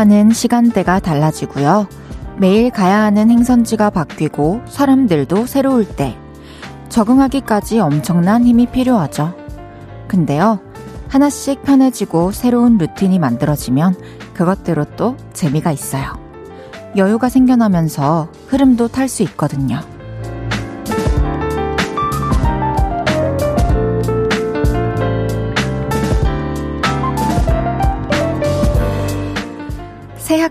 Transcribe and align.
생활하는 0.00 0.30
시간대가 0.32 0.98
달라지고요. 0.98 1.86
매일 2.38 2.70
가야 2.70 3.02
하는 3.02 3.30
행선지가 3.30 3.90
바뀌고 3.90 4.62
사람들도 4.66 5.44
새로울 5.44 5.86
때 5.86 6.16
적응하기까지 6.88 7.80
엄청난 7.80 8.44
힘이 8.44 8.66
필요하죠. 8.66 9.34
근데요, 10.08 10.60
하나씩 11.08 11.62
편해지고 11.62 12.32
새로운 12.32 12.78
루틴이 12.78 13.18
만들어지면 13.18 13.94
그것대로 14.32 14.86
또 14.96 15.16
재미가 15.34 15.70
있어요. 15.70 16.14
여유가 16.96 17.28
생겨나면서 17.28 18.28
흐름도 18.46 18.88
탈 18.88 19.08
수 19.08 19.22
있거든요. 19.24 19.80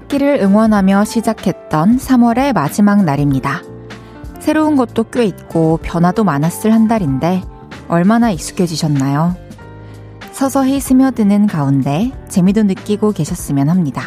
새 0.10 0.16
학기를 0.16 0.40
응원하며 0.42 1.06
시작했던 1.06 1.98
3월의 1.98 2.54
마지막 2.54 3.04
날입니다. 3.04 3.62
새로운 4.40 4.76
것도 4.76 5.04
꽤 5.12 5.24
있고 5.26 5.78
변화도 5.84 6.24
많았을 6.24 6.74
한 6.74 6.88
달인데 6.88 7.44
얼마나 7.88 8.32
익숙해지셨나요? 8.32 9.36
서서히 10.32 10.80
스며드는 10.80 11.46
가운데 11.46 12.12
재미도 12.28 12.64
느끼고 12.64 13.12
계셨으면 13.12 13.70
합니다. 13.70 14.02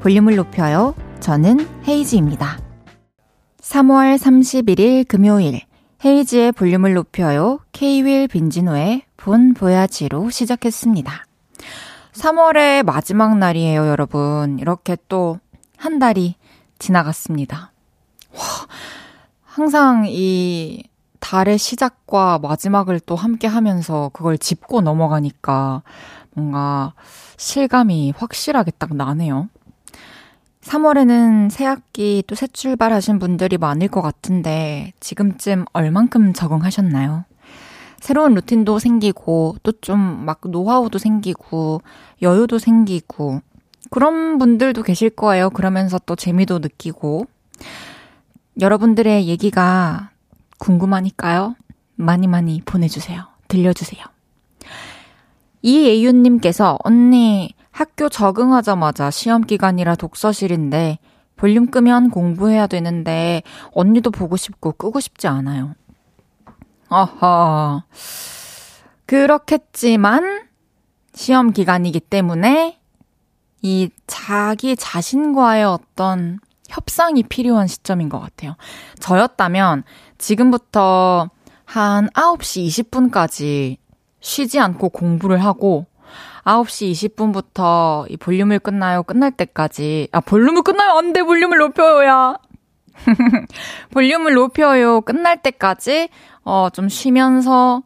볼륨을 0.00 0.34
높여요. 0.34 0.96
저는 1.20 1.64
헤이지입니다. 1.86 2.58
3월 3.60 4.18
31일 4.18 5.06
금요일 5.06 5.60
헤이지의 6.04 6.50
볼륨을 6.50 6.94
높여요. 6.94 7.60
케이윌 7.70 8.26
빈지노의 8.26 9.02
본 9.16 9.54
보야지로 9.54 10.30
시작했습니다. 10.30 11.23
3월의 12.14 12.84
마지막 12.84 13.36
날이에요, 13.38 13.86
여러분. 13.86 14.58
이렇게 14.58 14.96
또 15.08 15.38
한 15.76 15.98
달이 15.98 16.36
지나갔습니다. 16.78 17.72
와, 18.32 18.40
항상 19.42 20.04
이 20.08 20.82
달의 21.20 21.58
시작과 21.58 22.38
마지막을 22.38 23.00
또 23.00 23.16
함께 23.16 23.46
하면서 23.46 24.10
그걸 24.14 24.38
짚고 24.38 24.80
넘어가니까 24.80 25.82
뭔가 26.32 26.94
실감이 27.36 28.14
확실하게 28.16 28.70
딱 28.78 28.94
나네요. 28.96 29.48
3월에는 30.62 31.50
새 31.50 31.66
학기 31.66 32.22
또 32.26 32.34
새 32.34 32.46
출발하신 32.46 33.18
분들이 33.18 33.58
많을 33.58 33.88
것 33.88 34.00
같은데 34.00 34.92
지금쯤 35.00 35.66
얼만큼 35.74 36.32
적응하셨나요? 36.32 37.24
새로운 38.04 38.34
루틴도 38.34 38.78
생기고 38.80 39.56
또 39.62 39.72
좀 39.80 39.98
막 40.26 40.40
노하우도 40.44 40.98
생기고 40.98 41.80
여유도 42.20 42.58
생기고 42.58 43.40
그런 43.90 44.36
분들도 44.36 44.82
계실 44.82 45.08
거예요. 45.08 45.48
그러면서 45.48 45.98
또 46.04 46.14
재미도 46.14 46.58
느끼고 46.58 47.26
여러분들의 48.60 49.26
얘기가 49.26 50.10
궁금하니까요. 50.58 51.56
많이 51.96 52.26
많이 52.26 52.60
보내주세요. 52.66 53.24
들려주세요. 53.48 54.04
이예윤님께서 55.62 56.78
언니 56.84 57.54
학교 57.70 58.10
적응하자마자 58.10 59.10
시험 59.10 59.40
기간이라 59.42 59.94
독서실인데 59.94 60.98
볼륨 61.36 61.70
끄면 61.70 62.10
공부해야 62.10 62.66
되는데 62.66 63.42
언니도 63.72 64.10
보고 64.10 64.36
싶고 64.36 64.72
끄고 64.72 65.00
싶지 65.00 65.26
않아요. 65.26 65.74
어허. 66.94 67.82
그렇겠지만 69.06 70.44
시험 71.12 71.52
기간이기 71.52 71.98
때문에 72.00 72.78
이 73.62 73.90
자기 74.06 74.76
자신과의 74.76 75.64
어떤 75.64 76.38
협상이 76.68 77.24
필요한 77.24 77.66
시점인 77.66 78.08
것 78.08 78.20
같아요. 78.20 78.56
저였다면 79.00 79.82
지금부터 80.18 81.30
한 81.64 82.08
9시 82.10 82.66
20분까지 82.68 83.78
쉬지 84.20 84.60
않고 84.60 84.90
공부를 84.90 85.42
하고 85.44 85.86
9시 86.44 86.92
20분부터 86.92 88.10
이 88.10 88.16
볼륨을 88.16 88.58
끝나요 88.60 89.02
끝날 89.02 89.32
때까지 89.32 90.08
아 90.12 90.20
볼륨을 90.20 90.62
끝나요 90.62 90.92
안 90.98 91.12
돼 91.12 91.22
볼륨을 91.22 91.58
높여요야 91.58 92.36
볼륨을 93.90 94.34
높여요 94.34 95.00
끝날 95.00 95.42
때까지 95.42 96.08
어, 96.44 96.68
좀 96.72 96.88
쉬면서 96.88 97.82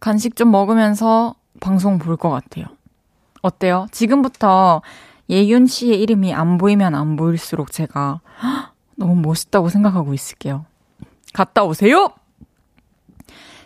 간식 0.00 0.36
좀 0.36 0.50
먹으면서 0.50 1.34
방송 1.60 1.98
볼 1.98 2.16
것 2.16 2.30
같아요. 2.30 2.64
어때요? 3.42 3.86
지금부터 3.92 4.82
예윤 5.28 5.66
씨의 5.66 6.00
이름이 6.02 6.34
안 6.34 6.58
보이면 6.58 6.94
안 6.94 7.16
보일수록 7.16 7.70
제가 7.72 8.20
너무 8.96 9.14
멋있다고 9.16 9.68
생각하고 9.68 10.12
있을게요. 10.14 10.64
갔다 11.32 11.64
오세요! 11.64 12.10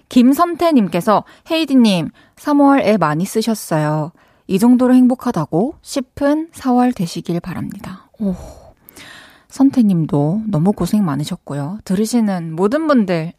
김선태님께서 0.08 1.24
헤이디님 1.50 2.10
3월 2.36 2.80
애 2.82 2.96
많이 2.96 3.24
쓰셨어요. 3.24 4.12
이 4.46 4.58
정도로 4.58 4.94
행복하다고 4.94 5.76
싶은 5.80 6.50
4월 6.52 6.94
되시길 6.94 7.40
바랍니다. 7.40 8.08
오, 8.20 8.34
선태님도 9.48 10.42
너무 10.48 10.72
고생 10.72 11.04
많으셨고요. 11.04 11.78
들으시는 11.84 12.54
모든 12.54 12.86
분들 12.86 13.32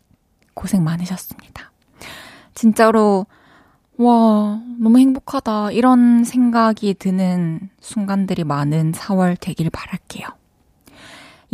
고생 0.56 0.84
많으셨습니다. 0.84 1.72
진짜로, 2.56 3.28
와, 3.98 4.60
너무 4.80 4.98
행복하다. 4.98 5.72
이런 5.72 6.24
생각이 6.24 6.96
드는 6.96 7.70
순간들이 7.80 8.44
많은 8.44 8.94
4월 8.94 9.38
되길 9.40 9.70
바랄게요. 9.70 10.28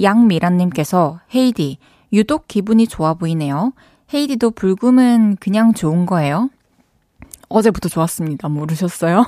양미란님께서, 0.02 1.20
헤이디, 1.36 1.78
유독 2.14 2.48
기분이 2.48 2.88
좋아 2.88 3.14
보이네요. 3.14 3.74
헤이디도 4.14 4.52
불금은 4.52 5.38
그냥 5.40 5.74
좋은 5.74 6.06
거예요? 6.06 6.50
어제부터 7.50 7.90
좋았습니다. 7.90 8.48
모르셨어요? 8.50 9.26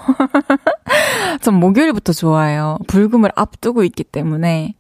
전 1.42 1.60
목요일부터 1.60 2.14
좋아해요. 2.14 2.78
불금을 2.88 3.32
앞두고 3.36 3.84
있기 3.84 4.04
때문에. 4.04 4.76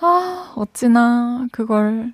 아, 0.00 0.52
어찌나 0.56 1.46
그걸 1.52 2.12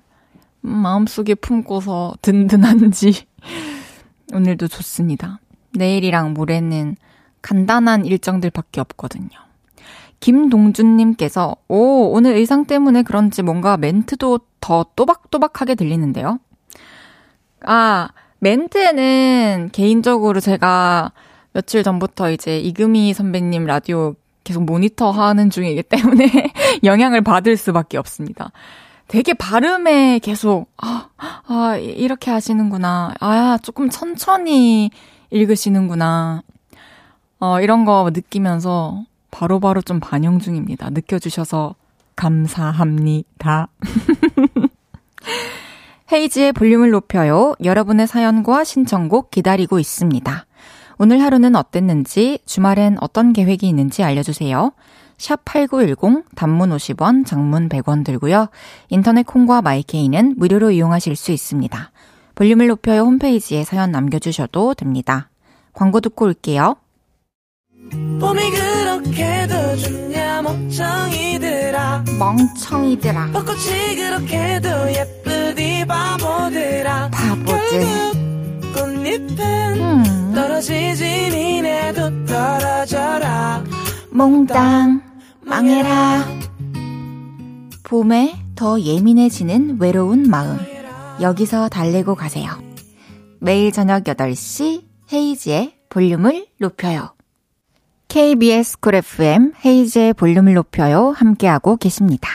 마음속에 0.65 1.35
품고서 1.35 2.15
든든한지 2.21 3.25
오늘도 4.33 4.67
좋습니다. 4.67 5.39
내일이랑 5.73 6.33
모레는 6.33 6.95
간단한 7.41 8.05
일정들밖에 8.05 8.81
없거든요. 8.81 9.29
김동준님께서 10.19 11.55
오 11.67 12.11
오늘 12.11 12.33
의상 12.35 12.65
때문에 12.65 13.03
그런지 13.03 13.43
뭔가 13.43 13.77
멘트도 13.77 14.39
더 14.59 14.85
또박또박하게 14.95 15.75
들리는데요. 15.75 16.39
아 17.65 18.09
멘트는 18.39 19.69
개인적으로 19.71 20.39
제가 20.39 21.11
며칠 21.53 21.83
전부터 21.83 22.31
이제 22.31 22.59
이금희 22.59 23.13
선배님 23.13 23.65
라디오 23.65 24.15
계속 24.43 24.63
모니터 24.63 25.11
하는 25.11 25.49
중이기 25.49 25.83
때문에 25.83 26.25
영향을 26.83 27.21
받을 27.21 27.57
수밖에 27.57 27.97
없습니다. 27.97 28.51
되게 29.07 29.33
발음에 29.33 30.19
계속, 30.19 30.67
아, 30.77 31.09
아, 31.17 31.77
이렇게 31.77 32.31
하시는구나. 32.31 33.13
아, 33.19 33.57
조금 33.61 33.89
천천히 33.89 34.89
읽으시는구나. 35.29 36.41
어, 37.39 37.61
이런 37.61 37.85
거 37.85 38.09
느끼면서 38.13 39.03
바로바로 39.31 39.59
바로 39.59 39.81
좀 39.81 39.99
반영 39.99 40.39
중입니다. 40.39 40.89
느껴주셔서 40.89 41.75
감사합니다. 42.15 43.67
헤이지의 46.11 46.53
볼륨을 46.53 46.91
높여요. 46.91 47.55
여러분의 47.63 48.07
사연과 48.07 48.63
신청곡 48.63 49.31
기다리고 49.31 49.79
있습니다. 49.79 50.45
오늘 50.97 51.21
하루는 51.21 51.55
어땠는지, 51.55 52.39
주말엔 52.45 52.97
어떤 53.01 53.33
계획이 53.33 53.67
있는지 53.67 54.03
알려주세요. 54.03 54.71
샵8910 55.17 56.23
단문 56.35 56.69
50원, 56.71 57.25
장문 57.25 57.69
100원 57.69 58.03
들고요. 58.03 58.47
인터넷 58.89 59.23
콩과 59.23 59.61
마이케이는 59.61 60.35
무료로 60.37 60.71
이용하실 60.71 61.15
수 61.15 61.31
있습니다. 61.31 61.91
볼륨을 62.35 62.67
높여요 62.67 63.01
홈페이지에 63.01 63.63
사연 63.63 63.91
남겨주셔도 63.91 64.73
됩니다. 64.73 65.29
광고 65.73 66.01
듣고 66.01 66.25
올게요. 66.25 66.75
봄이 68.19 68.41
그렇게도 68.51 69.77
좋냐 69.77 70.41
멍청이들아 70.41 72.03
멍청이들아 72.17 73.27
벚꽃이 73.31 73.95
그렇게도 73.95 74.69
예쁘디 74.91 75.85
바보들아 75.85 77.09
바보들 77.11 77.85
꽃잎은 78.73 79.39
음. 79.79 80.31
떨어지지 80.33 81.29
니네도 81.31 82.25
떨어져라 82.25 83.63
몽땅 84.15 85.01
망해라. 85.41 86.23
봄에 87.83 88.33
더 88.55 88.79
예민해지는 88.79 89.75
외로운 89.81 90.29
마음. 90.29 90.57
여기서 91.19 91.67
달래고 91.67 92.15
가세요. 92.15 92.49
매일 93.41 93.73
저녁 93.73 94.05
8시 94.05 94.85
헤이즈의 95.11 95.75
볼륨을 95.89 96.47
높여요. 96.59 97.13
KBS 98.07 98.79
쿨 98.79 98.95
FM 98.95 99.51
헤이즈의 99.65 100.13
볼륨을 100.13 100.53
높여요 100.53 101.09
함께하고 101.09 101.75
계십니다. 101.75 102.29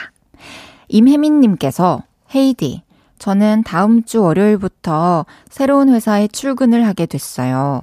임혜민님께서 0.87 2.03
헤이디 2.35 2.83
저는 3.17 3.63
다음 3.63 4.03
주 4.03 4.21
월요일부터 4.21 5.25
새로운 5.49 5.89
회사에 5.89 6.27
출근을 6.27 6.85
하게 6.85 7.07
됐어요. 7.07 7.81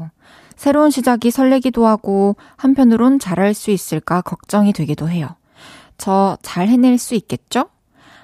새로운 0.58 0.90
시작이 0.90 1.30
설레기도 1.30 1.86
하고 1.86 2.34
한편으론 2.56 3.20
잘할 3.20 3.54
수 3.54 3.70
있을까 3.70 4.22
걱정이 4.22 4.72
되기도 4.72 5.08
해요. 5.08 5.28
저 5.98 6.36
잘 6.42 6.66
해낼 6.66 6.98
수 6.98 7.14
있겠죠? 7.14 7.66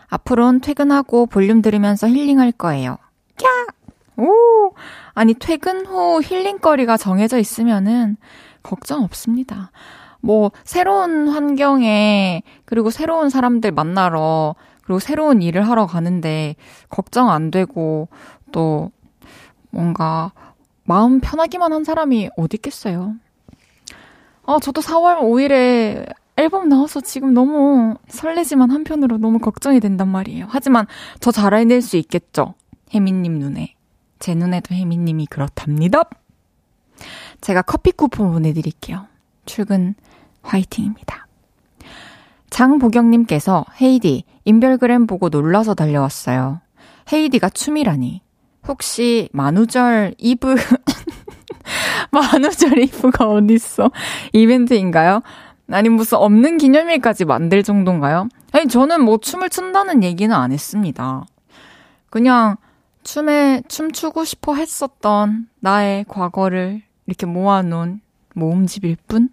앞으론 0.09 0.61
퇴근하고 0.61 1.27
볼륨 1.27 1.63
들으면서 1.63 2.09
힐링할 2.09 2.51
거예요. 2.51 2.99
캬! 3.37 3.47
오! 4.17 4.75
아니, 5.15 5.35
퇴근 5.35 5.87
후 5.87 6.21
힐링거리가 6.23 6.97
정해져 6.97 7.39
있으면은 7.39 8.17
걱정 8.65 9.05
없습니다. 9.05 9.71
뭐, 10.21 10.51
새로운 10.65 11.29
환경에, 11.29 12.43
그리고 12.65 12.91
새로운 12.91 13.31
사람들 13.31 13.71
만나러, 13.71 14.57
그리고 14.83 14.99
새로운 14.99 15.41
일을 15.41 15.69
하러 15.69 15.87
가는데, 15.87 16.57
걱정 16.89 17.31
안 17.31 17.53
되고, 17.53 18.09
또, 18.51 18.91
뭔가, 19.71 20.33
마음 20.85 21.21
편하기만 21.21 21.73
한 21.73 21.85
사람이 21.85 22.31
어디 22.37 22.57
있겠어요. 22.57 23.15
아, 24.47 24.59
저도 24.61 24.81
4월 24.83 25.21
5일에 25.21 26.13
앨범 26.37 26.69
나와서 26.69 27.01
지금 27.01 27.33
너무 27.33 27.95
설레지만 28.09 28.71
한편으로 28.71 29.19
너무 29.19 29.39
걱정이 29.39 29.81
된단 29.81 30.09
말이에요. 30.09 30.47
하지만 30.49 30.87
저 31.21 31.31
잘 31.31 31.55
해낼 31.55 31.81
수 31.81 31.97
있겠죠. 31.97 32.55
혜민님 32.93 33.39
눈에. 33.39 33.75
제 34.19 34.35
눈에도 34.35 34.75
혜민님이 34.75 35.27
그렇답니다. 35.27 36.03
제가 37.41 37.63
커피 37.63 37.93
쿠폰 37.93 38.33
보내드릴게요. 38.33 39.07
출근 39.47 39.95
화이팅입니다. 40.43 41.27
장보경님께서 42.51 43.65
헤이디, 43.81 44.25
인별그램 44.45 45.07
보고 45.07 45.29
놀라서 45.29 45.75
달려왔어요. 45.75 46.61
헤이디가 47.13 47.51
춤이라니. 47.51 48.23
혹시 48.67 49.29
만우절 49.33 50.15
이브, 50.19 50.55
만우절 52.11 52.79
이브가 52.79 53.29
어딨어? 53.29 53.91
이벤트인가요? 54.33 55.23
아니, 55.71 55.89
무슨 55.89 56.19
없는 56.19 56.59
기념일까지 56.59 57.25
만들 57.25 57.63
정도인가요? 57.63 58.29
아니, 58.53 58.69
저는 58.69 59.03
뭐 59.03 59.19
춤을 59.19 59.51
춘다는 59.51 60.03
얘기는 60.03 60.35
안 60.35 60.53
했습니다. 60.53 61.25
그냥 62.11 62.57
춤에, 63.03 63.63
춤추고 63.69 64.25
싶어 64.25 64.55
했었던 64.55 65.47
나의 65.61 66.05
과거를 66.09 66.83
이렇게 67.07 67.27
모아놓은 67.27 68.01
모음집일 68.35 68.97
뿐? 69.09 69.29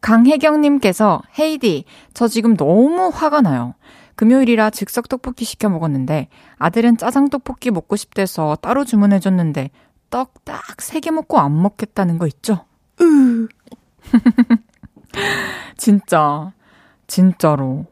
강혜경님께서, 0.00 1.22
헤이디, 1.38 1.84
저 2.14 2.26
지금 2.26 2.56
너무 2.56 3.10
화가 3.12 3.42
나요. 3.42 3.74
금요일이라 4.20 4.68
즉석 4.68 5.08
떡볶이 5.08 5.46
시켜 5.46 5.70
먹었는데, 5.70 6.28
아들은 6.58 6.98
짜장 6.98 7.30
떡볶이 7.30 7.70
먹고 7.70 7.96
싶대서 7.96 8.58
따로 8.60 8.84
주문해 8.84 9.18
줬는데, 9.18 9.70
떡 10.10 10.44
딱 10.44 10.76
세 10.82 11.00
개 11.00 11.10
먹고 11.10 11.38
안 11.38 11.62
먹겠다는 11.62 12.18
거 12.18 12.26
있죠? 12.26 12.66
으. 13.00 13.48
진짜, 15.78 16.52
진짜로. 17.06 17.86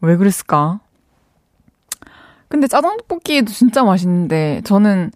왜 0.00 0.16
그랬을까? 0.16 0.80
근데 2.48 2.66
짜장 2.66 2.96
떡볶이도 2.96 3.52
진짜 3.52 3.84
맛있는데, 3.84 4.62
저는 4.64 5.10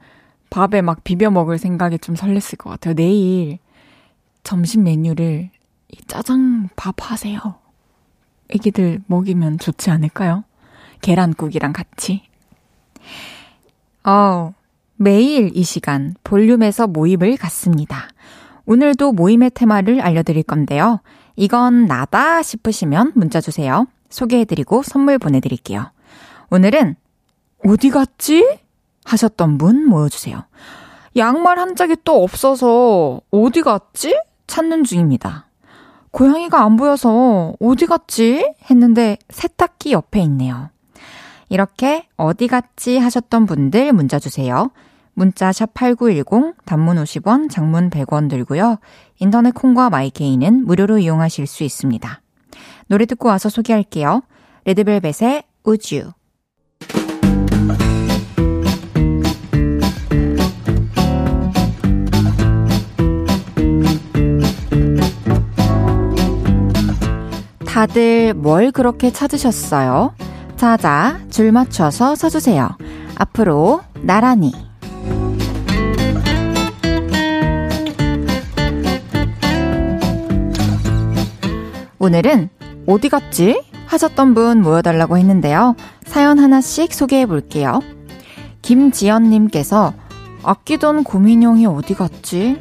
밥에 0.51 0.83
막 0.83 1.03
비벼 1.05 1.31
먹을 1.31 1.57
생각에 1.57 1.97
좀 1.97 2.17
설렜을 2.17 2.59
것 2.59 2.69
같아요. 2.69 2.93
내일 2.93 3.61
점심 4.43 4.85
메뉴를 4.85 5.49
이 5.89 5.97
짜장 6.07 6.69
밥 6.77 6.97
하세요. 7.11 7.41
애기들 8.55 9.01
먹이면 9.07 9.59
좋지 9.59 9.91
않을까요? 9.91 10.45
계란국이랑 11.01 11.73
같이. 11.73 12.23
어, 14.05 14.55
매일 14.97 15.51
이 15.55 15.65
시간 15.65 16.15
볼륨에서 16.25 16.87
모임을 16.87 17.37
갖습니다. 17.37 18.09
오늘도 18.67 19.13
모임의 19.13 19.51
테마를 19.55 20.01
알려드릴 20.01 20.45
건데요. 20.45 21.01
이건 21.37 21.87
나다 21.87 22.43
싶으시면 22.43 23.13
문자 23.15 23.41
주세요. 23.41 23.87
소개해드리고 24.09 24.83
선물 24.83 25.19
보내드릴게요. 25.19 25.91
오늘은 26.51 26.97
어디 27.65 27.91
갔지? 27.91 28.59
하셨던 29.05 29.59
분 29.59 29.87
모여주세요. 29.87 30.45
양말 31.17 31.59
한 31.59 31.77
짝이 31.77 31.97
또 32.05 32.23
없어서 32.23 33.21
어디 33.31 33.63
갔지? 33.63 34.19
찾는 34.47 34.85
중입니다. 34.85 35.47
고양이가 36.15 36.63
안 36.63 36.77
보여서 36.77 37.55
어디 37.59 37.87
갔지? 37.87 38.55
했는데 38.71 39.19
세탁기 39.31 39.91
옆에 39.91 40.21
있네요. 40.21 40.71
이렇게 41.49 42.07
어디 42.17 42.47
갔지 42.47 42.99
하셨던 42.99 43.47
분들 43.47 43.93
문자 43.93 44.21
주세요. 44.21 44.71
문자 45.15 45.51
샵 45.51 45.75
8910 45.75 46.55
단문 46.65 47.03
50원, 47.03 47.51
장문 47.51 47.91
100원 47.91 48.31
들고요. 48.31 48.79
인터넷 49.19 49.53
콩과 49.55 49.91
마이케이는 49.91 50.65
무료로 50.65 50.99
이용하실 50.99 51.49
수 51.49 51.65
있습니다. 51.65 52.21
노래 52.87 53.07
듣고 53.07 53.29
와서 53.29 53.49
소개할게요. 53.49 54.23
레드벨벳의 54.67 55.43
우주. 55.65 56.13
다들 67.75 68.35
뭘 68.35 68.71
그렇게 68.71 69.11
찾으셨어요? 69.11 70.15
자자, 70.55 71.19
줄 71.29 71.51
맞춰서 71.51 72.15
서주세요. 72.15 72.79
앞으로 73.17 73.81
나란히. 74.01 74.53
오늘은 81.99 82.49
어디 82.87 83.09
갔지? 83.09 83.61
하셨던 83.87 84.35
분 84.35 84.63
모여달라고 84.63 85.19
했는데요. 85.19 85.75
사연 86.07 86.39
하나씩 86.39 86.95
소개해 86.95 87.27
볼게요. 87.27 87.81
김지연님께서 88.63 89.95
아끼던 90.45 91.03
고민형이 91.03 91.67
어디 91.67 91.95
갔지? 91.95 92.57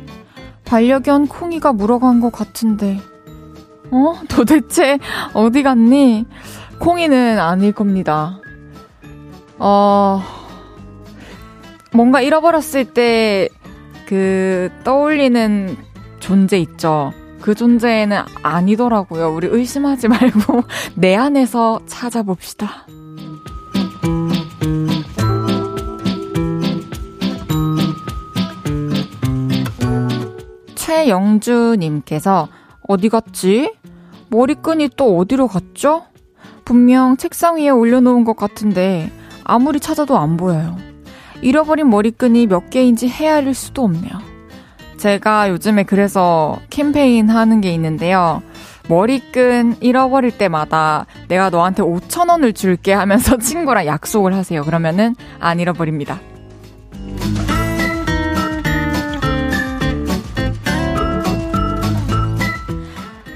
반려견 0.65 1.27
콩이가 1.27 1.71
물어간 1.73 2.19
것 2.19 2.31
같은데 2.31 2.99
어? 3.93 4.19
도대체 4.27 4.99
어디 5.33 5.63
갔니? 5.63 6.25
콩이는 6.79 7.39
아닐 7.39 7.71
겁니다. 7.71 8.39
어, 9.59 10.21
뭔가 11.93 12.21
잃어버렸을 12.21 12.93
때 12.93 13.49
그 14.13 14.69
떠올리는 14.83 15.75
존재 16.19 16.59
있죠. 16.59 17.11
그 17.41 17.55
존재는 17.55 18.21
아니더라고요. 18.43 19.33
우리 19.33 19.47
의심하지 19.47 20.07
말고 20.07 20.61
내 20.95 21.15
안에서 21.15 21.81
찾아봅시다. 21.87 22.85
최영주님께서 30.75 32.47
어디 32.87 33.09
갔지? 33.09 33.73
머리끈이 34.33 34.89
또 34.97 35.15
어디로 35.19 35.47
갔죠? 35.47 36.05
분명 36.65 37.17
책상 37.17 37.57
위에 37.57 37.69
올려놓은 37.69 38.23
것 38.23 38.35
같은데 38.35 39.11
아무리 39.43 39.79
찾아도 39.79 40.17
안 40.17 40.37
보여요. 40.37 40.75
잃어버린 41.43 41.89
머리끈이 41.89 42.47
몇 42.47 42.71
개인지 42.71 43.07
헤아릴 43.07 43.53
수도 43.53 43.83
없네요. 43.83 44.11
제가 44.97 45.49
요즘에 45.49 45.83
그래서 45.83 46.57
캠페인 46.71 47.29
하는 47.29 47.61
게 47.61 47.71
있는데요. 47.73 48.41
머리끈 48.89 49.77
잃어버릴 49.81 50.35
때마다 50.35 51.05
내가 51.27 51.51
너한테 51.51 51.83
5천원을 51.83 52.55
줄게 52.55 52.91
하면서 52.91 53.37
친구랑 53.39 53.85
약속을 53.85 54.33
하세요. 54.33 54.63
그러면은 54.63 55.15
안 55.39 55.59
잃어버립니다. 55.59 56.19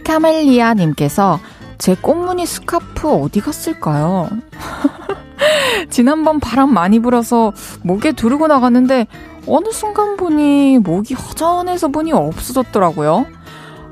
카멜리아님께서 0.07 1.39
제 1.77 1.95
꽃무늬 1.95 2.45
스카프 2.45 3.09
어디 3.09 3.41
갔을까요? 3.41 4.29
지난번 5.91 6.39
바람 6.39 6.73
많이 6.73 6.99
불어서 6.99 7.53
목에 7.83 8.13
두르고 8.13 8.47
나갔는데 8.47 9.05
어느 9.47 9.69
순간 9.71 10.17
보니 10.17 10.79
목이 10.79 11.13
허전해서 11.13 11.89
보니 11.89 12.13
없어졌더라고요. 12.13 13.25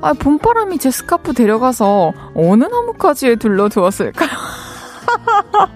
아, 0.01 0.13
봄바람이 0.13 0.77
제 0.77 0.91
스카프 0.91 1.33
데려가서 1.33 2.13
어느 2.35 2.63
나뭇가지에 2.63 3.35
둘러두었을까요? 3.35 4.29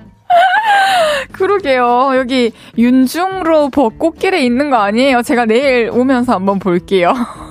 그러게요. 1.32 2.12
여기 2.16 2.52
윤중로 2.78 3.70
벚꽃길에 3.70 4.44
있는 4.44 4.70
거 4.70 4.78
아니에요? 4.78 5.22
제가 5.22 5.46
내일 5.46 5.90
오면서 5.90 6.34
한번 6.34 6.60
볼게요. 6.60 7.14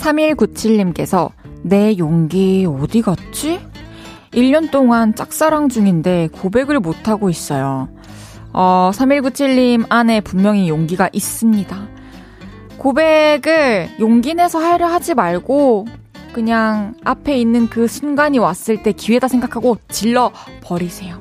3197님께서 0.00 1.30
내 1.62 1.96
용기 1.98 2.66
어디 2.66 3.02
갔지? 3.02 3.60
1년 4.32 4.70
동안 4.70 5.14
짝사랑 5.14 5.68
중인데 5.68 6.28
고백을 6.32 6.80
못하고 6.80 7.28
있어요. 7.28 7.88
어, 8.52 8.90
3197님 8.92 9.86
안에 9.88 10.20
분명히 10.20 10.68
용기가 10.68 11.08
있습니다. 11.12 11.88
고백을 12.78 13.90
용기 14.00 14.34
내서 14.34 14.58
하려 14.58 14.86
하지 14.86 15.14
말고 15.14 15.86
그냥 16.32 16.94
앞에 17.04 17.36
있는 17.36 17.68
그 17.68 17.86
순간이 17.86 18.38
왔을 18.38 18.82
때 18.82 18.92
기회다 18.92 19.28
생각하고 19.28 19.76
질러 19.88 20.32
버리세요. 20.62 21.20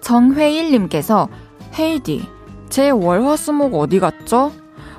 정회일님께서 0.00 1.28
헤이디, 1.80 2.28
제 2.68 2.90
월화수목 2.90 3.74
어디 3.74 4.00
갔죠? 4.00 4.52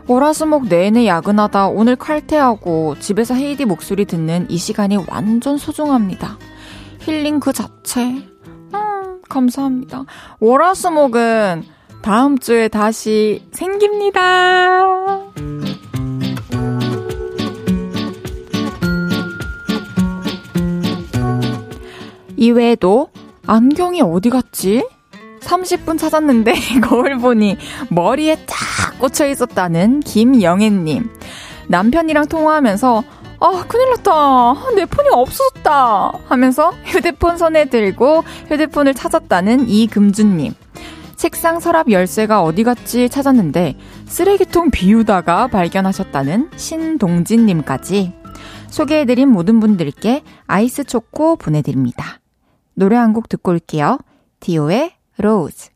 월화수목 0.07 0.67
내내 0.67 1.05
야근하다 1.05 1.67
오늘 1.67 1.95
칼퇴하고 1.95 2.95
집에서 2.99 3.35
헤이디 3.35 3.65
목소리 3.65 4.05
듣는 4.05 4.47
이 4.49 4.57
시간이 4.57 4.97
완전 5.07 5.59
소중합니다. 5.59 6.39
힐링 7.01 7.39
그 7.39 7.53
자체. 7.53 8.01
음, 8.03 9.21
감사합니다. 9.29 10.05
월화수목은 10.39 11.65
다음 12.01 12.39
주에 12.39 12.67
다시 12.67 13.47
생깁니다. 13.51 15.19
이외에도 22.37 23.09
안경이 23.45 24.01
어디 24.01 24.31
갔지? 24.31 24.83
30분 25.51 25.97
찾았는데 25.97 26.53
거울 26.83 27.17
보니 27.17 27.57
머리에 27.89 28.37
딱 28.45 28.99
꽂혀 28.99 29.27
있었다는 29.27 29.99
김영애님. 30.01 31.09
남편이랑 31.67 32.27
통화하면서 32.27 33.03
아, 33.43 33.65
큰일 33.67 33.89
났다. 33.89 34.75
내 34.75 34.85
폰이 34.85 35.09
없어졌다. 35.11 36.11
하면서 36.27 36.71
휴대폰 36.85 37.37
손에 37.37 37.65
들고 37.65 38.23
휴대폰을 38.49 38.93
찾았다는 38.93 39.67
이금주님. 39.67 40.53
책상 41.15 41.59
서랍 41.59 41.91
열쇠가 41.91 42.43
어디 42.43 42.63
갔지 42.63 43.09
찾았는데 43.09 43.75
쓰레기통 44.07 44.71
비우다가 44.71 45.47
발견하셨다는 45.47 46.49
신동진님까지 46.55 48.13
소개해드린 48.69 49.29
모든 49.29 49.59
분들께 49.59 50.23
아이스 50.47 50.83
초코 50.83 51.35
보내드립니다. 51.35 52.19
노래 52.73 52.95
한 52.95 53.13
곡 53.13 53.27
듣고 53.29 53.51
올게요. 53.51 53.97
디오의 54.39 54.93
Rose. 55.21 55.69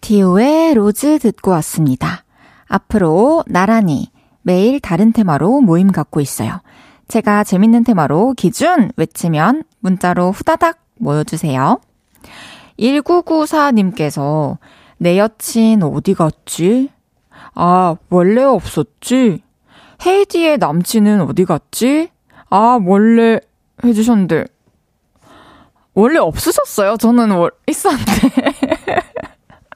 디오의 0.00 0.74
Rose 0.74 1.18
듣고 1.18 1.50
왔습니다. 1.52 2.24
앞으로 2.66 3.44
나란히 3.46 4.10
매일 4.42 4.80
다른 4.80 5.12
테마로 5.12 5.60
모임 5.60 5.92
갖고 5.92 6.20
있어요. 6.20 6.60
제가 7.08 7.44
재밌는 7.44 7.84
테마로 7.84 8.34
기준 8.34 8.90
외치면 8.96 9.64
문자로 9.80 10.32
후다닥 10.32 10.78
모여주세요. 10.98 11.80
1994님께서 12.78 14.58
내 14.98 15.18
여친 15.18 15.82
어디 15.82 16.14
갔지? 16.14 16.90
아, 17.54 17.96
원래 18.08 18.42
없었지? 18.42 19.42
헤이디의 20.04 20.58
남친은 20.58 21.20
어디 21.22 21.44
갔지? 21.44 22.08
아, 22.50 22.78
원래 22.84 23.40
해주셨는데. 23.84 24.44
원래 25.94 26.18
없으셨어요? 26.18 26.96
저는 26.96 27.30
월, 27.32 27.50
있었는데. 27.66 28.12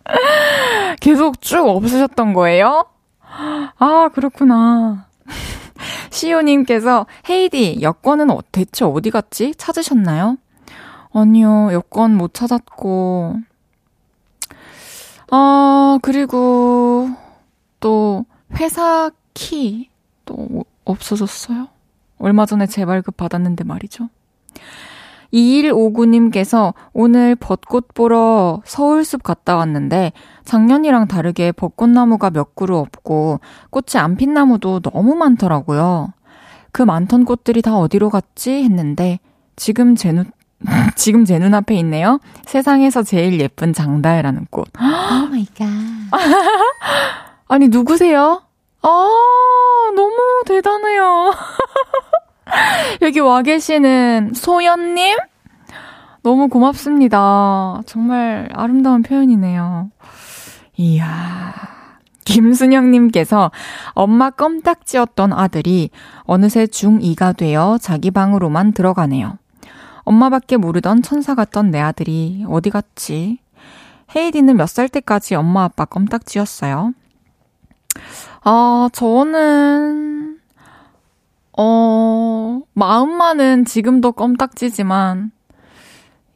계속 1.00 1.40
쭉 1.40 1.66
없으셨던 1.68 2.32
거예요? 2.32 2.86
아, 3.78 4.08
그렇구나. 4.14 5.06
시오님께서 6.10 7.06
헤이디, 7.28 7.80
여권은 7.82 8.30
어, 8.30 8.40
대체 8.52 8.84
어디 8.84 9.10
갔지? 9.10 9.54
찾으셨나요? 9.56 10.38
아니요, 11.12 11.72
여권 11.72 12.16
못 12.16 12.34
찾았고. 12.34 13.36
아, 15.30 15.98
그리고 16.02 17.10
또 17.80 18.24
회사 18.58 19.10
키 19.34 19.90
또 20.26 20.64
없어졌어요. 20.84 21.68
얼마 22.18 22.44
전에 22.44 22.66
재발급 22.66 23.16
받았는데 23.16 23.64
말이죠. 23.64 24.10
2159님께서 25.32 26.74
오늘 26.92 27.34
벚꽃 27.36 27.88
보러 27.94 28.60
서울숲 28.64 29.22
갔다 29.22 29.56
왔는데 29.56 30.12
작년이랑 30.44 31.08
다르게 31.08 31.52
벚꽃나무가 31.52 32.30
몇 32.30 32.54
그루 32.54 32.76
없고 32.78 33.40
꽃이 33.70 34.00
안 34.00 34.16
핀 34.16 34.32
나무도 34.34 34.80
너무 34.80 35.14
많더라고요. 35.14 36.12
그 36.72 36.82
많던 36.82 37.24
꽃들이 37.24 37.62
다 37.62 37.76
어디로 37.78 38.10
갔지 38.10 38.62
했는데 38.64 39.18
지금 39.56 39.94
제 39.96 40.12
눈, 40.12 40.30
지금 40.96 41.24
제 41.24 41.38
눈앞에 41.38 41.74
있네요. 41.76 42.20
세상에서 42.46 43.02
제일 43.02 43.40
예쁜 43.40 43.72
장다혜라는 43.72 44.46
꽃. 44.50 44.68
Oh 44.78 45.26
my 45.28 45.46
god. 45.56 45.66
아니, 47.48 47.68
누구세요? 47.68 48.42
아, 48.82 49.08
너무 49.94 50.42
대단해요. 50.46 51.32
여기 53.02 53.20
와 53.20 53.42
계시는 53.42 54.32
소연님? 54.34 55.16
너무 56.22 56.48
고맙습니다. 56.48 57.80
정말 57.86 58.48
아름다운 58.52 59.02
표현이네요. 59.02 59.90
이야. 60.76 61.54
김순영님께서 62.24 63.52
엄마 63.92 64.30
껌딱지였던 64.30 65.32
아들이 65.32 65.90
어느새 66.24 66.66
중2가 66.66 67.36
되어 67.36 67.78
자기 67.80 68.10
방으로만 68.10 68.72
들어가네요. 68.72 69.38
엄마밖에 70.02 70.56
모르던 70.56 71.02
천사 71.02 71.34
같던 71.36 71.70
내 71.70 71.80
아들이 71.80 72.44
어디 72.48 72.70
갔지? 72.70 73.38
헤이디는 74.16 74.56
몇 74.56 74.66
살 74.68 74.88
때까지 74.88 75.36
엄마 75.36 75.64
아빠 75.64 75.84
껌딱지였어요? 75.84 76.92
아, 78.42 78.88
저는, 78.92 80.35
어, 81.56 82.60
마음만은 82.74 83.64
지금도 83.64 84.12
껌딱지지만, 84.12 85.30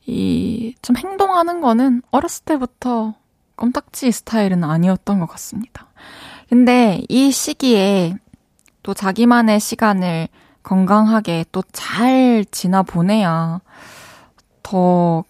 이, 0.06 0.74
좀 0.82 0.96
행동하는 0.96 1.60
거는 1.60 2.02
어렸을 2.10 2.44
때부터 2.44 3.14
껌딱지 3.56 4.10
스타일은 4.12 4.64
아니었던 4.64 5.20
것 5.20 5.26
같습니다. 5.26 5.86
근데 6.48 7.02
이 7.08 7.30
시기에 7.30 8.16
또 8.82 8.94
자기만의 8.94 9.60
시간을 9.60 10.28
건강하게 10.62 11.44
또 11.52 11.62
잘 11.72 12.44
지나 12.50 12.82
보내야 12.82 13.60
더 14.62 15.24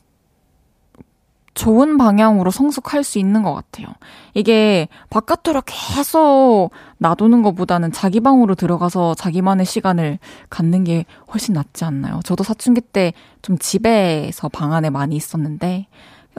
좋은 1.61 1.99
방향으로 1.99 2.51
성숙할 2.51 3.05
수 3.05 3.19
있는 3.19 3.43
것 3.43 3.53
같아요. 3.55 3.87
이게 4.35 4.89
바깥으로 5.11 5.63
계속 5.67 6.71
놔두는 6.99 7.43
것보다는 7.43 7.93
자기 7.93 8.21
방으로 8.21 8.55
들어가서 8.55 9.15
자기만의 9.15 9.67
시간을 9.67 10.19
갖는 10.49 10.85
게 10.85 11.05
훨씬 11.33 11.55
낫지 11.55 11.85
않나요? 11.85 12.21
저도 12.25 12.45
사춘기 12.45 12.81
때 12.81 13.13
좀 13.43 13.59
집에서 13.59 14.49
방 14.49 14.73
안에 14.73 14.91
많이 14.91 15.17
있었는데 15.17 15.87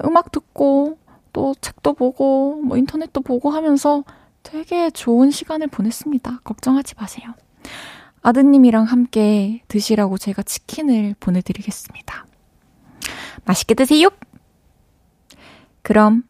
음악 0.06 0.32
듣고 0.32 0.98
또 1.34 1.56
책도 1.60 1.94
보고 1.94 2.62
뭐 2.63 2.78
인터넷도 2.78 3.22
보고 3.22 3.50
하면서 3.50 4.04
되게 4.44 4.90
좋은 4.90 5.32
시간을 5.32 5.68
보냈습니다. 5.68 6.42
걱정하지 6.44 6.96
마세요. 6.98 7.30
아드님이랑 8.22 8.86
함께 8.86 9.62
드시라고 9.68 10.18
제가 10.18 10.44
치킨을 10.44 11.16
보내드리겠습니다. 11.20 12.25
맛있게 13.46 13.74
드세요! 13.74 14.10
그럼 15.82 16.24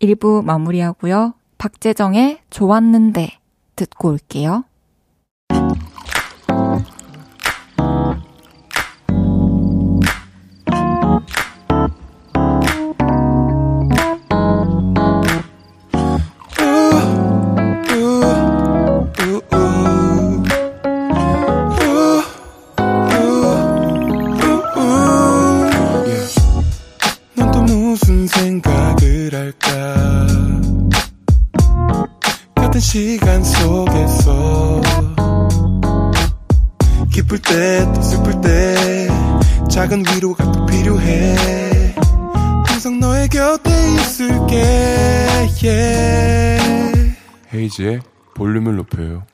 1부 0.00 0.44
마무리하고요. 0.44 1.34
박재정의 1.58 2.40
좋았는데 2.50 3.38
듣고 3.76 4.10
올게요. 4.10 4.64
헤이지의 47.80 48.00
볼륨을 48.34 48.76
높여요 48.76 49.24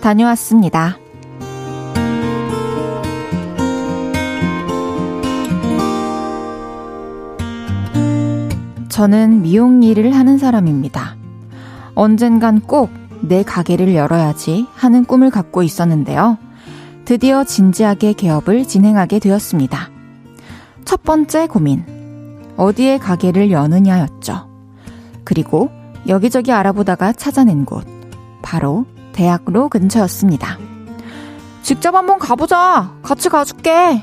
다녀왔습니다. 0.00 0.98
저는 8.88 9.42
미용 9.42 9.82
일을 9.82 10.12
하는 10.12 10.38
사람입니다. 10.38 11.16
언젠간 11.94 12.60
꼭 12.62 13.02
내 13.22 13.42
가게를 13.42 13.94
열어야지 13.94 14.66
하는 14.74 15.04
꿈을 15.04 15.30
갖고 15.30 15.62
있었는데요. 15.62 16.38
드디어 17.04 17.44
진지하게 17.44 18.12
개업을 18.12 18.66
진행하게 18.66 19.18
되었습니다. 19.18 19.90
첫 20.84 21.02
번째 21.02 21.46
고민. 21.46 21.84
어디에 22.56 22.98
가게를 22.98 23.50
여느냐였죠. 23.50 24.48
그리고 25.24 25.70
여기저기 26.06 26.52
알아보다가 26.52 27.12
찾아낸 27.12 27.64
곳. 27.64 27.84
바로 28.42 28.86
대학로 29.12 29.68
근처였습니다. 29.68 30.58
직접 31.62 31.94
한번 31.94 32.18
가보자! 32.18 32.94
같이 33.02 33.28
가줄게! 33.28 34.02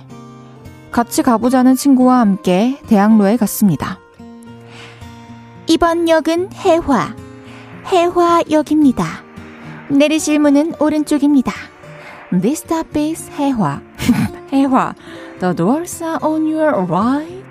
같이 0.91 1.22
가보자는 1.22 1.75
친구와 1.75 2.20
함께 2.20 2.79
대학로에 2.88 3.38
갔습니다. 3.38 4.00
이번 5.68 6.10
역은 6.10 6.51
해화. 6.53 7.15
해화역입니다. 7.86 9.06
내리실 9.89 10.39
문은 10.39 10.74
오른쪽입니다. 10.79 11.68
This 12.31 12.63
stop 12.63 12.98
is 13.00 13.29
해화. 13.31 13.81
해화. 14.51 14.93
The 15.39 15.55
doors 15.55 16.03
are 16.03 16.19
on 16.21 16.45
your 16.45 16.86
right. 16.86 17.43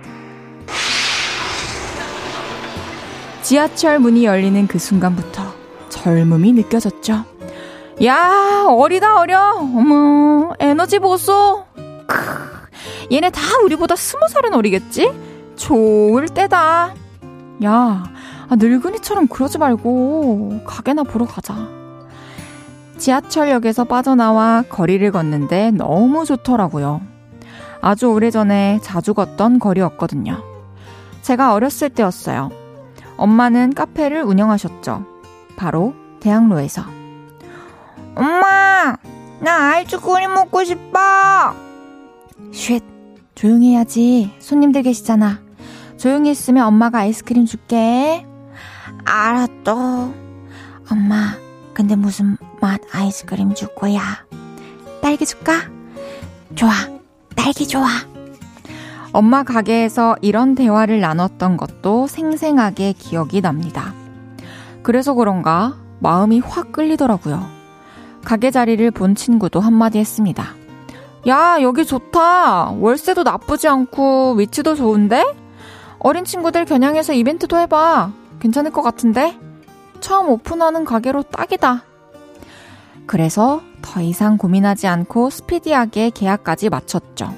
지하철 3.43 3.99
문이 3.99 4.25
열리는 4.25 4.67
그 4.67 4.79
순간부터 4.79 5.43
젊음이 5.89 6.53
느껴졌죠. 6.53 7.25
야, 8.05 8.67
어리다, 8.69 9.19
어려. 9.19 9.55
어머, 9.57 10.53
에너지 10.61 10.99
보소. 10.99 11.65
크, 12.07 12.17
얘네 13.11 13.31
다 13.31 13.41
우리보다 13.65 13.97
스무 13.97 14.29
살은 14.29 14.55
어리겠지? 14.55 15.11
좋을 15.57 16.29
때다. 16.29 16.95
야, 17.65 18.05
아, 18.49 18.57
늙은이처럼 18.57 19.27
그러지 19.27 19.59
말고 19.59 20.61
가게나 20.65 21.03
보러 21.03 21.27
가자. 21.27 21.78
지하철역에서 22.99 23.85
빠져나와 23.85 24.65
거리를 24.69 25.11
걷는데 25.11 25.71
너무 25.73 26.25
좋더라고요. 26.25 27.01
아주 27.81 28.09
오래전에 28.09 28.81
자주 28.83 29.15
걷던 29.15 29.59
거리였거든요. 29.59 30.43
제가 31.23 31.55
어렸을 31.55 31.91
때였어요. 31.91 32.51
엄마는 33.17 33.75
카페를 33.75 34.23
운영하셨죠. 34.23 35.05
바로 35.57 35.95
대학로에서. 36.21 36.83
엄마! 38.15 38.97
나 39.41 39.73
아이스크림 39.75 40.35
먹고 40.35 40.65
싶어! 40.65 40.99
쉿! 42.53 42.83
조용히 43.35 43.73
해야지. 43.73 44.35
손님들 44.41 44.83
계시잖아. 44.83 45.39
조용히 45.97 46.31
있으면 46.31 46.67
엄마가 46.67 46.99
아이스크림 46.99 47.47
줄게. 47.47 48.27
알았어. 49.05 50.13
엄마, 50.91 51.35
근데 51.75 51.95
무슨 51.95 52.37
맛 52.61 52.81
아이스크림 52.93 53.55
줄 53.55 53.75
거야? 53.75 54.01
딸기 55.01 55.27
줄까? 55.27 55.55
좋아. 56.55 56.73
딸기 57.37 57.67
좋아. 57.67 57.87
엄마 59.13 59.43
가게에서 59.43 60.17
이런 60.21 60.55
대화를 60.55 61.01
나눴던 61.01 61.57
것도 61.57 62.07
생생하게 62.07 62.93
기억이 62.93 63.41
납니다. 63.41 63.95
그래서 64.83 65.15
그런가 65.15 65.77
마음이 66.01 66.41
확 66.41 66.73
끌리더라고요. 66.73 67.47
가게 68.25 68.51
자리를 68.51 68.91
본 68.91 69.15
친구도 69.15 69.61
한마디 69.61 69.99
했습니다. 69.99 70.55
야, 71.27 71.59
여기 71.63 71.85
좋다. 71.85 72.71
월세도 72.79 73.23
나쁘지 73.23 73.69
않고 73.69 74.35
위치도 74.35 74.75
좋은데? 74.75 75.25
어린 75.99 76.25
친구들 76.25 76.65
겨냥해서 76.65 77.13
이벤트도 77.13 77.59
해봐. 77.59 78.13
괜찮을 78.41 78.71
것 78.71 78.83
같은데? 78.83 79.39
처음 80.01 80.29
오픈하는 80.29 80.85
가게로 80.85 81.23
딱이다. 81.25 81.83
그래서 83.09 83.63
더 83.81 84.03
이상 84.03 84.37
고민하지 84.37 84.87
않고 84.87 85.31
스피디하게 85.31 86.11
계약까지 86.11 86.69
마쳤죠. 86.69 87.35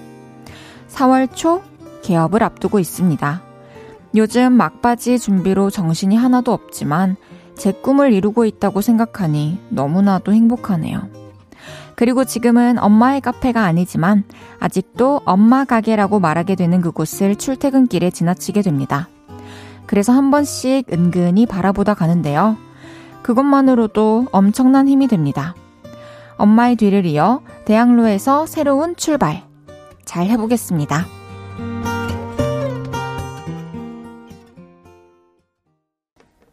4월 0.89 1.33
초 1.33 1.63
개업을 2.03 2.43
앞두고 2.43 2.81
있습니다. 2.81 3.41
요즘 4.17 4.53
막바지 4.53 5.21
준비로 5.21 5.71
정신이 5.71 6.17
하나도 6.17 6.53
없지만 6.53 7.17
제 7.57 7.71
꿈을 7.71 8.13
이루고 8.13 8.47
있다고 8.47 8.81
생각하니 8.81 9.61
너무나도 9.69 10.35
행복하네요. 10.35 11.09
그리고 11.95 12.25
지금은 12.25 12.81
엄마의 12.81 13.21
카페가 13.21 13.63
아니지만 13.63 14.25
아직도 14.59 15.21
엄마 15.25 15.65
가게라고 15.65 16.19
말하게 16.19 16.57
되는 16.57 16.81
그곳을 16.81 17.37
출퇴근길에 17.37 18.11
지나치게 18.11 18.63
됩니다. 18.63 19.09
그래서 19.87 20.13
한 20.13 20.33
번씩 20.33 20.93
은근히 20.93 21.47
바라보다 21.47 21.95
가는데요. 21.95 22.57
그것만으로도 23.23 24.29
엄청난 24.33 24.89
힘이 24.89 25.09
됩니다. 25.09 25.55
엄마의 26.37 26.77
뒤를 26.77 27.05
이어 27.07 27.43
대학로에서 27.65 28.47
새로운 28.47 28.97
출발. 28.97 29.43
잘 30.05 30.27
해보겠습니다. 30.27 31.07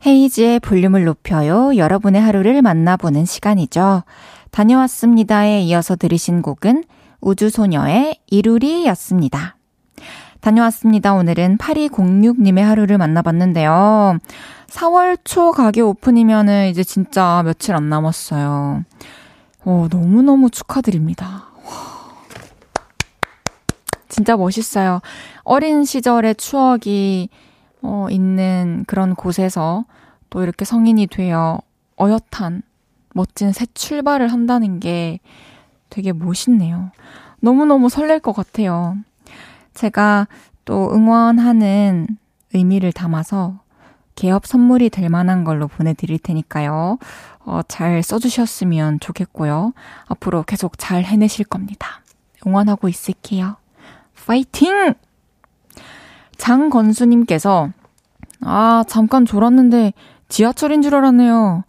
헤이지의 0.05 0.59
볼륨을 0.59 1.05
높여요. 1.05 1.75
여러분의 1.75 2.21
하루를 2.21 2.61
만나보는 2.61 3.25
시간이죠. 3.25 4.03
다녀왔습니다에 4.51 5.61
이어서 5.61 5.95
들으신 5.95 6.41
곡은 6.41 6.83
우주소녀의 7.19 8.19
이루리였습니다. 8.27 9.57
다녀왔습니다. 10.39 11.13
오늘은 11.13 11.57
8206님의 11.57 12.61
하루를 12.61 12.97
만나봤는데요. 12.97 14.19
4월 14.67 15.17
초 15.23 15.51
가게 15.51 15.81
오픈이면은 15.81 16.69
이제 16.69 16.83
진짜 16.83 17.41
며칠 17.43 17.75
안 17.75 17.89
남았어요. 17.89 18.83
어, 19.65 19.87
너무너무 19.91 20.49
축하드립니다. 20.49 21.45
진짜 24.09 24.35
멋있어요. 24.35 25.01
어린 25.43 25.85
시절의 25.85 26.35
추억이 26.35 27.29
어, 27.81 28.07
있는 28.09 28.83
그런 28.87 29.15
곳에서 29.15 29.85
또 30.29 30.43
이렇게 30.43 30.65
성인이 30.65 31.07
되어 31.07 31.59
어엿한 31.99 32.63
멋진 33.13 33.51
새 33.51 33.65
출발을 33.73 34.27
한다는 34.27 34.79
게 34.79 35.19
되게 35.89 36.13
멋있네요. 36.13 36.91
너무너무 37.39 37.89
설렐 37.89 38.19
것 38.19 38.33
같아요. 38.33 38.97
제가 39.73 40.27
또 40.65 40.91
응원하는 40.91 42.07
의미를 42.53 42.91
담아서 42.91 43.59
개업 44.17 44.47
선물이 44.47 44.89
될 44.89 45.09
만한 45.09 45.43
걸로 45.43 45.67
보내드릴 45.67 46.17
테니까요. 46.17 46.97
어, 47.45 47.61
잘 47.67 48.01
써주셨으면 48.01 48.99
좋겠고요. 48.99 49.73
앞으로 50.07 50.41
계속 50.41 50.79
잘 50.79 51.03
해내실 51.03 51.45
겁니다. 51.45 52.01
응원하고 52.45 52.89
있을게요. 52.89 53.57
파이팅! 54.25 54.95
장건수님께서, 56.35 57.69
아, 58.41 58.83
잠깐 58.87 59.25
졸았는데 59.25 59.93
지하철인 60.29 60.81
줄 60.81 60.95
알았네요. 60.95 61.63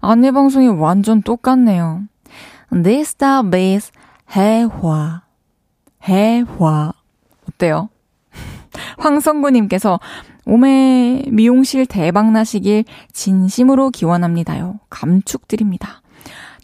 안내 0.00 0.30
방송이 0.30 0.68
완전 0.68 1.22
똑같네요. 1.22 2.02
This 2.70 3.14
stop 3.14 3.56
is 3.56 3.90
해화. 4.30 5.22
해화. 6.06 6.92
어때요? 7.48 7.88
황성구님께서 8.98 9.98
오메 10.46 11.24
미용실 11.28 11.86
대박 11.86 12.30
나시길 12.32 12.84
진심으로 13.12 13.90
기원합니다요. 13.90 14.78
감축드립니다. 14.90 16.02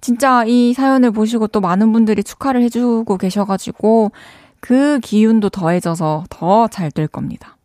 진짜 0.00 0.44
이 0.46 0.72
사연을 0.72 1.10
보시고 1.10 1.46
또 1.48 1.60
많은 1.60 1.92
분들이 1.92 2.22
축하를 2.22 2.62
해주고 2.62 3.16
계셔가지고 3.18 4.12
그 4.60 4.98
기운도 5.00 5.50
더해져서 5.50 6.24
더 6.30 6.68
잘 6.68 6.90
될 6.90 7.06
겁니다. 7.06 7.56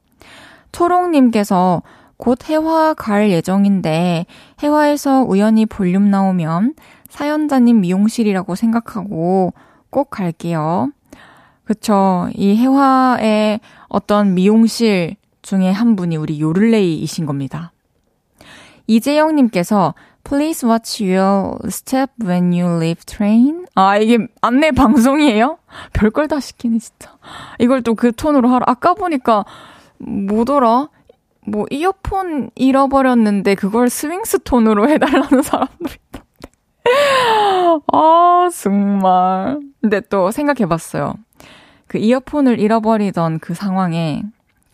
초롱님께서 0.71 1.83
곧 2.17 2.49
해화 2.49 2.93
갈 2.93 3.29
예정인데 3.31 4.25
해화에서 4.63 5.23
우연히 5.23 5.65
볼륨 5.65 6.09
나오면 6.09 6.75
사연자님 7.09 7.81
미용실이라고 7.81 8.55
생각하고 8.55 9.53
꼭 9.89 10.09
갈게요. 10.09 10.91
그쵸. 11.63 12.29
이 12.33 12.55
해화의 12.55 13.59
어떤 13.87 14.33
미용실 14.33 15.15
중에 15.45 15.69
한 15.71 15.95
분이 15.95 16.17
우리 16.17 16.41
요를레이이신 16.41 17.25
겁니다. 17.27 17.71
이재영님께서 18.87 19.93
Please 20.23 20.67
watch 20.67 21.03
your 21.03 21.59
step 21.67 22.11
when 22.23 22.51
you 22.51 22.77
leave 22.77 23.03
train. 23.05 23.67
아, 23.75 23.97
이게 23.97 24.17
안내 24.41 24.71
방송이에요? 24.71 25.59
별걸 25.93 26.27
다 26.27 26.39
시키네, 26.39 26.79
진짜. 26.79 27.15
이걸 27.59 27.83
또 27.83 27.93
그 27.93 28.11
톤으로 28.11 28.49
하라. 28.49 28.63
아까 28.67 28.95
보니까 28.95 29.45
뭐더라? 29.99 30.89
뭐 31.47 31.65
이어폰 31.69 32.49
잃어버렸는데 32.55 33.53
그걸 33.53 33.87
스윙스 33.91 34.39
톤으로 34.43 34.89
해달라는 34.89 35.43
사람도 35.43 35.75
있던데. 35.83 36.49
아, 37.93 38.49
정말. 38.51 39.59
근데 39.79 40.01
또 40.09 40.31
생각해봤어요. 40.31 41.13
그 41.85 41.99
이어폰을 41.99 42.59
잃어버리던 42.59 43.37
그 43.39 43.53
상황에 43.53 44.23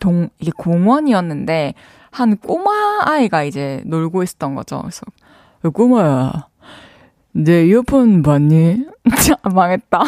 동, 0.02 0.28
이게 0.40 0.50
공원이었는데 0.56 1.74
한 2.10 2.36
꼬마 2.36 2.70
아이가 3.04 3.44
이제 3.44 3.80
놀고 3.86 4.24
있었던 4.24 4.56
거죠. 4.56 4.80
그래서 4.80 5.02
꼬마야, 5.72 6.48
내 7.30 7.64
이어폰 7.66 8.22
봤니? 8.22 8.84
망했다. 9.54 10.02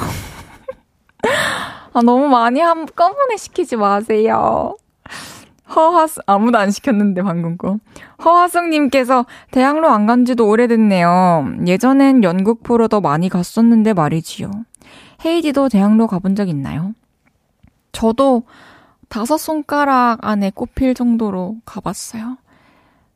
아, 1.93 2.03
너무 2.03 2.27
많이 2.29 2.59
한꺼번에 2.61 3.37
시키지 3.37 3.77
마세요. 3.77 4.77
허하수, 5.75 6.21
아무도 6.27 6.59
안 6.59 6.71
시켰는데, 6.73 7.23
방금 7.23 7.57
거. 7.57 7.79
허하숙님께서 8.25 9.25
대학로 9.53 9.89
안 9.89 10.07
간 10.07 10.25
지도 10.25 10.49
오래됐네요. 10.49 11.55
예전엔 11.67 12.23
연극 12.25 12.63
보러 12.65 12.89
더 12.89 13.01
많이 13.01 13.29
갔었는데 13.29 13.93
말이지요. 13.95 14.51
헤이디도 15.25 15.69
대학로 15.71 16.07
가본 16.09 16.35
적 16.35 16.49
있나요? 16.49 16.93
저도 17.93 18.43
다섯 19.15 19.37
손가락 19.37 20.19
안에 20.23 20.51
꼽힐 20.53 20.93
정도로 20.93 21.59
가봤어요. 21.65 22.37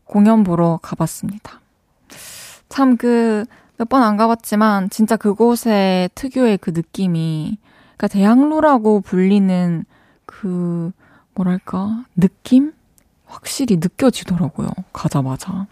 공연 0.04 0.44
보러 0.44 0.78
가봤습니다. 0.80 1.61
참 2.68 2.96
그, 2.96 3.44
몇 3.78 3.88
번 3.88 4.04
안 4.04 4.16
가봤지만, 4.16 4.90
진짜 4.90 5.16
그곳의 5.16 6.11
특유의 6.14 6.58
그 6.58 6.70
느낌이, 6.70 7.58
그니까 7.88 8.06
대학로라고 8.06 9.00
불리는 9.00 9.84
그, 10.24 10.92
뭐랄까, 11.34 12.04
느낌? 12.14 12.72
확실히 13.26 13.78
느껴지더라고요. 13.78 14.68
가자마자. 14.92 15.66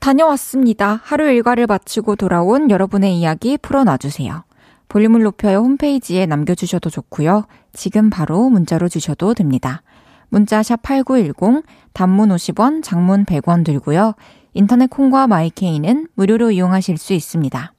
다녀왔습니다. 0.00 1.00
하루 1.02 1.30
일과를 1.30 1.66
마치고 1.66 2.16
돌아온 2.16 2.70
여러분의 2.70 3.18
이야기 3.18 3.56
풀어놔주세요. 3.56 4.44
볼륨을 4.90 5.22
높여요 5.22 5.58
홈페이지에 5.58 6.26
남겨주셔도 6.26 6.90
좋고요. 6.90 7.46
지금 7.72 8.10
바로 8.10 8.50
문자로 8.50 8.88
주셔도 8.88 9.34
됩니다. 9.34 9.82
문자 10.28 10.62
샵 10.62 10.82
8910, 10.82 11.64
단문 11.92 12.28
50원, 12.30 12.82
장문 12.82 13.24
100원 13.24 13.64
들고요. 13.64 14.14
인터넷 14.52 14.90
콩과 14.90 15.28
마이케이는 15.28 16.08
무료로 16.14 16.50
이용하실 16.50 16.98
수 16.98 17.12
있습니다. 17.12 17.72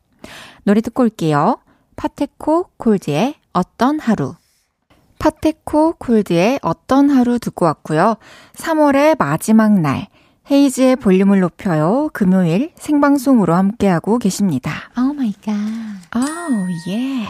노래 0.63 0.79
듣고 0.79 1.03
올게요. 1.03 1.57
파테코 1.97 2.67
콜드의 2.77 3.35
어떤 3.51 3.99
하루. 3.99 4.35
파테코 5.19 5.95
콜드의 5.99 6.59
어떤 6.61 7.09
하루 7.09 7.39
듣고 7.39 7.65
왔고요. 7.65 8.15
3월의 8.53 9.17
마지막 9.19 9.79
날, 9.81 10.07
헤이즈의 10.51 10.97
볼륨을 10.97 11.39
높여요. 11.39 12.09
금요일 12.11 12.71
생방송으로 12.75 13.53
함께하고 13.53 14.17
계십니다. 14.17 14.71
Oh 14.97 15.13
my 15.13 15.33
god. 15.33 15.53
아우, 16.11 16.67
예. 16.89 17.25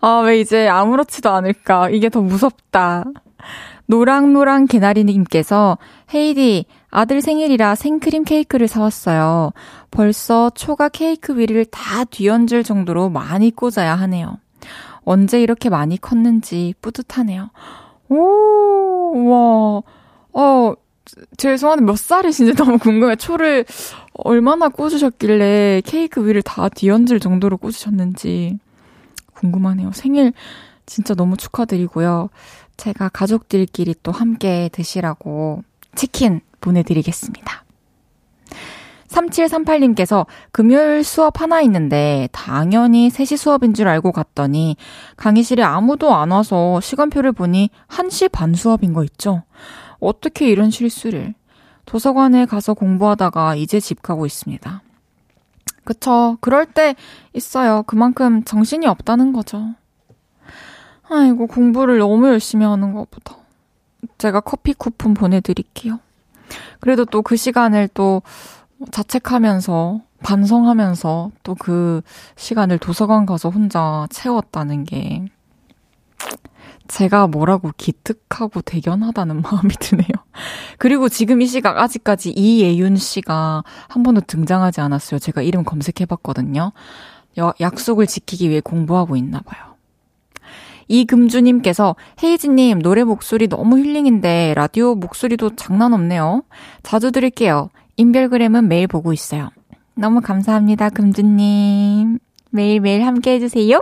아, 0.00 0.20
왜 0.20 0.38
이제 0.38 0.68
아무렇지도 0.68 1.30
않을까. 1.30 1.90
이게 1.90 2.08
더 2.10 2.20
무섭다. 2.20 3.04
노랑노랑 3.86 4.66
개나리님께서 4.66 5.78
헤이디, 6.14 6.66
아들 6.90 7.20
생일이라 7.20 7.74
생크림 7.74 8.22
케이크를 8.22 8.68
사왔어요. 8.68 9.52
벌써 9.90 10.50
초가 10.50 10.90
케이크 10.90 11.36
위를 11.36 11.64
다 11.64 12.04
뒤얹을 12.04 12.62
정도로 12.62 13.08
많이 13.08 13.50
꽂아야 13.50 13.96
하네요. 13.96 14.38
언제 15.02 15.42
이렇게 15.42 15.70
많이 15.70 16.00
컸는지 16.00 16.74
뿌듯하네요. 16.80 17.50
오, 18.10 19.28
와, 19.28 19.82
어, 20.32 20.74
죄송한데 21.36 21.84
몇 21.84 21.98
살이신지 21.98 22.54
너무 22.56 22.78
궁금해. 22.78 23.16
초를 23.16 23.64
얼마나 24.12 24.68
꽂으셨길래 24.68 25.82
케이크 25.84 26.26
위를 26.26 26.42
다 26.42 26.68
뒤얹을 26.68 27.20
정도로 27.20 27.56
꽂으셨는지 27.56 28.58
궁금하네요. 29.34 29.92
생일 29.92 30.32
진짜 30.86 31.14
너무 31.14 31.36
축하드리고요. 31.36 32.30
제가 32.76 33.08
가족들끼리 33.10 33.94
또 34.02 34.12
함께 34.12 34.68
드시라고 34.72 35.62
치킨 35.94 36.40
보내드리겠습니다. 36.60 37.64
3738님께서 39.08 40.26
금요일 40.52 41.02
수업 41.02 41.40
하나 41.40 41.60
있는데 41.62 42.28
당연히 42.32 43.08
3시 43.08 43.36
수업인 43.36 43.74
줄 43.74 43.88
알고 43.88 44.12
갔더니 44.12 44.76
강의실에 45.16 45.62
아무도 45.62 46.14
안 46.14 46.30
와서 46.30 46.80
시간표를 46.80 47.32
보니 47.32 47.70
1시 47.88 48.30
반 48.30 48.54
수업인 48.54 48.92
거 48.92 49.02
있죠? 49.04 49.42
어떻게 50.00 50.48
이런 50.48 50.70
실수를. 50.70 51.34
도서관에 51.86 52.46
가서 52.46 52.74
공부하다가 52.74 53.56
이제 53.56 53.80
집 53.80 54.02
가고 54.02 54.26
있습니다. 54.26 54.82
그쵸. 55.84 56.36
그럴 56.40 56.66
때 56.66 56.94
있어요. 57.32 57.82
그만큼 57.84 58.44
정신이 58.44 58.86
없다는 58.86 59.32
거죠. 59.32 59.74
아이고, 61.08 61.46
공부를 61.48 61.98
너무 61.98 62.28
열심히 62.28 62.64
하는 62.64 62.92
것보다. 62.92 63.36
제가 64.18 64.40
커피 64.40 64.72
쿠폰 64.74 65.14
보내드릴게요. 65.14 65.98
그래도 66.80 67.04
또 67.04 67.22
그 67.22 67.36
시간을 67.36 67.88
또 67.92 68.22
자책하면서 68.90 70.00
반성하면서 70.22 71.30
또 71.42 71.54
그 71.56 72.02
시간을 72.36 72.78
도서관 72.78 73.26
가서 73.26 73.50
혼자 73.50 74.06
채웠다는 74.10 74.84
게 74.84 75.26
제가 76.90 77.28
뭐라고 77.28 77.70
기특하고 77.76 78.62
대견하다는 78.62 79.42
마음이 79.42 79.70
드네요. 79.78 80.08
그리고 80.78 81.08
지금 81.08 81.40
이 81.40 81.46
시각 81.46 81.78
아직까지 81.78 82.30
이예윤 82.30 82.96
씨가 82.96 83.62
한 83.88 84.02
번도 84.02 84.22
등장하지 84.22 84.80
않았어요. 84.80 85.20
제가 85.20 85.42
이름 85.42 85.64
검색해봤거든요. 85.64 86.72
약속을 87.60 88.06
지키기 88.06 88.50
위해 88.50 88.60
공부하고 88.60 89.16
있나 89.16 89.40
봐요. 89.40 89.70
이금주님께서 90.88 91.94
헤이즈님 92.22 92.80
노래 92.80 93.04
목소리 93.04 93.46
너무 93.46 93.78
힐링인데 93.78 94.54
라디오 94.56 94.96
목소리도 94.96 95.54
장난 95.54 95.94
없네요. 95.94 96.42
자주 96.82 97.12
들을게요. 97.12 97.70
인별그램은 97.96 98.66
매일 98.66 98.88
보고 98.88 99.12
있어요. 99.12 99.50
너무 99.94 100.20
감사합니다, 100.20 100.88
금주님. 100.90 102.18
매일매일 102.50 103.06
함께 103.06 103.34
해주세요. 103.34 103.80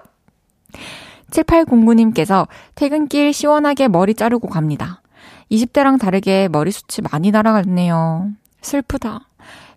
7809님께서 1.31 2.49
퇴근길 2.75 3.33
시원하게 3.33 3.89
머리 3.89 4.15
자르고 4.15 4.49
갑니다. 4.49 5.03
20대랑 5.51 5.99
다르게 5.99 6.49
머리숱이 6.49 7.07
많이 7.11 7.31
날아갔네요. 7.31 8.31
슬프다. 8.61 9.29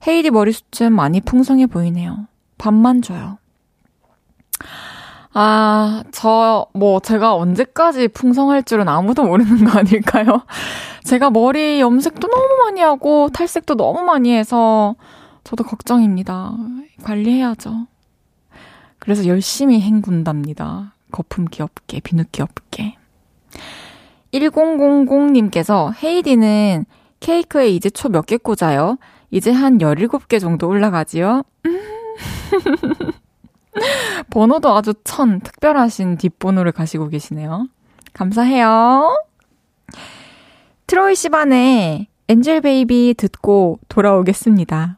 헤이디 0.08 0.32
머리숱은 0.32 0.94
많이 0.94 1.22
풍성해 1.22 1.68
보이네요. 1.68 2.28
밥만 2.58 3.02
줘요. 3.02 3.38
아, 5.34 6.04
저, 6.12 6.68
뭐, 6.74 7.00
제가 7.00 7.36
언제까지 7.36 8.10
풍성할 8.10 8.64
줄은 8.64 8.90
아무도 8.90 9.24
모르는 9.24 9.64
거 9.64 9.80
아닐까요? 9.80 10.44
제가 11.06 11.30
머리 11.30 11.80
염색도 11.80 12.28
너무 12.28 12.64
많이 12.66 12.82
하고, 12.82 13.30
탈색도 13.30 13.76
너무 13.76 14.02
많이 14.02 14.34
해서, 14.36 14.96
저도 15.46 15.64
걱정입니다. 15.64 16.54
관리해야죠. 17.04 17.88
그래서 19.00 19.26
열심히 19.26 19.80
헹군답니다. 19.80 20.94
거품 21.12 21.46
귀엽게, 21.46 22.00
비누 22.00 22.24
귀엽게. 22.32 22.96
1000님께서, 25.06 25.94
헤이디는 26.04 26.86
케이크에 27.20 27.70
이제 27.70 27.90
초 27.90 28.10
몇 28.10 28.26
개 28.26 28.38
꽂아요? 28.38 28.98
이제 29.30 29.52
한 29.52 29.78
17개 29.78 30.40
정도 30.40 30.68
올라가지요? 30.68 31.44
번호도 34.30 34.74
아주 34.74 34.94
천, 35.04 35.40
특별하신 35.40 36.18
뒷번호를 36.18 36.72
가시고 36.72 37.10
계시네요. 37.10 37.68
감사해요. 38.14 39.18
트로이 40.88 41.16
시반의 41.16 42.08
엔젤 42.28 42.62
베이비 42.62 43.16
듣고 43.18 43.80
돌아오겠습니다. 43.88 44.98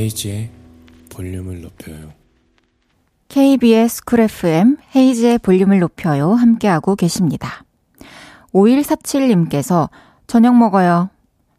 헤이즈의 0.00 0.48
볼륨을 1.10 1.60
높여요. 1.60 2.12
KBS 3.28 4.04
쿨 4.06 4.20
FM 4.20 4.78
헤이즈의 4.96 5.38
볼륨을 5.38 5.78
높여요. 5.78 6.32
함께하고 6.32 6.96
계십니다. 6.96 7.64
5147님께서 8.54 9.90
저녁 10.26 10.56
먹어요. 10.56 11.10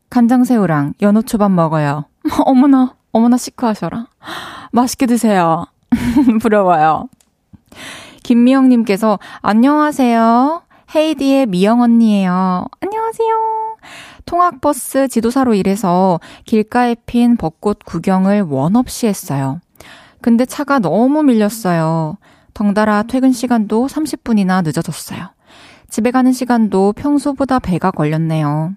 간장새우랑 0.10 0.95
연어초밥 1.01 1.51
먹어요. 1.51 2.06
어머나, 2.45 2.95
어머나 3.12 3.38
시크하셔라. 3.38 4.08
맛있게 4.73 5.06
드세요. 5.06 5.65
부러워요. 6.41 7.10
김미영님께서 8.23 9.19
안녕하세요. 9.41 10.63
헤이즈의 10.95 11.45
미영 11.45 11.82
언니예요. 11.82 12.65
안녕하세요. 12.80 13.50
통학버스 14.25 15.07
지도사로 15.07 15.53
일해서 15.53 16.19
길가에 16.45 16.95
핀 17.05 17.38
벚꽃 17.38 17.79
구경을 17.86 18.41
원 18.41 18.75
없이 18.75 19.07
했어요. 19.07 19.60
근데 20.21 20.45
차가 20.45 20.79
너무 20.79 21.23
밀렸어요. 21.23 22.17
덩달아 22.53 23.03
퇴근 23.03 23.31
시간도 23.31 23.88
30분이나 23.88 24.63
늦어졌어요. 24.63 25.29
집에 25.89 26.12
가는 26.12 26.31
시간도 26.31 26.93
평소보다 26.93 27.60
배가 27.60 27.91
걸렸네요. 27.91 28.73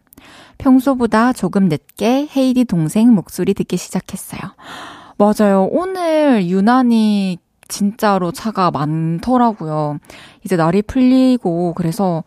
평소보다 0.58 1.32
조금 1.32 1.68
늦게 1.68 2.28
헤이디 2.34 2.64
동생 2.64 3.14
목소리 3.14 3.54
듣기 3.54 3.76
시작했어요. 3.76 4.40
맞아요. 5.16 5.68
오늘 5.70 6.48
유난히 6.48 7.38
진짜로 7.68 8.32
차가 8.32 8.70
많더라고요. 8.70 9.98
이제 10.44 10.56
날이 10.56 10.82
풀리고 10.82 11.74
그래서 11.74 12.24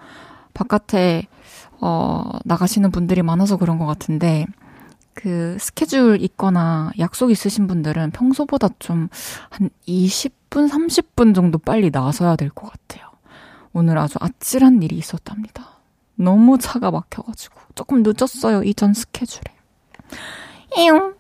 바깥에 0.54 1.28
어 1.82 2.32
나가시는 2.46 2.92
분들이 2.92 3.22
많아서 3.22 3.58
그런 3.58 3.78
것 3.78 3.86
같은데 3.86 4.46
그 5.14 5.58
스케줄 5.60 6.22
있거나 6.22 6.92
약속 7.00 7.32
있으신 7.32 7.68
분들은 7.68 8.12
평소보다 8.12 8.70
좀 8.80 9.10
한 9.50 9.70
20분, 9.88 10.70
30분 10.70 11.34
정도 11.36 11.58
빨리 11.58 11.90
나서야 11.92 12.36
될 12.36 12.50
것 12.52 12.72
같아요. 12.72 13.08
오늘 13.74 13.98
아주 13.98 14.18
아찔한 14.20 14.82
일이 14.84 14.96
있었답니다. 14.98 15.78
너무 16.16 16.58
차가 16.58 16.90
막혀가지고 16.92 17.60
조금 17.76 18.02
늦었어요, 18.04 18.64
이전 18.64 18.94
스케줄에. 18.94 19.42
이용. 20.78 21.14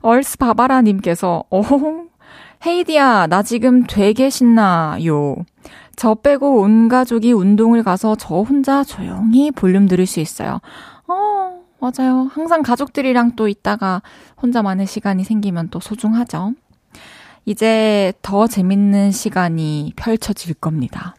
얼스 0.00 0.38
바바라님께서, 0.38 1.44
어, 1.50 1.62
헤이디야, 2.64 3.26
나 3.26 3.42
지금 3.42 3.84
되게 3.84 4.30
신나요. 4.30 5.36
저 5.96 6.14
빼고 6.14 6.60
온 6.60 6.88
가족이 6.88 7.32
운동을 7.32 7.82
가서 7.82 8.14
저 8.16 8.36
혼자 8.36 8.84
조용히 8.84 9.50
볼륨 9.50 9.88
들을 9.88 10.04
수 10.06 10.20
있어요. 10.20 10.60
어, 11.08 11.62
맞아요. 11.80 12.30
항상 12.32 12.62
가족들이랑 12.62 13.34
또 13.34 13.48
있다가 13.48 14.02
혼자만의 14.40 14.86
시간이 14.86 15.24
생기면 15.24 15.70
또 15.70 15.80
소중하죠. 15.80 16.52
이제 17.46 18.12
더 18.22 18.46
재밌는 18.46 19.12
시간이 19.12 19.94
펼쳐질 19.96 20.54
겁니다. 20.54 21.14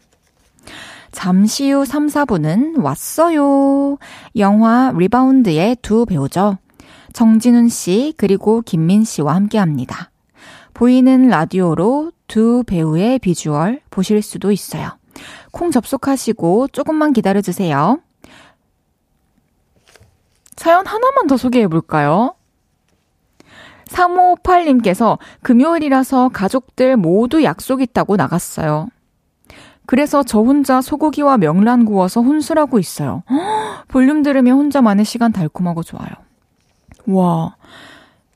잠시 1.10 1.70
후 1.72 1.84
3, 1.84 2.06
4부는 2.06 2.82
왔어요. 2.82 3.98
영화 4.36 4.92
리바운드의 4.94 5.78
두 5.82 6.04
배우죠. 6.06 6.58
정진운 7.14 7.68
씨 7.68 8.14
그리고 8.16 8.60
김민 8.60 9.04
씨와 9.04 9.34
함께 9.34 9.58
합니다. 9.58 10.10
보이는 10.78 11.26
라디오로 11.26 12.12
두 12.28 12.62
배우의 12.64 13.18
비주얼 13.18 13.80
보실 13.90 14.22
수도 14.22 14.52
있어요. 14.52 14.96
콩 15.50 15.72
접속하시고 15.72 16.68
조금만 16.68 17.12
기다려 17.12 17.40
주세요. 17.40 17.98
사연 20.54 20.86
하나만 20.86 21.26
더 21.26 21.36
소개해 21.36 21.66
볼까요? 21.66 22.36
3558님께서 23.86 25.18
금요일이라서 25.42 26.28
가족들 26.28 26.96
모두 26.96 27.42
약속 27.42 27.82
있다고 27.82 28.14
나갔어요. 28.14 28.86
그래서 29.84 30.22
저 30.22 30.38
혼자 30.38 30.80
소고기와 30.80 31.38
명란 31.38 31.86
구워서 31.86 32.22
혼술하고 32.22 32.78
있어요. 32.78 33.24
볼륨 33.88 34.22
들으면 34.22 34.56
혼자만의 34.56 35.04
시간 35.04 35.32
달콤하고 35.32 35.82
좋아요. 35.82 36.10
와, 37.08 37.56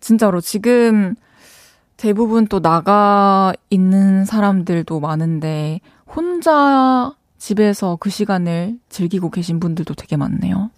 진짜로 0.01 0.41
지금 0.41 1.15
대부분 1.97 2.47
또 2.47 2.61
나가 2.61 3.53
있는 3.71 4.25
사람들도 4.25 4.99
많은데 5.01 5.81
혼자 6.07 7.15
집에서 7.39 7.97
그 8.01 8.11
시간을 8.11 8.79
즐기고 8.89 9.31
계신 9.31 9.61
분들도 9.61 9.95
되게 9.95 10.17
많네요. 10.17 10.71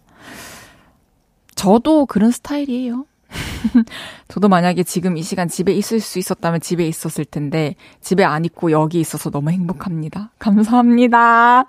저도 1.54 2.06
그런 2.06 2.30
스타일이에요. 2.30 3.06
저도 4.28 4.48
만약에 4.48 4.82
지금 4.82 5.16
이 5.16 5.22
시간 5.22 5.48
집에 5.48 5.72
있을 5.72 6.00
수 6.00 6.18
있었다면 6.18 6.60
집에 6.60 6.86
있었을 6.86 7.24
텐데 7.24 7.74
집에 8.00 8.24
안 8.24 8.44
있고 8.44 8.70
여기 8.70 9.00
있어서 9.00 9.30
너무 9.30 9.50
행복합니다. 9.50 10.30
감사합니다. 10.38 11.64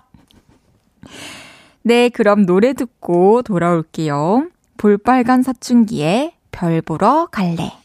네, 1.82 2.10
그럼 2.10 2.46
노래 2.46 2.74
듣고 2.74 3.42
돌아올게요. 3.44 4.48
볼빨간 4.78 5.44
사춘기에 5.44 6.34
별 6.52 6.82
보러 6.82 7.28
갈래. 7.32 7.85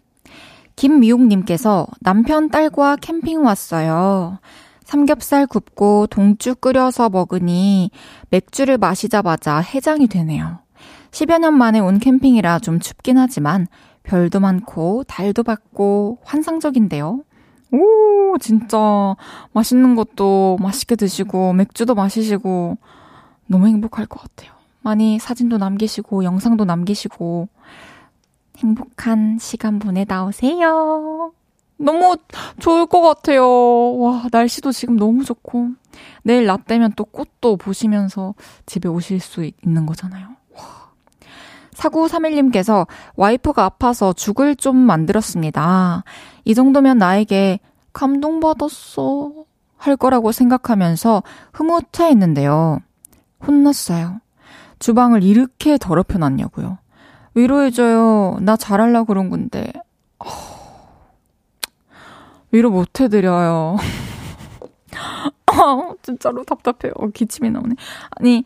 김미옥님께서 0.81 1.85
남편 1.99 2.49
딸과 2.49 2.95
캠핑 2.95 3.43
왔어요. 3.45 4.39
삼겹살 4.83 5.45
굽고 5.45 6.07
동주 6.07 6.55
끓여서 6.55 7.09
먹으니 7.09 7.91
맥주를 8.31 8.79
마시자마자 8.79 9.59
해장이 9.59 10.07
되네요. 10.07 10.57
10여 11.11 11.37
년 11.37 11.53
만에 11.53 11.79
온 11.79 11.99
캠핑이라 11.99 12.57
좀 12.59 12.79
춥긴 12.79 13.19
하지만 13.19 13.67
별도 14.01 14.39
많고 14.39 15.03
달도 15.03 15.43
밝고 15.43 16.17
환상적인데요. 16.23 17.25
오, 17.73 18.37
진짜 18.39 19.15
맛있는 19.53 19.93
것도 19.93 20.57
맛있게 20.59 20.95
드시고 20.95 21.53
맥주도 21.53 21.93
마시시고 21.93 22.79
너무 23.45 23.67
행복할 23.67 24.07
것 24.07 24.19
같아요. 24.19 24.55
많이 24.81 25.19
사진도 25.19 25.59
남기시고 25.59 26.23
영상도 26.23 26.65
남기시고 26.65 27.49
행복한 28.61 29.37
시간 29.39 29.79
보내다 29.79 30.25
오세요. 30.25 31.33
너무 31.77 32.17
좋을 32.59 32.85
것 32.85 33.01
같아요. 33.01 33.97
와, 33.97 34.27
날씨도 34.31 34.71
지금 34.71 34.97
너무 34.97 35.25
좋고. 35.25 35.69
내일 36.23 36.45
낮 36.45 36.65
되면 36.65 36.93
또 36.95 37.03
꽃도 37.03 37.57
보시면서 37.57 38.35
집에 38.65 38.87
오실 38.87 39.19
수 39.19 39.43
있는 39.43 39.85
거잖아요. 39.85 40.27
와. 40.55 40.63
4931님께서 41.73 42.85
와이프가 43.15 43.65
아파서 43.65 44.13
죽을 44.13 44.55
좀 44.55 44.75
만들었습니다. 44.75 46.03
이 46.45 46.53
정도면 46.53 46.99
나에게 46.99 47.59
감동받았어. 47.93 49.31
할 49.77 49.95
거라고 49.97 50.31
생각하면서 50.31 51.23
흐뭇해 51.53 52.09
했는데요. 52.09 52.79
혼났어요. 53.45 54.21
주방을 54.77 55.23
이렇게 55.23 55.79
더럽혀 55.79 56.19
놨냐고요. 56.19 56.77
위로해줘요. 57.35 58.37
나 58.41 58.55
잘하려고 58.57 59.05
그런 59.05 59.29
건데. 59.29 59.71
어... 60.19 60.25
위로 62.51 62.69
못 62.69 62.99
해드려요. 62.99 63.77
어, 65.53 65.93
진짜로 66.01 66.43
답답해요. 66.43 66.93
어, 66.95 67.07
기침이 67.09 67.49
나오네. 67.49 67.75
아니, 68.11 68.43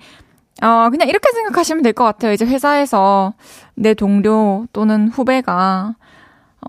어, 0.62 0.90
그냥 0.90 1.08
이렇게 1.10 1.32
생각하시면 1.34 1.84
될 1.84 1.94
것 1.94 2.04
같아요. 2.04 2.34
이제 2.34 2.46
회사에서 2.46 3.34
내 3.76 3.94
동료 3.94 4.68
또는 4.74 5.10
후배가 5.10 5.96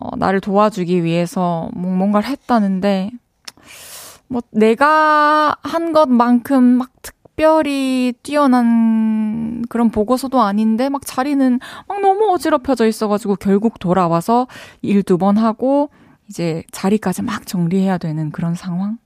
어, 0.00 0.16
나를 0.16 0.40
도와주기 0.40 1.04
위해서 1.04 1.70
뭔가를 1.74 2.28
했다는데, 2.28 3.10
뭐, 4.28 4.42
내가 4.50 5.56
한 5.62 5.92
것만큼 5.92 6.62
막 6.64 6.90
특 7.02 7.15
별히 7.36 8.14
뛰어난 8.22 9.62
그런 9.68 9.90
보고서도 9.90 10.40
아닌데, 10.40 10.88
막 10.88 11.02
자리는 11.04 11.60
막 11.86 12.00
너무 12.00 12.32
어지럽혀져 12.32 12.86
있어가지고 12.86 13.36
결국 13.36 13.78
돌아와서 13.78 14.46
일 14.82 15.02
두 15.02 15.18
번 15.18 15.36
하고, 15.36 15.90
이제 16.28 16.64
자리까지 16.72 17.22
막 17.22 17.46
정리해야 17.46 17.98
되는 17.98 18.30
그런 18.32 18.54
상황? 18.54 18.98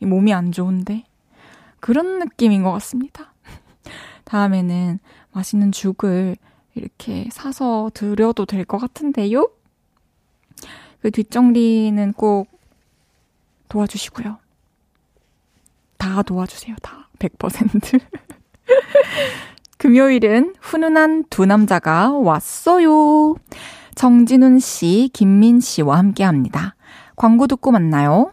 몸이 0.00 0.32
안 0.34 0.52
좋은데? 0.52 1.04
그런 1.80 2.18
느낌인 2.18 2.62
것 2.62 2.72
같습니다. 2.72 3.32
다음에는 4.24 4.98
맛있는 5.32 5.72
죽을 5.72 6.36
이렇게 6.74 7.28
사서 7.32 7.90
드려도 7.94 8.44
될 8.44 8.64
것 8.64 8.78
같은데요? 8.78 9.48
그 11.00 11.10
뒷정리는 11.12 12.12
꼭 12.14 12.48
도와주시고요. 13.68 14.36
다 15.96 16.22
도와주세요, 16.22 16.76
다. 16.82 17.07
100%. 17.18 18.00
금요일은 19.78 20.54
훈훈한 20.60 21.24
두 21.30 21.46
남자가 21.46 22.12
왔어요. 22.12 23.36
정진운 23.94 24.58
씨, 24.58 25.10
김민 25.12 25.60
씨와 25.60 25.98
함께 25.98 26.24
합니다. 26.24 26.74
광고 27.16 27.46
듣고 27.46 27.70
만나요. 27.70 28.32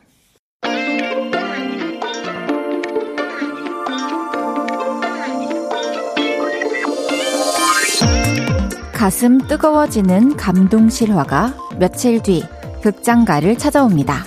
가슴 8.93 9.37
뜨거워지는 9.37 10.35
감동 10.35 10.89
실화가 10.89 11.53
며칠 11.77 12.23
뒤 12.23 12.43
극장가를 12.81 13.57
찾아옵니다. 13.57 14.23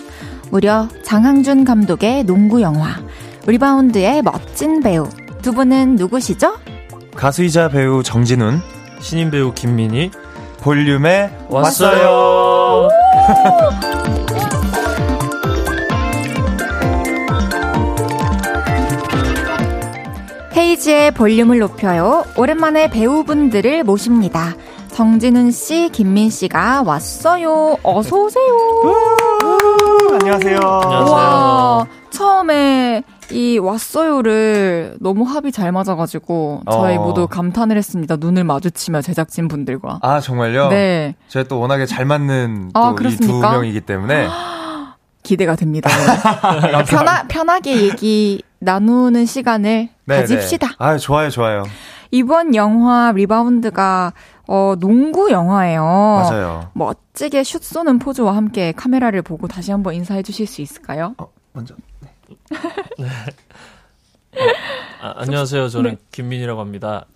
무려 0.50 0.88
장항준 1.02 1.64
감독의 1.64 2.24
농구 2.24 2.60
영화 2.62 2.96
리바운드의 3.48 4.22
멋진 4.22 4.82
배우 4.82 5.08
두 5.40 5.52
분은 5.54 5.96
누구시죠? 5.96 6.58
가수이자 7.16 7.70
배우 7.70 8.02
정진훈, 8.02 8.60
신인 9.00 9.30
배우 9.30 9.54
김민희 9.54 10.10
볼륨에 10.60 11.30
왔어요. 11.48 12.90
헤이지의 20.54 21.12
볼륨을 21.12 21.58
높여요. 21.60 22.24
오랜만에 22.36 22.90
배우분들을 22.90 23.82
모십니다. 23.84 24.54
정진훈 24.92 25.52
씨, 25.52 25.88
김민 25.90 26.28
씨가 26.28 26.82
왔어요. 26.82 27.78
어서 27.82 28.14
오세요. 28.14 28.44
안녕하세요. 30.20 30.58
안녕하세요. 30.58 31.14
와, 31.14 31.86
처음에 32.10 33.02
이 33.30 33.58
왔어요를 33.58 34.96
너무 35.00 35.24
합이 35.24 35.52
잘 35.52 35.72
맞아가지고 35.72 36.62
저희 36.70 36.96
어. 36.96 37.02
모두 37.02 37.26
감탄을 37.26 37.76
했습니다. 37.76 38.16
눈을 38.16 38.44
마주치며 38.44 39.02
제작진 39.02 39.48
분들과. 39.48 40.00
아 40.02 40.20
정말요? 40.20 40.68
네, 40.68 41.14
제가 41.28 41.46
또 41.48 41.60
워낙에 41.60 41.86
잘 41.86 42.04
맞는 42.04 42.70
아, 42.74 42.94
또이두 42.94 42.94
그렇습니까? 42.96 43.52
명이기 43.52 43.80
때문에 43.82 44.28
기대가 45.22 45.56
됩니다. 45.56 45.90
편하, 46.88 47.24
편하게 47.28 47.82
얘기 47.82 48.42
나누는 48.60 49.26
시간을 49.26 49.90
가집시다. 50.08 50.68
네. 50.68 50.74
아 50.78 50.96
좋아요, 50.96 51.30
좋아요. 51.30 51.64
이번 52.10 52.54
영화 52.54 53.12
리바운드가 53.12 54.12
어, 54.46 54.74
농구 54.80 55.30
영화예요. 55.30 55.82
맞아요. 55.82 56.70
멋지게 56.72 57.44
슛 57.44 57.62
쏘는 57.62 57.98
포즈와 57.98 58.34
함께 58.34 58.72
카메라를 58.72 59.20
보고 59.20 59.46
다시 59.46 59.70
한번 59.70 59.92
인사해 59.94 60.22
주실 60.22 60.46
수 60.46 60.62
있을까요? 60.62 61.14
어, 61.18 61.26
먼저. 61.52 61.74
아, 65.00 65.14
안녕하세요. 65.16 65.68
저는 65.68 65.98
김민이라고 66.12 66.60
합니다. 66.60 67.06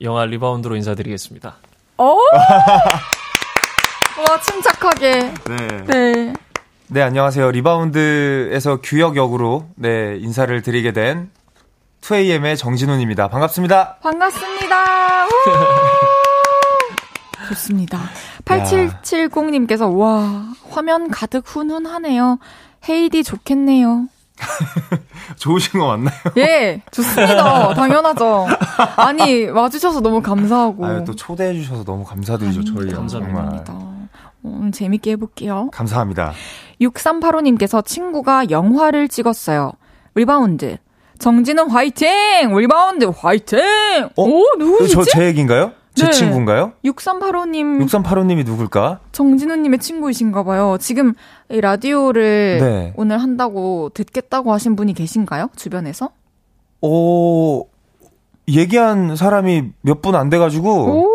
영화 0.00 0.24
리바운드로 0.24 0.76
인사드리겠습니다. 0.76 1.56
어? 1.98 2.16
와, 4.28 4.40
침착하게. 4.42 5.20
네. 5.20 5.32
네. 5.86 6.32
네, 6.88 7.02
안녕하세요. 7.02 7.50
리바운드에서 7.50 8.80
규혁 8.82 9.16
역으로 9.16 9.68
네 9.76 10.16
인사를 10.20 10.60
드리게 10.62 10.92
된 10.92 11.30
2AM의 12.00 12.56
정진운입니다. 12.56 13.28
반갑습니다. 13.28 13.96
반갑습니다. 14.02 15.26
우! 15.26 15.30
좋습니다. 17.48 17.98
8770님께서, 18.44 19.96
와, 19.96 20.44
화면 20.70 21.10
가득 21.10 21.44
훈훈하네요. 21.46 22.38
헤이디 22.88 23.24
좋겠네요. 23.24 24.06
좋으신 25.36 25.78
거 25.80 25.86
맞나요? 25.88 26.14
예, 26.36 26.82
좋습니다. 26.90 27.74
당연하죠. 27.74 28.46
아니, 28.96 29.46
와주셔서 29.46 30.00
너무 30.00 30.20
감사하고. 30.22 30.84
아유, 30.86 31.04
또 31.06 31.14
초대해 31.14 31.54
주셔서 31.54 31.84
너무 31.84 32.04
감사드리죠. 32.04 32.64
저희. 32.64 32.90
감사합니다. 32.90 33.08
정말 33.10 33.44
감사합니다. 33.64 34.00
오늘 34.42 34.72
재밌게 34.72 35.12
해볼게요. 35.12 35.68
감사합니다. 35.72 36.32
6385님께서 36.80 37.84
친구가 37.84 38.50
영화를 38.50 39.08
찍었어요. 39.08 39.72
리바운드. 40.14 40.78
정진운 41.18 41.68
화이팅! 41.68 42.08
리바운드 42.56 43.04
화이팅! 43.14 43.60
어? 44.16 44.22
오, 44.22 44.42
누구시지? 44.58 44.94
저 44.94 45.02
제 45.04 45.26
얘기인가요? 45.26 45.72
제 46.00 46.06
네. 46.06 46.12
친구인가요? 46.12 46.72
6385님, 46.84 47.86
6385님이 47.86 48.44
누굴까? 48.44 49.00
정진우님의 49.12 49.78
친구이신가 49.78 50.42
봐요. 50.44 50.76
지금 50.80 51.14
이 51.50 51.60
라디오를 51.60 52.58
네. 52.60 52.92
오늘 52.96 53.18
한다고 53.18 53.90
듣겠다고 53.94 54.52
하신 54.52 54.76
분이 54.76 54.94
계신가요? 54.94 55.50
주변에서? 55.56 56.10
오, 56.82 57.66
얘기한 58.48 59.16
사람이 59.16 59.70
몇 59.82 60.00
분 60.02 60.14
안 60.14 60.28
돼가지고. 60.30 60.70
오, 60.72 61.08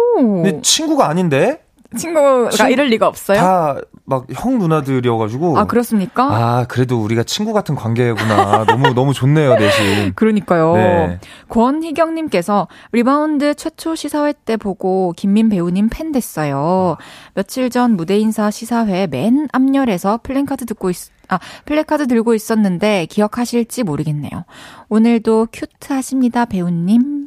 근데 0.43 0.62
친구가 0.62 1.08
아닌데? 1.10 1.62
친구가 1.95 2.49
친- 2.49 2.69
이럴 2.69 2.88
리가 2.88 3.08
없어요? 3.08 3.38
다 3.39 3.75
막 4.08 4.27
형 4.36 4.60
누나들이어가지고. 4.60 5.58
아, 5.58 5.65
그렇습니까? 5.65 6.25
아, 6.25 6.65
그래도 6.67 7.01
우리가 7.01 7.23
친구 7.23 7.53
같은 7.53 7.73
관계구나. 7.73 8.63
너무, 8.69 8.93
너무 8.93 9.13
좋네요, 9.15 9.58
대신. 9.58 10.13
그러니까요. 10.13 10.73
네. 10.75 11.19
권희경님께서 11.49 12.67
리바운드 12.91 13.55
최초 13.55 13.95
시사회 13.95 14.34
때 14.45 14.58
보고 14.58 15.13
김민 15.17 15.49
배우님 15.49 15.89
팬 15.89 16.12
됐어요. 16.12 16.97
며칠 17.34 17.71
전 17.71 17.95
무대 17.97 18.17
인사 18.19 18.51
시사회 18.51 19.08
맨 19.08 19.47
앞열에서 19.51 20.19
플랜카드 20.21 20.65
듣고 20.67 20.91
있, 20.91 20.97
아, 21.27 21.39
플래카드 21.65 22.05
들고 22.08 22.36
있었는데 22.36 23.08
기억하실지 23.08 23.81
모르겠네요. 23.84 24.45
오늘도 24.89 25.47
cute하십니다, 25.51 26.45
배우님. 26.45 27.25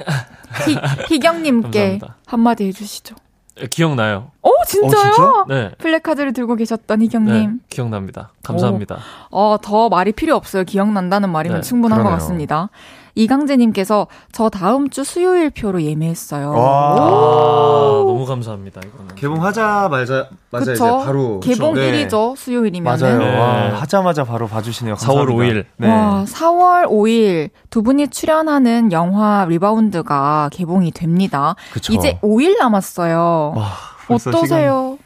희, 0.65 0.77
희경님께 1.15 1.99
감사합니다. 1.99 2.17
한마디 2.27 2.67
해주시죠. 2.67 3.17
에, 3.61 3.67
기억나요? 3.67 4.31
오, 4.43 4.51
진짜요? 4.67 5.11
어, 5.11 5.15
진짜? 5.15 5.45
네. 5.49 5.71
플래카드를 5.79 6.33
들고 6.33 6.57
계셨던 6.57 6.99
네, 6.99 7.05
희경님. 7.07 7.61
기억납니다. 7.69 8.31
감사합니다. 8.43 8.99
어, 9.31 9.57
더 9.63 9.89
말이 9.89 10.13
필요 10.13 10.35
없어요. 10.37 10.65
기억난다는 10.65 11.31
말이면 11.31 11.61
네, 11.63 11.67
충분한 11.69 11.99
것 11.99 12.03
그러네요. 12.05 12.19
같습니다. 12.21 12.71
이강재님께서 13.15 14.07
저 14.33 14.49
다음 14.49 14.91
주 14.91 15.05
수요일 15.05 15.51
표로 15.51 15.83
예매했어요. 15.83 16.51
와. 16.53 16.95
아, 16.97 18.03
너무 18.05 18.27
감사합니다. 18.27 18.81
이거는. 18.87 19.15
개봉하자마자, 19.15 20.29
맞아, 20.51 20.65
그쵸? 20.65 20.73
이제 20.73 21.07
바로. 21.07 21.41
개봉일이죠, 21.41 22.35
수요일이면. 22.37 22.99
맞아요. 22.99 23.19
네. 23.19 23.39
와, 23.39 23.81
하자마자 23.81 24.25
바로 24.25 24.47
봐주시네요. 24.47 24.95
4월 24.95 25.27
감사합니다. 25.27 25.61
5일. 25.61 25.65
네. 25.77 25.89
와, 25.89 26.25
4월 26.27 26.87
5일 26.87 27.51
두 27.71 27.83
분이 27.83 28.09
출연하는 28.09 28.93
영화 28.93 29.45
리바운드가 29.49 30.51
개봉이 30.53 30.93
됩니다. 30.93 31.55
그쵸. 31.73 31.93
이제 31.93 32.19
5일 32.23 32.59
남았어요. 32.59 33.55
와, 33.57 33.69
어떠세요? 34.09 34.99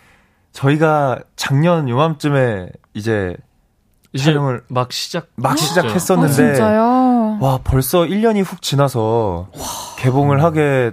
저희가 0.53 1.19
작년 1.35 1.89
요맘쯤에 1.89 2.69
이제 2.95 3.35
이제 4.13 4.25
촬영을 4.27 4.63
막 4.69 4.93
시작. 4.93 5.29
막. 5.37 5.53
아, 5.53 5.57
시작했었는데 5.57 6.33
진짜요? 6.35 6.83
와 7.43 7.59
벌써 7.63 8.03
1년이 8.03 8.45
훅 8.45 8.63
지나서 8.63 9.49
개봉을 9.99 10.45
하게 10.45 10.93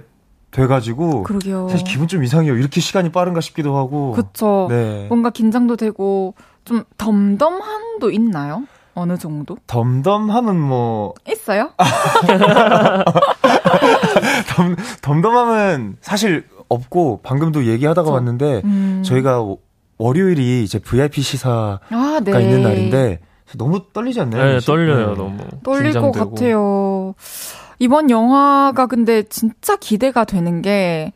돼가지고 0.50 1.22
그러게요. 1.22 1.68
사실 1.68 1.86
기분 1.86 2.08
좀 2.08 2.24
이상해요. 2.24 2.56
이렇게 2.56 2.80
시간이 2.80 3.12
빠른가 3.12 3.40
싶기도 3.40 3.76
하고. 3.76 4.10
그쵸. 4.10 4.66
네. 4.68 5.06
뭔가 5.08 5.30
긴장도 5.30 5.76
되고 5.76 6.34
좀 6.64 6.82
덤덤함도 6.98 8.10
있나요? 8.10 8.64
어느 8.94 9.16
정도? 9.16 9.58
덤덤함은 9.68 10.60
뭐 10.60 11.14
있어요? 11.30 11.70
덤, 14.56 14.74
덤덤함은 15.02 15.98
사실 16.00 16.48
없고 16.68 17.20
방금도 17.22 17.66
얘기하다가 17.66 18.06
그쵸. 18.06 18.14
왔는데 18.14 18.62
음. 18.64 19.02
저희가 19.04 19.44
월요일이 19.98 20.64
이제 20.64 20.80
VIP 20.80 21.22
시사가 21.22 21.78
아, 21.90 22.20
네. 22.24 22.42
있는 22.42 22.64
날인데 22.64 23.20
너무 23.56 23.82
떨리지 23.92 24.20
않나요? 24.20 24.44
네? 24.44 24.60
떨려요, 24.60 25.10
네. 25.10 25.16
너무. 25.16 25.38
떨릴 25.62 25.92
것 25.92 26.00
긴장되고. 26.12 26.34
같아요. 26.34 27.14
이번 27.78 28.10
영화가 28.10 28.86
근데 28.86 29.22
진짜 29.24 29.76
기대가 29.76 30.24
되는 30.24 30.62
게 30.62 31.12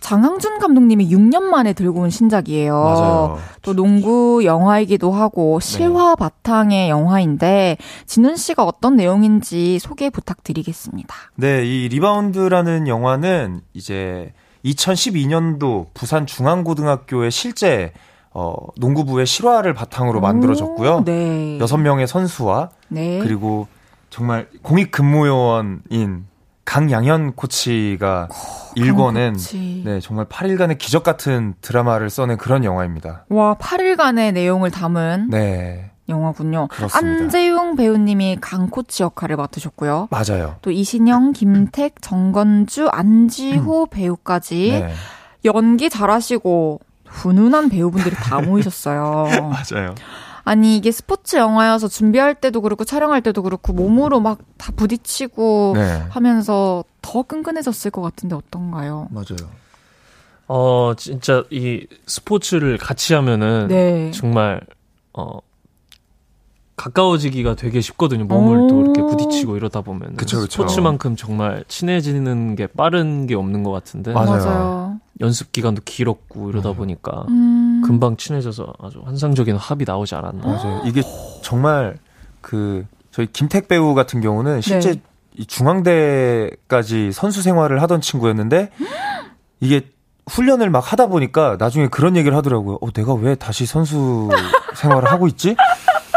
장항준 0.00 0.58
감독님이 0.58 1.08
6년 1.08 1.44
만에 1.44 1.72
들고 1.72 2.00
온 2.00 2.10
신작이에요. 2.10 2.74
맞아요. 2.74 3.38
또 3.62 3.72
농구 3.72 4.42
영화이기도 4.44 5.10
하고 5.12 5.60
실화 5.60 6.14
바탕의 6.14 6.90
영화인데 6.90 7.78
진훈 8.04 8.36
씨가 8.36 8.64
어떤 8.64 8.96
내용인지 8.96 9.78
소개 9.78 10.10
부탁드리겠습니다. 10.10 11.14
네, 11.36 11.64
이 11.64 11.88
리바운드라는 11.88 12.86
영화는 12.86 13.62
이제 13.72 14.34
2012년도 14.66 15.86
부산 15.94 16.26
중앙고등학교의 16.26 17.30
실제 17.30 17.92
어, 18.34 18.54
농구부의 18.76 19.26
실화를 19.26 19.74
바탕으로 19.74 20.20
만들어졌고요. 20.20 20.96
오, 20.96 21.04
네. 21.04 21.58
여섯 21.60 21.76
명의 21.76 22.06
선수와 22.06 22.70
네. 22.88 23.20
그리고 23.20 23.68
정말 24.10 24.48
공익 24.62 24.90
근무 24.90 25.26
요원인 25.28 26.26
강양현 26.64 27.34
코치가 27.34 28.28
일궈낸 28.74 29.34
코치. 29.34 29.82
네, 29.84 30.00
정말 30.00 30.26
8일간의 30.26 30.78
기적 30.78 31.04
같은 31.04 31.54
드라마를 31.60 32.10
써낸 32.10 32.36
그런 32.36 32.64
영화입니다. 32.64 33.26
와, 33.28 33.54
8일간의 33.54 34.32
내용을 34.32 34.70
담은 34.70 35.28
네. 35.30 35.90
영화군요. 36.08 36.68
그렇습니다. 36.68 36.98
안재용 37.22 37.76
배우님이 37.76 38.38
강 38.40 38.68
코치 38.68 39.04
역할을 39.04 39.36
맡으셨고요. 39.36 40.08
맞아요. 40.10 40.56
또 40.60 40.70
이신영, 40.70 41.32
김택, 41.32 42.02
정건주, 42.02 42.88
안지호 42.88 43.86
배우까지 43.86 44.82
네. 44.82 44.92
연기 45.44 45.88
잘하시고 45.88 46.80
훈훈한 47.14 47.68
배우분들이 47.68 48.14
다 48.16 48.40
모이셨어요. 48.40 49.26
맞아요. 49.50 49.94
아니 50.44 50.76
이게 50.76 50.90
스포츠 50.92 51.36
영화여서 51.36 51.88
준비할 51.88 52.34
때도 52.34 52.60
그렇고 52.60 52.84
촬영할 52.84 53.22
때도 53.22 53.42
그렇고 53.42 53.72
몸으로 53.72 54.20
막 54.20 54.38
다 54.64 54.72
부딪히고 54.76 55.72
네. 55.76 56.04
하면서 56.08 56.84
더 57.02 57.22
끈끈해졌을 57.22 57.90
것 57.90 58.00
같은데 58.00 58.34
어떤가요? 58.34 59.08
맞아요. 59.10 59.50
어, 60.48 60.94
진짜 60.96 61.44
이 61.50 61.86
스포츠를 62.06 62.78
같이 62.78 63.12
하면은 63.14 63.68
네. 63.68 64.10
정말 64.12 64.60
어 65.12 65.38
가까워지기가 66.76 67.54
되게 67.54 67.80
쉽거든요. 67.80 68.24
몸을 68.24 68.68
또 68.68 68.78
오. 68.78 68.80
이렇게 68.82 69.00
부딪히고 69.02 69.56
이러다 69.56 69.80
보면 69.82 70.16
그쵸, 70.16 70.40
그쵸. 70.40 70.50
스포츠만큼 70.62 71.14
정말 71.16 71.64
친해지는 71.68 72.56
게 72.56 72.66
빠른 72.66 73.26
게 73.26 73.34
없는 73.34 73.62
것 73.62 73.70
같은데 73.70 74.12
맞아요. 74.12 74.98
연습 75.20 75.52
기간도 75.52 75.82
길었고 75.84 76.50
이러다 76.50 76.72
보니까 76.72 77.24
음. 77.28 77.82
금방 77.86 78.16
친해져서 78.16 78.72
아주 78.80 79.00
환상적인 79.04 79.56
합이 79.56 79.84
나오지 79.86 80.16
않았나. 80.16 80.44
맞아요. 80.44 80.82
이게 80.84 81.02
정말 81.42 81.96
그 82.40 82.84
저희 83.12 83.26
김택 83.32 83.68
배우 83.68 83.94
같은 83.94 84.20
경우는 84.20 84.60
실제 84.60 84.94
네. 84.94 85.00
이 85.36 85.46
중앙대까지 85.46 87.12
선수 87.12 87.42
생활을 87.42 87.80
하던 87.82 88.00
친구였는데 88.00 88.70
이게 89.60 89.88
훈련을 90.26 90.70
막 90.70 90.80
하다 90.92 91.06
보니까 91.06 91.56
나중에 91.58 91.88
그런 91.88 92.16
얘기를 92.16 92.36
하더라고요. 92.36 92.78
어, 92.80 92.90
내가 92.90 93.14
왜 93.14 93.34
다시 93.36 93.66
선수 93.66 94.28
생활을 94.74 95.10
하고 95.10 95.28
있지? 95.28 95.54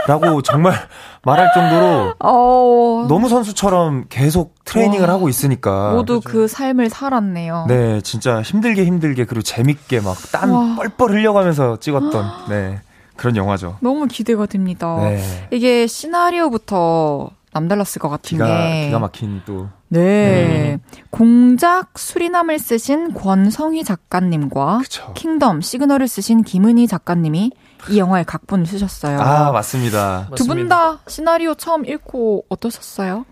라고 0.07 0.41
정말 0.41 0.73
말할 1.23 1.51
정도로 1.53 2.13
어, 2.19 3.05
너무 3.07 3.27
선수처럼 3.29 4.05
계속 4.09 4.55
트레이닝을 4.63 5.07
와. 5.07 5.13
하고 5.15 5.29
있으니까. 5.29 5.91
모두 5.91 6.21
그 6.23 6.47
삶을 6.47 6.89
살았네요. 6.89 7.65
네, 7.67 8.01
진짜 8.01 8.41
힘들게 8.41 8.85
힘들게 8.85 9.25
그리고 9.25 9.41
재밌게 9.43 9.99
막땀 10.01 10.51
와. 10.51 10.75
뻘뻘 10.77 11.11
흘려가면서 11.11 11.77
찍었던 11.79 12.25
네 12.49 12.81
그런 13.17 13.35
영화죠. 13.35 13.77
너무 13.81 14.07
기대가 14.07 14.45
됩니다. 14.45 14.97
네, 15.01 15.47
이게 15.51 15.87
시나리오부터 15.87 17.29
남달랐을 17.53 17.99
것 17.99 18.09
같은 18.09 18.37
기가 18.37 18.45
게 18.45 18.85
기가 18.85 18.99
막힌 18.99 19.41
또 19.45 19.67
네. 19.89 20.79
공작 21.09 21.97
수리남을 21.97 22.59
쓰신 22.59 23.13
권성희 23.13 23.83
작가님과 23.83 24.79
그쵸. 24.83 25.13
킹덤 25.15 25.61
시그널을 25.61 26.07
쓰신 26.07 26.43
김은희 26.43 26.87
작가님이 26.87 27.51
이 27.89 27.97
영화의 27.97 28.25
각본을 28.25 28.65
쓰셨어요. 28.65 29.19
아 29.19 29.51
맞습니다. 29.51 30.29
두 30.35 30.45
분 30.45 30.67
다 30.67 30.99
시나리오 31.07 31.53
처음 31.55 31.85
읽고 31.85 32.45
어떠셨어요? 32.49 33.25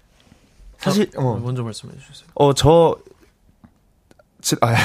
사실 0.78 1.10
어, 1.16 1.36
먼저 1.38 1.64
말씀해 1.64 1.94
주세요. 1.94 2.28
어저 2.36 2.98
아 4.62 4.76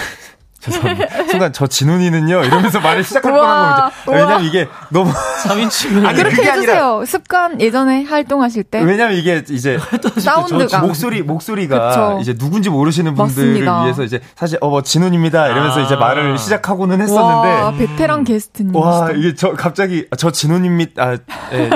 죄송합니다. 0.61 1.25
순간 1.29 1.53
저 1.53 1.67
진훈이는요 1.67 2.45
이러면서 2.45 2.81
말을 2.81 3.03
시작할 3.05 3.33
뻔한 3.33 3.75
거죠. 3.91 4.11
우와. 4.11 4.17
왜냐면 4.19 4.45
이게 4.45 4.69
너무 4.91 5.11
3인칭을 5.13 6.07
아니, 6.07 6.19
그렇게 6.19 6.37
그게 6.37 6.51
해주세요. 6.51 7.03
습관 7.07 7.61
예전에 7.61 8.03
활동하실 8.05 8.65
때 8.65 8.83
왜냐면 8.83 9.17
이게 9.17 9.43
이제 9.51 9.79
사운드가 10.19 10.81
목소리 10.81 11.23
목소리가 11.23 11.89
그쵸. 11.89 12.19
이제 12.21 12.35
누군지 12.35 12.69
모르시는 12.71 13.15
분들을 13.15 13.49
맞습니다. 13.49 13.83
위해서 13.85 14.03
이제 14.05 14.21
사실 14.37 14.59
어 14.61 14.71
뭐 14.71 14.83
진훈입니다 14.83 15.49
이러면서 15.49 15.81
아. 15.81 15.83
이제 15.83 15.97
말을 15.97 16.39
시작하고는 16.39 17.01
했었는데 17.01 17.49
와 17.49 17.73
베테랑 17.73 18.25
게스트님. 18.25 18.77
와 18.77 19.11
이게 19.13 19.35
저 19.35 19.53
갑자기 19.55 20.07
아, 20.13 20.17
저 20.17 20.31
진훈입니다. 20.31 21.03
아, 21.03 21.17
예. 21.53 21.71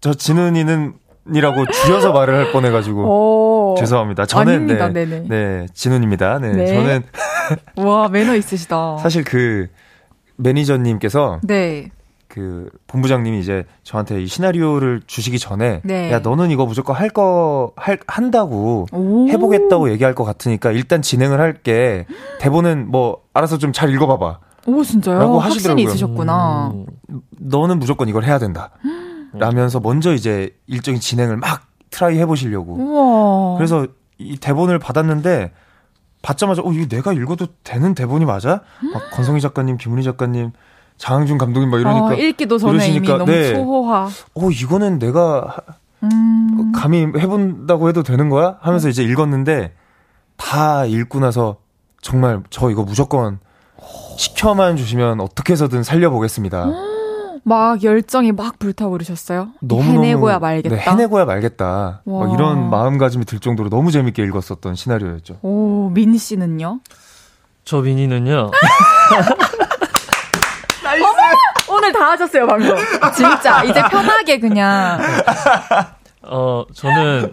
저 0.00 0.14
진훈이는 0.14 0.94
이라고 1.32 1.64
줄여서 1.66 2.12
말을 2.12 2.34
할 2.34 2.50
뻔해가지고 2.52 3.02
오. 3.02 3.74
죄송합니다. 3.78 4.26
저는 4.26 4.52
아닙니다. 4.54 4.88
네, 4.88 5.04
네네. 5.06 5.26
네 5.28 5.66
진훈입니다. 5.74 6.38
네, 6.40 6.48
네. 6.54 6.66
저는 6.74 7.02
와 7.76 8.08
매너 8.08 8.34
있으시다. 8.36 8.98
사실 8.98 9.24
그 9.24 9.68
매니저님께서 10.36 11.40
네. 11.42 11.90
그 12.28 12.70
본부장님이 12.86 13.40
이제 13.40 13.64
저한테 13.82 14.22
이 14.22 14.26
시나리오를 14.28 15.02
주시기 15.06 15.38
전에 15.40 15.80
네. 15.82 16.12
야 16.12 16.20
너는 16.20 16.50
이거 16.52 16.64
무조건 16.64 16.94
할 16.96 17.10
거 17.10 17.72
할 17.76 17.98
한다고 18.06 18.86
오. 18.92 19.28
해보겠다고 19.28 19.90
얘기할 19.90 20.14
것 20.14 20.22
같으니까 20.24 20.70
일단 20.70 21.02
진행을 21.02 21.40
할게 21.40 22.06
대본은 22.38 22.88
뭐 22.90 23.22
알아서 23.34 23.58
좀 23.58 23.72
잘 23.72 23.90
읽어봐봐 23.92 24.38
오 24.66 24.82
진짜요? 24.84 25.18
라고 25.18 25.40
하시더라고요. 25.40 25.84
있으셨구나. 25.84 26.70
음. 26.74 26.86
너는 27.38 27.78
무조건 27.80 28.08
이걸 28.08 28.22
해야 28.24 28.38
된다 28.38 28.70
라면서 29.32 29.80
먼저 29.80 30.12
이제 30.14 30.50
일정이 30.68 31.00
진행을 31.00 31.36
막 31.36 31.62
try 31.90 32.18
해보시려고 32.18 32.74
우와. 32.74 33.56
그래서 33.56 33.86
이 34.18 34.36
대본을 34.38 34.78
받았는데 34.78 35.50
받자마자 36.22 36.62
어 36.64 36.72
이거 36.72 36.86
내가 36.88 37.12
읽어도 37.12 37.46
되는 37.64 37.94
대본이 37.94 38.24
맞아? 38.24 38.60
막 38.92 39.10
권성희 39.12 39.40
작가님, 39.40 39.76
김은희 39.78 40.02
작가님, 40.02 40.52
장항준 40.98 41.38
감독님 41.38 41.70
막 41.70 41.80
이러니까 41.80 42.06
어, 42.08 42.14
읽기도 42.14 42.58
전에 42.58 42.72
이미 42.86 42.96
이러시니까, 42.96 43.18
너무 43.18 43.30
네. 43.32 43.54
초호화. 43.54 44.08
어 44.34 44.50
이거는 44.50 44.98
내가 44.98 45.44
하- 45.46 45.74
음. 46.02 46.72
감히 46.74 47.00
해본다고 47.16 47.88
해도 47.88 48.02
되는 48.02 48.28
거야? 48.28 48.56
하면서 48.60 48.88
이제 48.88 49.02
읽었는데 49.02 49.74
다 50.36 50.84
읽고 50.86 51.20
나서 51.20 51.56
정말 52.02 52.42
저 52.50 52.70
이거 52.70 52.82
무조건 52.82 53.38
시켜만 54.16 54.76
주시면 54.76 55.20
어떻게 55.20 55.52
해서든 55.54 55.82
살려보겠습니다. 55.82 56.64
막 57.42 57.82
열정이 57.82 58.32
막 58.32 58.58
불타오르셨어요. 58.58 59.48
너무너무 59.60 60.04
해내고야 60.04 60.38
말겠다. 60.38 60.74
네, 60.76 60.82
해내고야 60.82 61.24
말겠다. 61.24 62.02
와. 62.04 62.26
막 62.26 62.34
이런 62.34 62.70
마음가짐이 62.70 63.24
들 63.24 63.38
정도로 63.38 63.70
너무 63.70 63.90
재밌게 63.90 64.22
읽었었던 64.24 64.74
시나리오였죠. 64.74 65.38
오, 65.42 65.90
민 65.90 66.16
씨는요? 66.16 66.80
저 67.64 67.80
민이는요. 67.80 68.50
오늘 71.70 71.92
다 71.92 72.10
하셨어요, 72.10 72.46
방금. 72.46 72.74
진짜. 73.14 73.62
이제 73.64 73.80
편하게 73.90 74.40
그냥. 74.40 75.00
어, 76.22 76.64
저는 76.74 77.30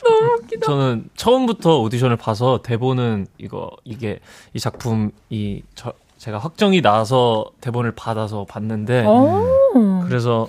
저는 0.64 1.08
처음부터 1.16 1.80
오디션을 1.80 2.16
봐서 2.16 2.60
대본은 2.62 3.26
이거 3.38 3.70
이게 3.84 4.20
이 4.54 4.60
작품 4.60 5.10
이 5.30 5.62
저, 5.74 5.92
제가 6.20 6.36
확정이 6.38 6.82
나서 6.82 7.46
대본을 7.62 7.92
받아서 7.94 8.44
봤는데 8.44 9.06
오. 9.06 10.04
그래서 10.06 10.48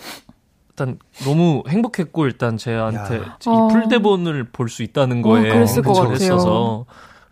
일단 0.70 1.00
너무 1.24 1.64
행복했고 1.66 2.26
일단 2.26 2.58
쟤한테 2.58 3.18
야. 3.20 3.38
어. 3.48 3.68
이 3.70 3.72
풀 3.74 3.88
대본을 3.88 4.50
볼 4.52 4.68
수 4.68 4.84
있다는 4.84 5.22
거에 5.22 5.50
어, 5.50 5.54
그랬을 5.54 5.82
것 5.82 5.94
같아요. 5.94 6.12
했어서 6.14 6.86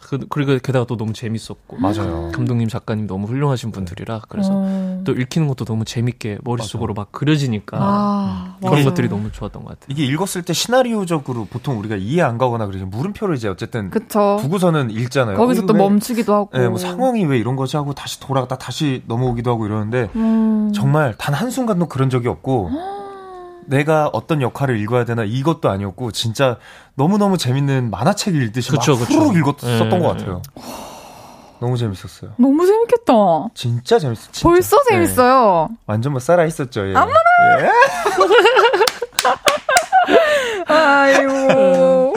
그, 0.09 0.17
그리고 0.27 0.57
게다가 0.57 0.85
또 0.87 0.97
너무 0.97 1.13
재밌었고 1.13 1.77
맞아요. 1.77 2.31
감독님 2.33 2.67
작가님 2.67 3.05
너무 3.05 3.27
훌륭하신 3.27 3.71
분들이라 3.71 4.21
그래서 4.27 4.49
어. 4.53 5.01
또 5.05 5.11
읽히는 5.11 5.47
것도 5.47 5.65
너무 5.65 5.85
재밌게 5.85 6.39
머릿속으로 6.43 6.95
막 6.95 7.11
그려지니까 7.11 7.77
아, 7.79 8.55
그런 8.59 8.71
맞아요. 8.73 8.85
것들이 8.85 9.07
너무 9.07 9.31
좋았던 9.31 9.63
것 9.63 9.69
같아요. 9.79 9.85
이게 9.89 10.05
읽었을 10.05 10.41
때 10.41 10.53
시나리오적으로 10.53 11.45
보통 11.45 11.77
우리가 11.77 11.95
이해 11.95 12.23
안 12.23 12.39
가거나 12.39 12.65
그러지 12.65 12.85
물음표를 12.85 13.35
이제 13.35 13.47
어쨌든 13.47 13.91
그쵸. 13.91 14.39
두고서는 14.41 14.89
읽잖아요. 14.89 15.37
거기서 15.37 15.63
어, 15.63 15.65
또 15.67 15.73
왜- 15.75 15.79
멈추기도 15.79 16.33
하고. 16.33 16.49
네, 16.57 16.67
뭐 16.67 16.79
상황이 16.79 17.23
왜 17.25 17.37
이런 17.37 17.55
거지 17.55 17.77
하고 17.77 17.93
다시 17.93 18.19
돌아갔다 18.19 18.57
다시 18.57 19.03
넘어오기도 19.05 19.51
하고 19.51 19.67
이러는데 19.67 20.09
음. 20.15 20.71
정말 20.73 21.13
단 21.19 21.35
한순간도 21.35 21.87
그런 21.87 22.09
적이 22.09 22.29
없고 22.29 22.71
내가 23.69 24.07
어떤 24.07 24.41
역할을 24.41 24.79
읽어야 24.79 25.05
되나 25.05 25.23
이것도 25.23 25.69
아니었고 25.69 26.11
진짜 26.11 26.57
너무너무 26.95 27.37
재밌는 27.37 27.91
만화책 27.91 28.35
읽듯이 28.35 28.71
그쵸, 28.71 28.93
막 28.93 28.99
그쵸. 28.99 29.13
후루룩 29.19 29.37
읽었었던 29.37 29.89
네. 29.89 29.99
것 29.99 30.07
같아요. 30.07 30.41
너무 31.59 31.77
재밌었어요. 31.77 32.31
너무 32.37 32.65
재밌겠다. 32.65 33.13
진짜 33.53 33.99
재밌었어요. 33.99 34.31
진짜. 34.31 34.49
벌써 34.49 34.77
네. 34.77 34.83
재밌어요. 34.95 35.69
완전 35.85 36.13
뭐 36.13 36.19
살아 36.19 36.45
있었죠. 36.45 36.87
예. 36.87 36.93
예. 36.93 36.95
아이고. 40.69 42.13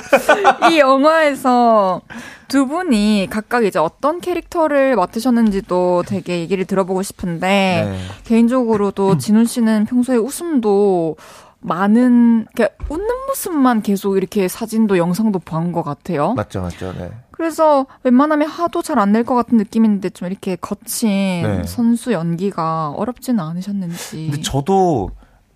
이 0.71 0.79
영화에서 0.79 2.03
두 2.49 2.67
분이 2.67 3.29
각각 3.31 3.65
이제 3.65 3.79
어떤 3.79 4.21
캐릭터를 4.21 4.95
맡으셨는지도 4.97 6.05
되게 6.07 6.41
얘기를 6.41 6.65
들어보고 6.65 7.03
싶은데, 7.03 7.89
네. 7.91 7.99
개인적으로도 8.25 9.19
진훈 9.19 9.47
씨는 9.47 9.87
평소에 9.87 10.17
웃음도 10.17 11.17
많은, 11.61 12.47
그러니까 12.55 12.77
웃는 12.89 13.07
모습만 13.29 13.83
계속 13.83 14.17
이렇게 14.17 14.49
사진도 14.49 14.99
영상도 14.99 15.39
본 15.39 15.73
것 15.73 15.83
같아요. 15.83 16.35
맞죠, 16.35 16.61
맞죠. 16.61 16.93
네. 16.99 17.11
그래서 17.31 17.87
웬만하면 18.03 18.49
하도 18.49 18.83
잘 18.83 18.99
안 18.99 19.13
낼 19.13 19.25
것 19.25 19.35
같은 19.35 19.57
느낌인데 19.59 20.11
좀 20.11 20.29
이렇게 20.29 20.57
거친 20.57 21.09
네. 21.09 21.63
선수 21.65 22.13
연기가 22.13 22.91
어렵지는 22.91 23.41
않으셨는지. 23.41 24.29
근데 24.31 24.43
저도 24.43 25.11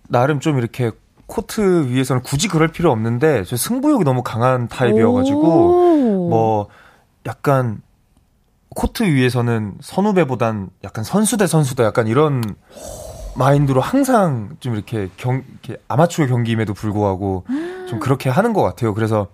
나름 0.09 0.39
좀 0.39 0.57
이렇게 0.57 0.91
코트 1.27 1.89
위에서는 1.89 2.23
굳이 2.23 2.47
그럴 2.47 2.69
필요 2.69 2.91
없는데 2.91 3.43
저 3.43 3.55
승부욕이 3.57 4.03
너무 4.03 4.23
강한 4.23 4.67
타입이어가지고 4.67 6.29
뭐 6.29 6.67
약간 7.25 7.81
코트 8.69 9.03
위에서는 9.03 9.75
선후배보단 9.81 10.69
약간 10.83 11.03
선수 11.03 11.37
대 11.37 11.45
선수다 11.45 11.83
약간 11.83 12.07
이런 12.07 12.43
마인드로 13.35 13.81
항상 13.81 14.55
좀 14.59 14.73
이렇게 14.73 15.09
경 15.17 15.43
이렇게 15.63 15.81
아마추어 15.87 16.27
경기임에도 16.27 16.73
불구하고 16.73 17.45
좀 17.89 17.99
그렇게 17.99 18.29
하는 18.29 18.53
것 18.53 18.63
같아요. 18.63 18.93
그래서 18.93 19.27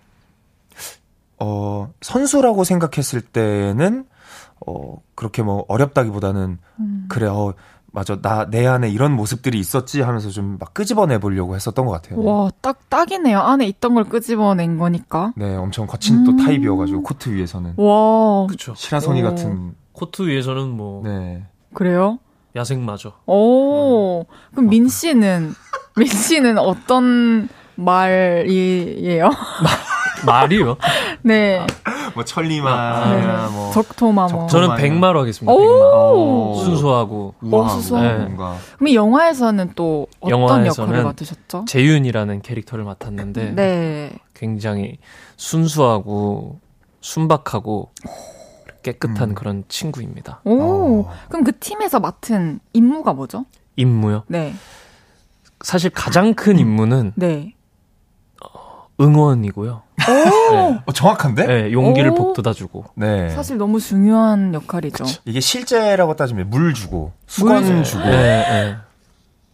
어 1.39 1.91
선수라고 2.01 2.63
생각했을 2.63 3.21
때는 3.21 4.05
어 4.65 4.97
그렇게 5.15 5.41
뭐 5.41 5.65
어렵다기보다는 5.67 6.57
음. 6.79 7.05
그래 7.09 7.27
어 7.27 7.53
맞아 7.95 8.19
나 8.21 8.45
내 8.49 8.65
안에 8.65 8.89
이런 8.89 9.11
모습들이 9.13 9.59
있었지 9.59 10.01
하면서 10.01 10.29
좀 10.29 10.57
막 10.59 10.73
끄집어내 10.73 11.19
보려고 11.19 11.55
했었던 11.55 11.85
것 11.85 11.91
같아요. 11.91 12.19
네. 12.19 12.27
와, 12.27 12.49
딱, 12.61 12.89
딱이네요. 12.89 13.39
안에 13.39 13.67
있던 13.67 13.93
걸 13.93 14.03
끄집어낸 14.05 14.77
거니까. 14.77 15.31
네, 15.35 15.55
엄청 15.55 15.85
거친 15.87 16.23
또 16.23 16.31
음. 16.31 16.37
타입이어가지고 16.37 17.03
코트 17.03 17.29
위에서는 17.29 17.73
와, 17.77 18.47
그쵸. 18.47 18.73
시라소니 18.75 19.21
오. 19.21 19.25
같은 19.25 19.75
코트 19.93 20.23
위에서는 20.27 20.69
뭐 20.69 21.03
네 21.03 21.45
그래요? 21.73 22.17
야생마죠. 22.55 23.13
오, 23.25 24.25
그럼 24.51 24.69
민 24.69 24.87
씨는, 24.87 25.53
민 25.97 26.07
씨는 26.07 26.57
어떤 26.59 27.47
말이에요? 27.75 29.29
말이요? 30.25 30.77
네. 31.23 31.65
뭐 32.15 32.23
천리마나 32.25 33.47
네. 33.47 33.51
뭐 33.53 33.71
적토마 33.71 34.27
뭐. 34.27 34.47
적- 34.47 34.61
저는. 34.61 34.75
백마로 34.75 35.19
하겠습니다. 35.21 35.51
오! 35.53 35.57
백마. 35.57 36.11
오. 36.11 36.55
순수하고 36.63 37.33
어, 37.51 37.69
수수하고. 37.69 38.07
네. 38.07 38.17
뭔가 38.25 38.57
그럼 38.77 38.93
영화에서는 38.93 39.71
또 39.75 40.07
어떤 40.19 40.29
영화에서는 40.39 40.89
역할을 40.89 41.03
맡으셨죠? 41.05 41.65
재윤이라는 41.67 42.41
캐릭터를 42.41 42.83
맡았는데 42.83 43.51
네. 43.55 44.11
굉장히 44.33 44.97
순수하고 45.37 46.59
순박하고 47.01 47.91
깨끗한 48.83 49.29
음. 49.29 49.35
그런 49.35 49.63
친구입니다. 49.69 50.41
오, 50.43 51.05
어. 51.07 51.11
그럼 51.29 51.43
그 51.45 51.57
팀에서 51.57 51.99
맡은 52.01 52.59
임무가 52.73 53.13
뭐죠? 53.13 53.45
임무요. 53.77 54.23
네. 54.27 54.53
사실 55.61 55.89
가장 55.89 56.33
큰 56.33 56.59
임무는 56.59 57.13
네. 57.15 57.53
응원이고요. 58.99 59.81
네. 60.07 60.79
어, 60.85 60.91
정확한데? 60.93 61.45
네, 61.47 61.71
용기를 61.71 62.11
오. 62.11 62.15
북돋아주고. 62.15 62.85
네. 62.95 63.29
사실 63.29 63.57
너무 63.57 63.79
중요한 63.79 64.53
역할이죠. 64.53 65.05
이게 65.25 65.39
실제라고 65.39 66.15
따지면 66.15 66.49
물 66.49 66.73
주고 66.73 67.13
수건 67.27 67.63
물 67.63 67.83
주고 67.83 68.03
네, 68.03 68.11
네. 68.11 68.75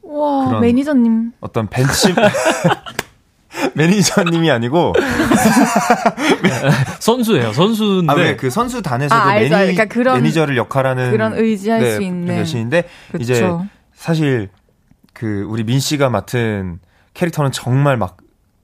와, 0.03 0.59
매니저님. 0.59 1.33
어떤 1.39 1.67
벤치 1.67 2.13
매니저님이 3.75 4.51
아니고 4.51 4.93
선수예요. 6.99 7.53
선수인데 7.53 8.11
아 8.11 8.15
왜 8.15 8.37
그 8.37 8.49
선수단에서도 8.49 9.21
아. 9.21 9.33
매니, 9.35 9.49
그러니까 9.49 9.85
그런- 9.85 10.15
매니저를 10.21 10.57
역할하는 10.57 11.11
그런 11.11 11.33
의지할 11.33 11.81
네, 11.81 11.95
수 11.95 12.01
있는. 12.01 12.35
계신데 12.35 12.83
이제 13.19 13.33
그쵸. 13.33 13.65
사실 13.93 14.49
그 15.13 15.45
우리 15.49 15.63
민 15.63 15.79
씨가 15.79 16.09
맡은 16.09 16.79
캐릭터는 17.13 17.51
정말 17.51 17.97
막 17.97 18.17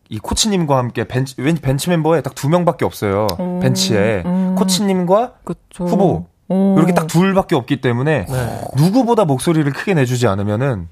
이 0.09 0.19
코치님과 0.19 0.77
함께 0.77 1.03
벤치 1.05 1.35
왠지 1.39 1.61
벤치 1.61 1.89
멤버에 1.89 2.21
딱 2.21 2.35
두 2.35 2.49
명밖에 2.49 2.85
없어요 2.85 3.27
오, 3.39 3.59
벤치에 3.59 4.23
음. 4.25 4.55
코치님과 4.55 5.33
그쵸. 5.43 5.85
후보. 5.85 6.25
오. 6.47 6.75
이렇게 6.77 6.93
딱 6.93 7.07
둘밖에 7.07 7.55
없기 7.55 7.81
때문에 7.81 8.25
네. 8.29 8.61
누구보다 8.77 9.25
목소리를 9.25 9.71
크게 9.73 9.93
내주지 9.95 10.27
않으면은 10.27 10.87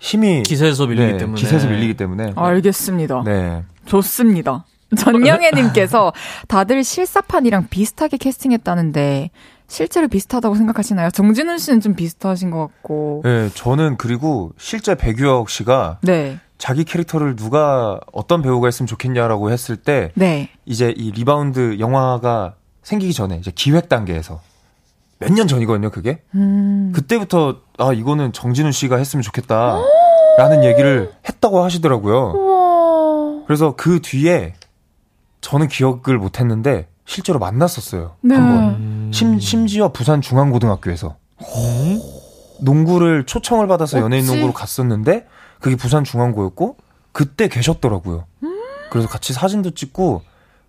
힘이 0.00 0.42
기세에서 0.42 0.86
밀리기 0.86 1.12
네, 1.12 1.18
때문에 1.18 1.40
기세에서 1.40 1.68
밀리기 1.68 1.94
때문에 1.94 2.32
알겠습니다. 2.34 3.22
네 3.24 3.62
좋습니다. 3.86 4.64
전영애님께서 4.96 6.12
다들 6.48 6.82
실사판이랑 6.84 7.68
비슷하게 7.70 8.16
캐스팅했다는데 8.18 9.30
실제로 9.68 10.06
비슷하다고 10.08 10.54
생각하시나요? 10.54 11.10
정진운 11.10 11.58
씨는 11.58 11.80
좀 11.80 11.94
비슷하신 11.94 12.50
것 12.50 12.58
같고. 12.68 13.22
네, 13.24 13.48
저는 13.54 13.96
그리고 13.96 14.52
실제 14.58 14.94
배규혁 14.94 15.50
씨가 15.50 15.98
네, 16.02 16.38
자기 16.58 16.84
캐릭터를 16.84 17.36
누가 17.36 18.00
어떤 18.12 18.40
배우가 18.42 18.66
했으면 18.68 18.86
좋겠냐라고 18.86 19.50
했을 19.50 19.76
때 19.76 20.10
네. 20.14 20.48
이제 20.64 20.92
이 20.96 21.10
리바운드 21.10 21.78
영화가 21.78 22.54
생기기 22.82 23.12
전에 23.12 23.36
이제 23.38 23.50
기획 23.54 23.88
단계에서 23.88 24.40
몇 25.18 25.30
년 25.32 25.48
전이거든요, 25.48 25.90
그게. 25.90 26.22
음. 26.34 26.92
그때부터 26.94 27.56
아 27.78 27.92
이거는 27.92 28.32
정진우 28.32 28.70
씨가 28.72 28.96
했으면 28.96 29.22
좋겠다라는 29.22 30.64
얘기를 30.64 31.12
했다고 31.28 31.62
하시더라고요. 31.64 32.32
우와. 32.34 33.42
그래서 33.46 33.74
그 33.76 34.00
뒤에 34.02 34.54
저는 35.40 35.68
기억을 35.68 36.18
못 36.18 36.38
했는데 36.40 36.88
실제로 37.06 37.38
만났었어요. 37.38 38.16
네. 38.22 38.34
한번. 38.34 38.64
음. 38.74 39.10
심, 39.12 39.38
심지어 39.38 39.90
부산 39.92 40.20
중앙고등학교에서 40.20 41.16
농구를 42.60 43.24
초청을 43.26 43.66
받아서 43.68 44.00
연예인? 44.00 44.26
농구로 44.26 44.52
갔었는데 44.52 45.26
그게 45.60 45.76
부산 45.76 46.04
중앙고였고 46.04 46.76
그때 47.12 47.48
계셨더라고요. 47.48 48.24
그래서 48.90 49.08
같이 49.08 49.32
사진도 49.32 49.70
찍고 49.70 50.22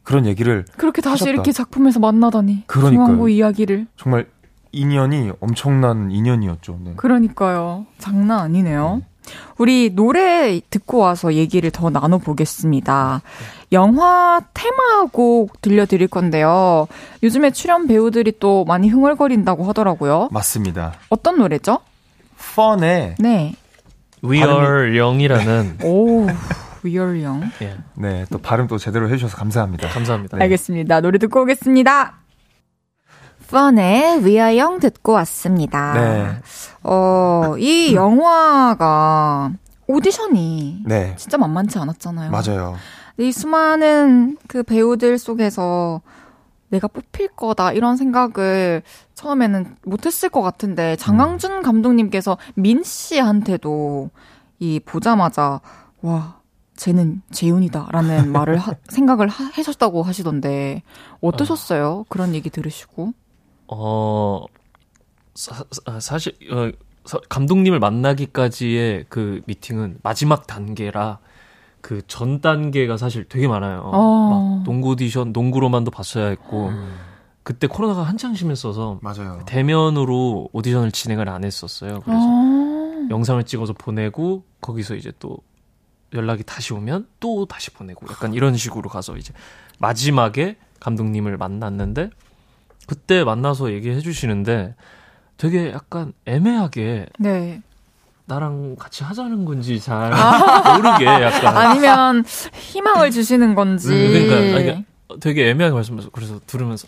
그런 0.04 0.26
얘기를 0.26 0.66
그렇게 0.78 1.02
다시 1.02 1.24
하셨다. 1.24 1.30
이렇게 1.32 1.52
작품에서 1.52 2.00
만나다니. 2.00 2.64
그러니까요. 2.68 3.06
중앙고 3.06 3.30
이야기를. 3.30 3.88
정말 3.98 4.28
인연이 4.72 5.32
엄청난 5.40 6.12
인연이었죠. 6.12 6.80
네. 6.84 6.94
그러니까요. 6.96 7.86
장난 7.98 8.40
아니네요. 8.40 9.02
우리 9.58 9.94
노래 9.94 10.62
듣고 10.70 11.00
와서 11.00 11.34
얘기를 11.34 11.70
더 11.72 11.90
나눠보겠습니다. 11.90 13.22
영화 13.74 14.42
테마곡 14.54 15.62
들려드릴 15.62 16.08
건데요. 16.08 16.88
요즘에 17.24 17.52
출연 17.52 17.88
배우들이 17.88 18.40
또 18.40 18.64
많이 18.64 18.88
흥얼거린다고 18.88 19.66
하더라고요. 19.66 20.30
맞습니다. 20.32 20.94
어떤 21.10 21.38
노래죠? 21.40 21.80
펀의 22.56 23.16
네. 23.20 23.56
We 24.24 24.40
발음이- 24.42 24.60
are 24.60 24.98
young이라는 25.00 25.78
오, 25.86 26.28
위얼령. 26.84 27.52
예, 27.62 27.78
네, 27.96 28.26
또 28.32 28.38
발음 28.40 28.68
또 28.68 28.78
제대로 28.78 29.08
해주셔서 29.10 29.38
감사합니다. 29.38 29.90
감사합니다. 29.90 30.38
네. 30.38 30.44
알겠습니다. 30.44 31.02
노래 31.02 31.18
듣고 31.18 31.42
오겠습니다. 31.42 32.16
펀의 33.50 34.26
위아영 34.26 34.80
듣고 34.80 35.14
왔습니다. 35.14 35.94
네, 35.94 36.28
어, 36.84 37.56
이 37.58 37.94
영화가 37.96 39.52
오디션이 39.88 40.84
네, 40.86 41.14
진짜 41.18 41.38
만만치 41.38 41.80
않았잖아요. 41.80 42.32
맞아요. 42.32 42.76
이 43.18 43.32
수많은 43.32 44.38
그 44.48 44.64
배우들 44.64 45.18
속에서 45.18 46.02
내가 46.70 46.88
뽑힐 46.88 47.30
거다 47.30 47.72
이런 47.72 47.96
생각을 47.98 48.82
처음에는 49.16 49.78
못했을 49.84 50.30
것 50.30 50.42
같은데 50.42 50.96
장강준 50.98 51.62
감독님께서 51.62 52.38
민 52.56 52.84
씨한테도 52.84 54.10
이 54.60 54.80
보자마자 54.84 55.62
와 56.02 56.40
쟤는 56.76 57.22
재윤이다라는 57.32 58.32
말을 58.34 58.58
하- 58.58 58.76
생각을 58.90 59.28
하, 59.30 59.46
하셨다고 59.46 60.04
하시던데 60.04 60.84
어떠셨어요? 61.22 62.06
그런 62.10 62.36
얘기 62.36 62.50
들으시고? 62.50 63.14
어, 63.70 64.46
사, 65.34 65.64
사- 65.72 66.00
사실, 66.00 66.34
어, 66.52 66.70
서- 67.06 67.22
감독님을 67.30 67.80
만나기까지의 67.80 69.06
그 69.10 69.42
미팅은 69.48 70.00
마지막 70.04 70.46
단계라 70.48 71.20
그 71.88 72.02
전 72.06 72.42
단계가 72.42 72.98
사실 72.98 73.24
되게 73.30 73.48
많아요. 73.48 73.80
어. 73.94 74.30
막 74.60 74.64
농구 74.66 74.90
오디션, 74.90 75.32
농구로만도 75.32 75.90
봤어야 75.90 76.28
했고, 76.28 76.70
그때 77.44 77.66
코로나가 77.68 78.04
한창 78.04 78.36
심했어서 78.36 79.00
맞아요. 79.02 79.40
대면으로 79.46 80.50
오디션을 80.52 80.92
진행을 80.92 81.30
안 81.30 81.46
했었어요. 81.46 82.02
그래서 82.04 82.22
아, 82.22 83.08
영상을 83.10 83.42
찍어서 83.46 83.72
보내고 83.72 84.44
거기서 84.60 84.96
이제 84.96 85.14
또 85.20 85.38
연락이 86.14 86.44
다시 86.44 86.74
오면 86.74 87.08
또 87.22 87.46
다시 87.46 87.72
보내고 87.72 88.06
약간 88.10 88.34
이런 88.34 88.58
식으로 88.58 88.90
가서 88.90 89.16
이제 89.16 89.34
마지막에 89.80 90.58
감독님을 90.82 91.38
만났는데 91.38 92.10
그때 92.86 93.24
만나서 93.24 93.72
얘기해 93.72 94.02
주시는데 94.02 94.76
되게 95.38 95.72
약간 95.72 96.12
애매하게 96.26 97.06
네. 97.20 97.62
나랑 98.28 98.76
같이 98.78 99.04
하자는 99.04 99.46
건지 99.46 99.80
잘 99.80 100.12
모르게 100.76 101.06
약간. 101.06 101.58
아니면 101.58 102.24
희망을 102.54 103.10
주시는 103.12 103.56
건지. 103.56 103.88
그러니까 103.90 104.36
아니, 104.36 104.52
그러니까 104.66 104.84
되게 105.22 105.50
애매하게 105.50 105.74
말씀하셔서 105.74 106.12
그래서 106.12 106.40
들으면서 106.46 106.88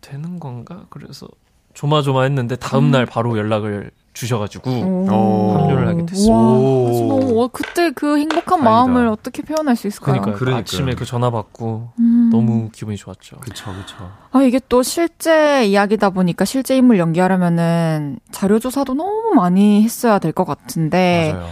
되는 0.00 0.40
건가? 0.40 0.84
그래서 0.88 1.28
조마조마했는데 1.74 2.56
다음 2.56 2.90
날 2.90 3.04
바로 3.04 3.36
연락을 3.36 3.90
주셔가지고 4.16 4.70
오. 4.70 5.52
합류를 5.58 5.88
하게 5.88 6.06
됐어요. 6.06 6.32
와, 6.32 6.40
오. 6.40 7.06
너무 7.08 7.34
와, 7.34 7.48
그때 7.48 7.90
그 7.90 8.16
행복한 8.18 8.60
다행이다. 8.60 8.70
마음을 8.70 9.08
어떻게 9.08 9.42
표현할 9.42 9.76
수 9.76 9.86
있을까요? 9.86 10.20
그러니까 10.22 10.38
그러니까요. 10.38 10.60
아침에 10.62 10.94
그 10.94 11.04
전화 11.04 11.30
받고 11.30 11.90
음. 12.00 12.30
너무 12.32 12.70
기분이 12.72 12.96
좋았죠. 12.96 13.36
그쵸, 13.40 13.66
그쵸. 13.74 14.10
아 14.32 14.42
이게 14.42 14.58
또 14.70 14.82
실제 14.82 15.66
이야기다 15.66 16.10
보니까 16.10 16.46
실제 16.46 16.76
인물 16.76 16.98
연기하려면은 16.98 18.18
자료 18.30 18.58
조사도 18.58 18.94
너무 18.94 19.34
많이 19.34 19.82
했어야 19.82 20.18
될 20.18 20.32
것 20.32 20.44
같은데 20.44 21.32
맞아요. 21.34 21.48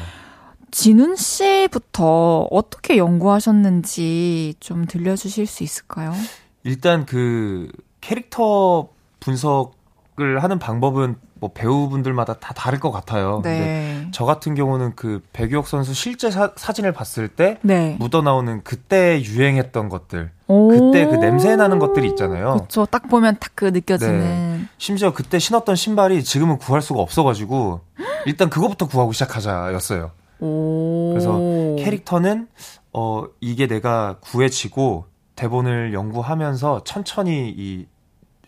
진훈 0.70 1.16
씨부터 1.16 2.48
어떻게 2.50 2.96
연구하셨는지 2.96 4.54
좀 4.60 4.86
들려주실 4.86 5.46
수 5.46 5.62
있을까요? 5.62 6.12
일단 6.64 7.04
그 7.06 7.68
캐릭터 8.00 8.88
분석을 9.20 10.42
하는 10.42 10.58
방법은 10.58 11.16
뭐 11.44 11.50
배우분들마다 11.52 12.32
다 12.34 12.54
다를 12.54 12.80
것 12.80 12.90
같아요. 12.90 13.42
네. 13.44 14.08
저 14.12 14.24
같은 14.24 14.54
경우는 14.54 14.94
그 14.96 15.22
백유혁 15.34 15.66
선수 15.66 15.92
실제 15.92 16.30
사, 16.30 16.54
진을 16.54 16.92
봤을 16.92 17.28
때 17.28 17.58
네. 17.60 17.96
묻어 17.98 18.22
나오는 18.22 18.62
그때 18.64 19.20
유행했던 19.22 19.90
것들, 19.90 20.30
오. 20.46 20.68
그때 20.68 21.06
그 21.06 21.16
냄새 21.16 21.54
나는 21.54 21.78
것들이 21.78 22.08
있잖아요. 22.08 22.54
그렇죠. 22.54 22.86
딱 22.86 23.08
보면 23.10 23.36
딱 23.38 23.52
그 23.54 23.66
느껴지는. 23.66 24.18
네. 24.20 24.60
심지어 24.78 25.12
그때 25.12 25.38
신었던 25.38 25.76
신발이 25.76 26.24
지금은 26.24 26.56
구할 26.58 26.80
수가 26.82 27.00
없어가지고 27.00 27.80
일단 28.26 28.48
그거부터 28.48 28.88
구하고 28.88 29.12
시작하자였어요. 29.12 30.10
오. 30.40 31.10
그래서 31.10 31.38
캐릭터는 31.84 32.48
어 32.94 33.24
이게 33.40 33.66
내가 33.66 34.16
구해지고 34.20 35.04
대본을 35.36 35.92
연구하면서 35.92 36.84
천천히 36.84 37.54
이 37.54 37.86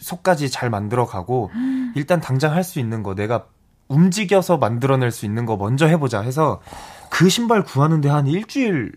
속까지 0.06 0.50
잘 0.50 0.70
만들어가고 0.70 1.50
일단 1.96 2.20
당장 2.20 2.52
할 2.52 2.62
수 2.62 2.78
있는 2.80 3.02
거 3.02 3.14
내가 3.14 3.46
움직여서 3.88 4.56
만들어낼 4.58 5.10
수 5.10 5.24
있는 5.26 5.46
거 5.46 5.56
먼저 5.56 5.86
해보자 5.86 6.20
해서 6.20 6.60
그 7.10 7.28
신발 7.28 7.62
구하는데 7.64 8.08
한 8.08 8.26
일주일 8.26 8.92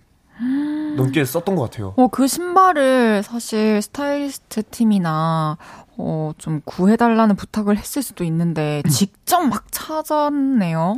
넘게 0.97 1.25
썼던 1.25 1.55
것 1.55 1.63
같아요. 1.69 1.93
어, 1.97 2.07
그 2.07 2.27
신발을 2.27 3.23
사실 3.23 3.81
스타일리스트 3.81 4.63
팀이나 4.63 5.57
어, 5.97 6.31
좀 6.37 6.61
구해달라는 6.65 7.35
부탁을 7.35 7.77
했을 7.77 8.01
수도 8.01 8.23
있는데 8.23 8.81
직접 8.89 9.41
막 9.41 9.65
찾았네요. 9.71 10.95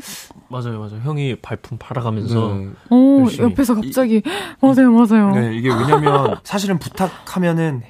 맞아요, 0.50 0.80
맞아요. 0.80 1.00
형이 1.04 1.38
발품 1.42 1.78
팔아가면서 1.78 2.54
네. 2.54 2.70
오, 2.90 3.22
열심히. 3.22 3.50
옆에서 3.52 3.76
갑자기 3.76 4.22
맞아요, 4.62 4.92
맞아요. 4.92 5.32
네, 5.36 5.56
이게 5.56 5.70
왜냐면 5.70 6.38
사실은 6.44 6.78
부탁하면은 6.80 7.82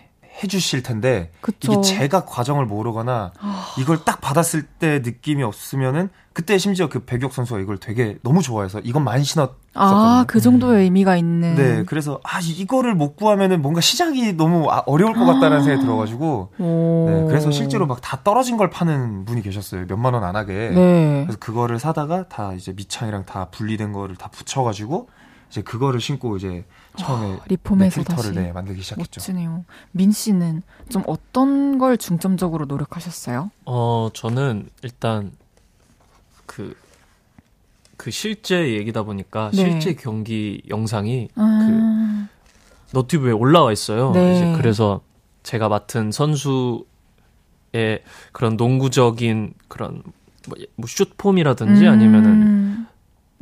해주실 0.44 0.84
텐데 0.84 1.32
그쵸. 1.42 1.74
이게 1.74 1.82
제가 1.82 2.26
과정을 2.26 2.66
모르거나 2.66 3.32
이걸 3.80 4.00
딱 4.06 4.22
받았을 4.22 4.64
때 4.64 5.00
느낌이 5.04 5.44
없으면은 5.44 6.10
그때 6.34 6.58
심지어 6.58 6.88
그 6.88 7.00
백혁 7.04 7.34
선수가 7.34 7.60
이걸 7.60 7.78
되게 7.78 8.18
너무 8.24 8.42
좋아해서 8.42 8.80
이건 8.80 9.04
많이 9.04 9.24
신었었거든요. 9.24 9.60
아, 9.74 10.24
그 10.28 10.40
정도의 10.40 10.84
의미가 10.86 11.18
있는. 11.18 11.56
네, 11.56 11.84
그래서 11.86 12.22
아 12.24 12.40
이거를 12.42 12.96
못 12.96 13.18
구하면은 13.18 13.62
뭔가 13.62 13.82
시작이 13.82 14.38
너무 14.38 14.72
아, 14.72 14.82
어려울 14.86 15.14
것 15.14 15.26
같다는 15.26 15.62
생각이 15.64 15.84
들어가지고 15.86 16.54
오. 16.58 17.06
네, 17.10 17.26
그래서 17.28 17.52
실제로 17.52 17.86
막 17.86 18.00
다 18.02 18.22
떨어진 18.24 18.58
걸 18.58 18.70
파는 18.70 19.26
분이 19.26 19.42
계셨어요. 19.42 19.86
몇만 19.88 20.14
원 20.14 20.24
안 20.24 20.36
하게. 20.36 20.72
네. 20.74 21.24
그래서 21.26 21.38
그거를 21.40 21.80
사다가 21.80 22.28
다 22.30 22.54
이제 22.54 22.72
밑창이랑 22.74 23.26
다 23.26 23.48
분리된 23.52 23.92
거를 23.92 24.16
다 24.16 24.30
붙여가지고 24.32 25.10
이제 25.52 25.62
그거를 25.62 26.00
신고 26.00 26.38
이제 26.38 26.64
처음에 26.98 27.40
리폼해서 27.48 28.04
네, 28.04 28.16
다시. 28.16 28.32
네, 28.32 28.54
만들기 28.54 28.82
시작했죠. 28.82 29.20
멋지네요. 29.20 29.66
민 29.92 30.12
씨는 30.12 30.64
좀 30.90 31.04
어떤 31.08 31.78
걸 31.78 31.98
중점적으로 31.98 32.66
노력하셨어요? 32.66 33.52
어, 33.66 34.10
저는 34.14 34.70
일단 34.82 35.34
그, 36.46 36.74
그 37.98 38.12
실제 38.12 38.76
얘기다 38.76 39.04
보니까 39.04 39.52
네. 39.54 39.58
실제 39.58 39.94
경기 39.94 40.62
영상이 40.70 41.28
아, 41.36 42.28
너튜브에 42.94 43.34
올라와 43.34 43.74
있어요. 43.74 44.12
네. 44.12 44.36
이제 44.36 44.54
그래서 44.56 45.02
제가 45.44 45.68
맡은 45.68 46.14
선수의 46.14 46.86
그런 48.32 48.56
농구적인 48.56 49.54
그런 49.68 50.02
뭐, 50.48 50.58
뭐 50.78 50.88
슛폼이라든지 50.88 51.88
아니면은 51.88 52.76
뭐 52.76 52.91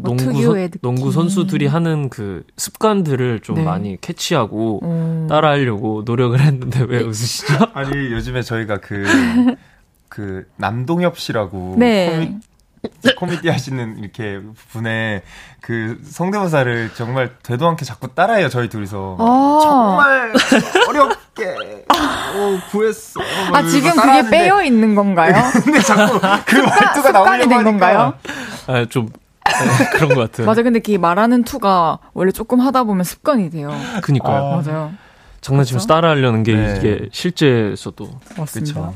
농구, 0.02 0.24
특유의 0.24 0.70
선. 0.70 0.80
농구 0.82 1.12
선수들이 1.12 1.68
하는 1.68 2.10
그 2.10 2.44
습관들을 2.58 3.42
좀 3.42 3.56
네. 3.56 3.64
많이 3.64 3.98
캐치하고 4.00 4.84
오. 4.84 5.28
따라하려고 5.28 6.04
노력을 6.06 6.40
했는데 6.40 6.82
왜 6.88 7.02
웃으시죠? 7.02 7.68
아니 7.74 7.92
요즘에 8.12 8.42
저희가 8.42 8.78
그, 8.78 9.06
그 10.08 10.46
남동엽 10.58 11.18
씨라고 11.18 11.76
네. 11.78 12.10
코미, 12.10 12.40
코미디 13.18 13.50
하시는 13.50 13.98
이렇게 14.00 14.40
분의 14.72 15.22
그 15.62 16.00
성대모사를 16.04 16.92
정말 16.96 17.32
되도 17.44 17.68
않게 17.68 17.84
자꾸 17.86 18.14
따라해요 18.14 18.50
저희 18.50 18.70
둘이서 18.70 19.18
아. 19.20 19.60
정말 19.62 20.34
어렵게 20.88 21.86
어, 21.90 22.60
구했어 22.72 23.20
아, 23.54 23.64
지금 23.64 23.92
그게 23.92 24.30
빼여 24.30 24.64
있는 24.64 24.96
건가요? 24.96 25.34
근데 25.64 25.80
자꾸 25.82 26.20
그 26.46 26.56
말투가 26.56 27.12
나오려고 27.12 27.50
된 27.50 27.52
하니까 27.52 27.64
건가요? 27.64 28.14
아, 28.68 28.86
좀 28.86 29.10
네, 29.50 29.90
그런 29.98 30.10
것 30.10 30.32
같아요. 30.32 30.48
맞아, 30.48 30.62
근데 30.64 30.80
그 30.80 30.92
말하는 30.92 31.44
투가 31.44 32.00
원래 32.14 32.32
조금 32.32 32.60
하다 32.60 32.84
보면 32.86 33.04
습관이 33.04 33.50
돼요. 33.50 33.72
그니까요. 34.02 34.62
맞아요. 34.64 34.92
장난치면서 35.42 35.88
그렇죠? 35.88 35.88
따라하려는 35.88 36.44
게 36.44 36.54
네. 36.54 36.76
이게 36.78 37.10
실제에서도 37.12 38.10
맞습니다. 38.38 38.74
그쵸. 38.74 38.94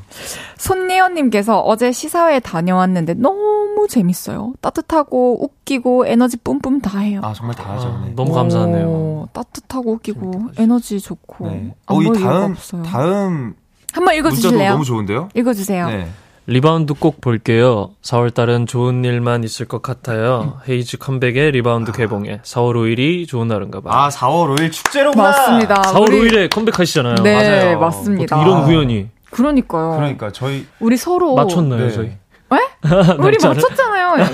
손예연님께서 0.58 1.60
어제 1.62 1.92
시사회 1.92 2.40
다녀왔는데 2.40 3.14
너무 3.16 3.88
재밌어요. 3.90 4.54
따뜻하고 4.62 5.44
웃기고 5.44 6.06
에너지 6.08 6.38
뿜뿜 6.38 6.82
다 6.82 7.00
해요. 7.00 7.22
아 7.24 7.34
정말 7.34 7.56
다 7.56 7.74
하죠 7.74 7.88
아, 7.88 8.04
네. 8.06 8.14
너무 8.16 8.34
감사하네요. 8.34 8.88
오, 8.88 9.28
따뜻하고 9.32 9.94
웃기고 9.94 10.52
에너지 10.58 11.00
좋고 11.00 11.48
네. 11.48 11.76
안 11.86 11.96
어, 11.96 12.02
이 12.02 12.12
다음. 12.20 12.56
다음 12.86 13.56
한번 13.94 14.16
문자도 14.16 14.18
읽어주실래요? 14.18 14.72
너무 14.72 14.84
좋은데요? 14.84 15.30
읽어주세요. 15.36 15.88
네. 15.88 16.08
리바운드 16.46 16.94
꼭 16.96 17.22
볼게요. 17.22 17.92
4월달은 18.02 18.68
좋은 18.68 19.06
일만 19.06 19.44
있을 19.46 19.66
것 19.66 19.82
같아요. 19.82 20.60
헤이즈 20.68 20.98
컴백에 20.98 21.52
리바운드 21.52 21.94
개봉에 21.94 22.42
4월 22.44 22.74
5일이 22.76 23.28
좋은 23.28 23.48
날인가 23.48 23.80
봐요. 23.80 23.94
아 23.94 24.10
4월 24.10 24.54
5일 24.58 24.72
축제로구나. 24.72 25.24
맞습니다. 25.24 25.76
4월 25.82 26.10
우리- 26.10 26.30
5일에 26.30 26.50
컴백하시잖아요. 26.54 27.16
네, 27.24 27.34
맞아요. 27.64 27.80
맞습니다. 27.80 28.42
이런 28.42 28.64
우연이 28.66 29.08
그러니까요. 29.32 29.96
그러니까 29.96 30.32
저희 30.32 30.68
우리 30.80 30.98
서로 30.98 31.34
맞췄나요, 31.36 31.88
네. 31.88 31.92
저희? 31.92 32.12
우리 33.20 33.38
날짜를? 33.38 33.56
맞췄잖아요. 33.56 34.26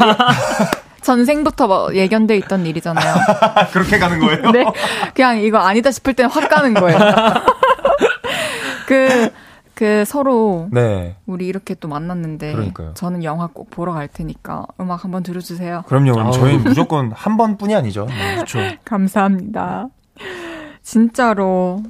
전생부터 1.03 1.67
뭐 1.67 1.93
예견돼 1.93 2.35
있던 2.37 2.65
일이잖아요. 2.65 3.15
그렇게 3.71 3.99
가는 3.99 4.19
거예요? 4.19 4.51
네. 4.51 4.65
그냥 5.13 5.39
이거 5.41 5.59
아니다 5.59 5.91
싶을 5.91 6.13
때는 6.15 6.29
확 6.31 6.49
가는 6.49 6.73
거예요. 6.73 6.97
그, 8.87 9.29
그 9.79 10.03
서로 10.03 10.67
네. 10.73 11.15
우리 11.25 11.47
이렇게 11.47 11.73
또 11.73 11.87
만났는데 11.87 12.51
그러니까요. 12.51 12.93
저는 12.95 13.23
영화 13.23 13.47
꼭 13.47 13.69
보러 13.69 13.93
갈 13.93 14.09
테니까 14.09 14.65
음악 14.81 15.05
한번 15.05 15.23
들어주세요. 15.23 15.83
그럼요. 15.87 16.11
그럼. 16.11 16.31
저희는 16.33 16.63
무조건 16.65 17.13
한 17.13 17.37
번뿐이 17.37 17.73
아니죠. 17.73 18.05
네. 18.07 18.35
그렇죠. 18.35 18.59
감사합니다. 18.83 19.87
진짜로 20.83 21.81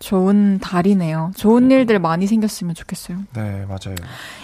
좋은 0.00 0.58
달이네요. 0.58 1.30
좋은 1.36 1.70
일들 1.70 2.00
많이 2.00 2.26
생겼으면 2.26 2.74
좋겠어요. 2.74 3.18
네, 3.34 3.64
맞아요. 3.66 3.94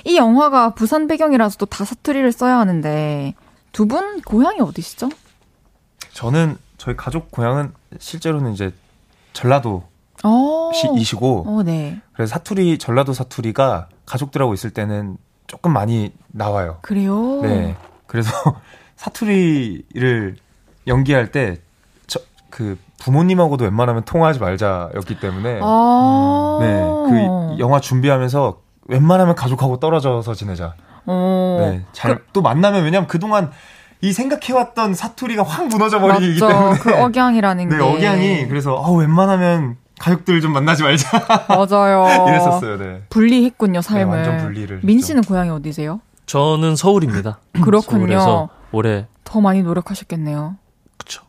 이 0.05 0.16
영화가 0.16 0.74
부산 0.74 1.09
배경이라서 1.09 1.57
또 1.59 1.66
다사투리를 1.66 2.30
써야 2.30 2.59
하는데 2.59 3.34
두 3.72 3.87
분 3.89 4.20
고향이 4.20 4.61
어디시죠? 4.61 5.09
저는 6.12 6.57
저희 6.78 6.95
가족 6.97 7.32
고향은 7.32 7.72
실제로는 7.99 8.53
이제 8.53 8.72
전라도 9.32 9.82
어. 9.84 9.95
시이시고 10.75 11.45
어, 11.47 11.62
네. 11.62 12.01
그래서 12.12 12.31
사투리 12.31 12.79
전라도 12.79 13.12
사투리가 13.12 13.89
가족들하고 14.07 14.55
있을 14.55 14.71
때는 14.71 15.17
조금 15.47 15.73
많이 15.73 16.12
나와요. 16.29 16.79
그래요? 16.83 17.41
네. 17.43 17.77
그래서 18.07 18.31
사투리를 18.97 20.37
연기할 20.87 21.31
때 21.31 21.59
그 22.57 22.79
부모님하고도 23.01 23.64
웬만하면 23.64 24.05
통화하지 24.05 24.39
말자였기 24.41 25.21
때문에 25.21 25.61
아. 25.62 26.59
네. 26.62 26.81
그 26.81 27.59
영화 27.59 27.81
준비하면서 27.81 28.61
웬만하면 28.89 29.35
가족하고 29.35 29.79
떨어져서 29.79 30.33
지내자. 30.33 30.75
어. 31.05 31.59
네. 31.61 31.85
잘또 31.93 32.41
만나면 32.41 32.85
왜냐면 32.85 33.07
그동안 33.09 33.51
이 34.01 34.14
생각해왔던 34.14 34.95
사투리가 34.95 35.43
확 35.43 35.67
무너져 35.69 36.01
버리기 36.01 36.41
맞죠. 36.41 36.49
때문에 36.49 36.79
그 36.79 36.95
억양이라는 36.95 37.69
네, 37.69 37.77
게. 37.77 37.83
억양이 37.83 38.49
그래서 38.49 38.75
어, 38.75 38.91
웬만하면 38.95 39.77
가족들 39.99 40.40
좀 40.40 40.53
만나지 40.53 40.82
말자 40.82 41.09
맞아요. 41.49 42.26
이랬었어요. 42.28 42.78
네. 42.78 43.03
분리했군요, 43.09 43.80
네, 43.80 43.88
삶을. 43.88 44.16
완전 44.16 44.38
분리를. 44.38 44.80
민. 44.82 45.01
씨는 45.01 45.22
고향이 45.22 45.51
어디세요? 45.51 46.01
저는 46.26 46.76
서울입니다. 46.76 47.38
그렇군요. 47.62 48.18
서울에서 48.20 48.49
올해 48.72 49.07
더 49.24 49.40
많이 49.40 49.62
노력하셨겠네요. 49.62 50.57
그쵸. 50.99 51.22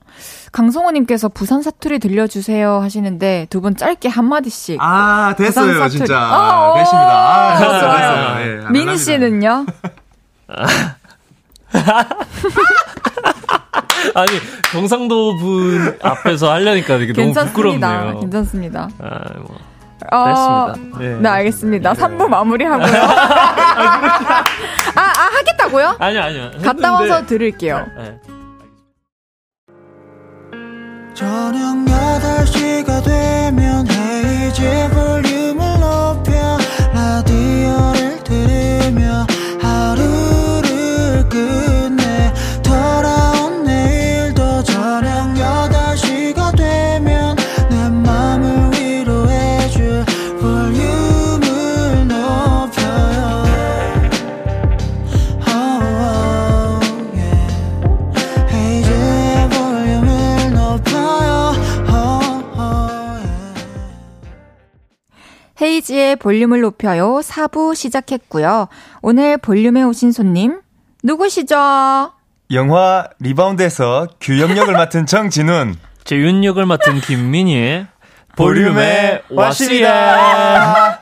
강성호님께서 0.52 1.30
부산 1.30 1.62
사투리 1.62 2.00
들려주세요 2.00 2.80
하시는데 2.80 3.46
두 3.50 3.62
분 3.62 3.76
짧게 3.76 4.10
한 4.10 4.26
마디씩. 4.26 4.78
아 4.82 5.34
부산 5.38 5.68
됐어요 5.68 5.80
사투리. 5.80 5.98
진짜 5.98 6.18
아, 6.20 6.72
오, 6.72 6.76
됐습니다. 6.78 7.10
아, 7.10 7.58
됐어요 7.60 7.80
좋아요. 7.80 8.38
됐어요. 8.38 8.64
네, 8.64 8.70
미니 8.72 8.98
씨는요? 8.98 9.66
아니 14.16 14.28
경상도 14.72 15.38
분 15.38 15.98
앞에서 16.02 16.52
하려니까 16.54 16.96
이게 16.98 17.14
너무 17.14 17.28
괜찮습니다. 17.28 17.54
부끄럽네요. 17.54 18.20
괜찮습니다. 18.22 18.90
아, 19.00 19.20
뭐. 19.40 19.58
어, 20.12 20.74
됐습니다. 20.74 21.00
네. 21.00 21.16
네, 21.22 21.30
알겠습니다. 21.30 21.94
3부 21.94 22.28
마무리하고요. 22.28 22.86
아, 23.04 24.44
아, 24.96 25.30
하겠다고요? 25.38 25.96
아니요, 26.00 26.22
아니요. 26.22 26.52
갔다 26.64 26.70
했는데- 26.70 26.90
와서 27.12 27.26
들을게요. 27.26 27.86
네. 27.98 28.20
저녁 31.14 31.76
8시가 31.86 33.04
되면 33.04 33.88
헤이즈 33.90 34.90
볼륨을 34.94 35.67
헤이즈의 65.78 66.16
볼륨을 66.18 66.62
높여요. 66.62 67.20
4부 67.24 67.76
시작했고요. 67.76 68.68
오늘 69.02 69.38
볼륨에 69.38 69.84
오신 69.84 70.12
손님, 70.12 70.60
누구시죠? 71.04 72.12
영화 72.52 73.08
리바운드에서 73.20 74.08
규혁 74.20 74.49
역을 74.49 74.74
맡은 74.74 75.06
정진운. 75.06 75.76
재윤 76.04 76.44
역을 76.46 76.66
맡은 76.66 77.02
김민이 77.02 77.88
볼륨에 78.38 79.24
왔습니다. 79.32 81.00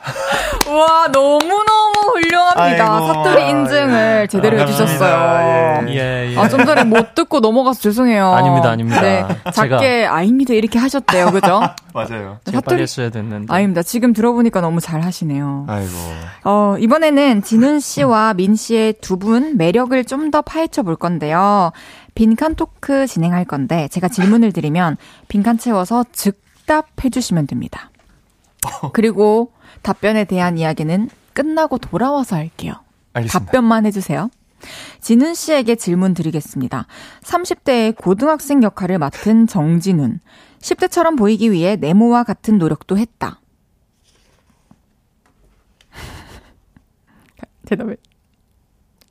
와, 0.68 1.06
너무너무 1.12 1.92
훌륭합니다. 2.14 2.94
아이고, 2.94 3.06
사투리 3.12 3.50
인증을 3.50 4.28
제대로 4.28 4.56
반갑습니다. 4.56 4.94
해주셨어요. 4.94 5.88
예, 5.90 6.32
예. 6.32 6.38
아, 6.38 6.48
좀 6.48 6.64
전에 6.64 6.82
못 6.84 7.14
듣고 7.14 7.40
넘어가서 7.40 7.80
죄송해요. 7.80 8.32
아닙니다, 8.32 8.70
아닙니다. 8.70 9.00
네. 9.02 9.24
작게 9.52 10.06
아닙니다. 10.06 10.54
이렇게 10.54 10.78
하셨대요. 10.78 11.30
그죠? 11.30 11.60
맞아요. 11.94 12.38
제가 12.44 12.62
빨리 12.62 12.82
했어야 12.82 13.10
됐는데. 13.10 13.52
아닙니다. 13.52 13.82
지금 13.82 14.12
들어보니까 14.12 14.60
너무 14.62 14.80
잘 14.80 15.02
하시네요. 15.02 15.66
아이고. 15.68 15.92
어, 16.44 16.76
이번에는 16.78 17.42
진훈 17.42 17.80
씨와 17.80 18.34
민 18.34 18.56
씨의 18.56 18.94
두 19.00 19.16
분 19.16 19.56
매력을 19.56 20.02
좀 20.04 20.30
더 20.30 20.42
파헤쳐 20.42 20.82
볼 20.82 20.96
건데요. 20.96 21.70
빈칸 22.14 22.54
토크 22.56 23.06
진행할 23.06 23.44
건데 23.44 23.88
제가 23.92 24.08
질문을 24.08 24.52
드리면 24.52 24.96
빈칸 25.28 25.58
채워서 25.58 26.04
즉 26.12 26.38
답해 26.66 27.10
주시면 27.10 27.46
됩니다. 27.46 27.90
그리고 28.92 29.52
답변에 29.82 30.24
대한 30.24 30.58
이야기는 30.58 31.08
끝나고 31.32 31.78
돌아와서 31.78 32.36
할게요. 32.36 32.74
알겠습니다. 33.12 33.38
답변만 33.46 33.86
해주세요. 33.86 34.30
진훈 35.00 35.34
씨에게 35.34 35.76
질문 35.76 36.14
드리겠습니다. 36.14 36.86
30대에 37.22 37.96
고등학생 37.96 38.62
역할을 38.62 38.98
맡은 38.98 39.46
정진운. 39.46 40.20
10대처럼 40.60 41.16
보이기 41.18 41.52
위해 41.52 41.76
네모와 41.76 42.24
같은 42.24 42.58
노력도 42.58 42.98
했다. 42.98 43.40
대답해. 47.66 47.96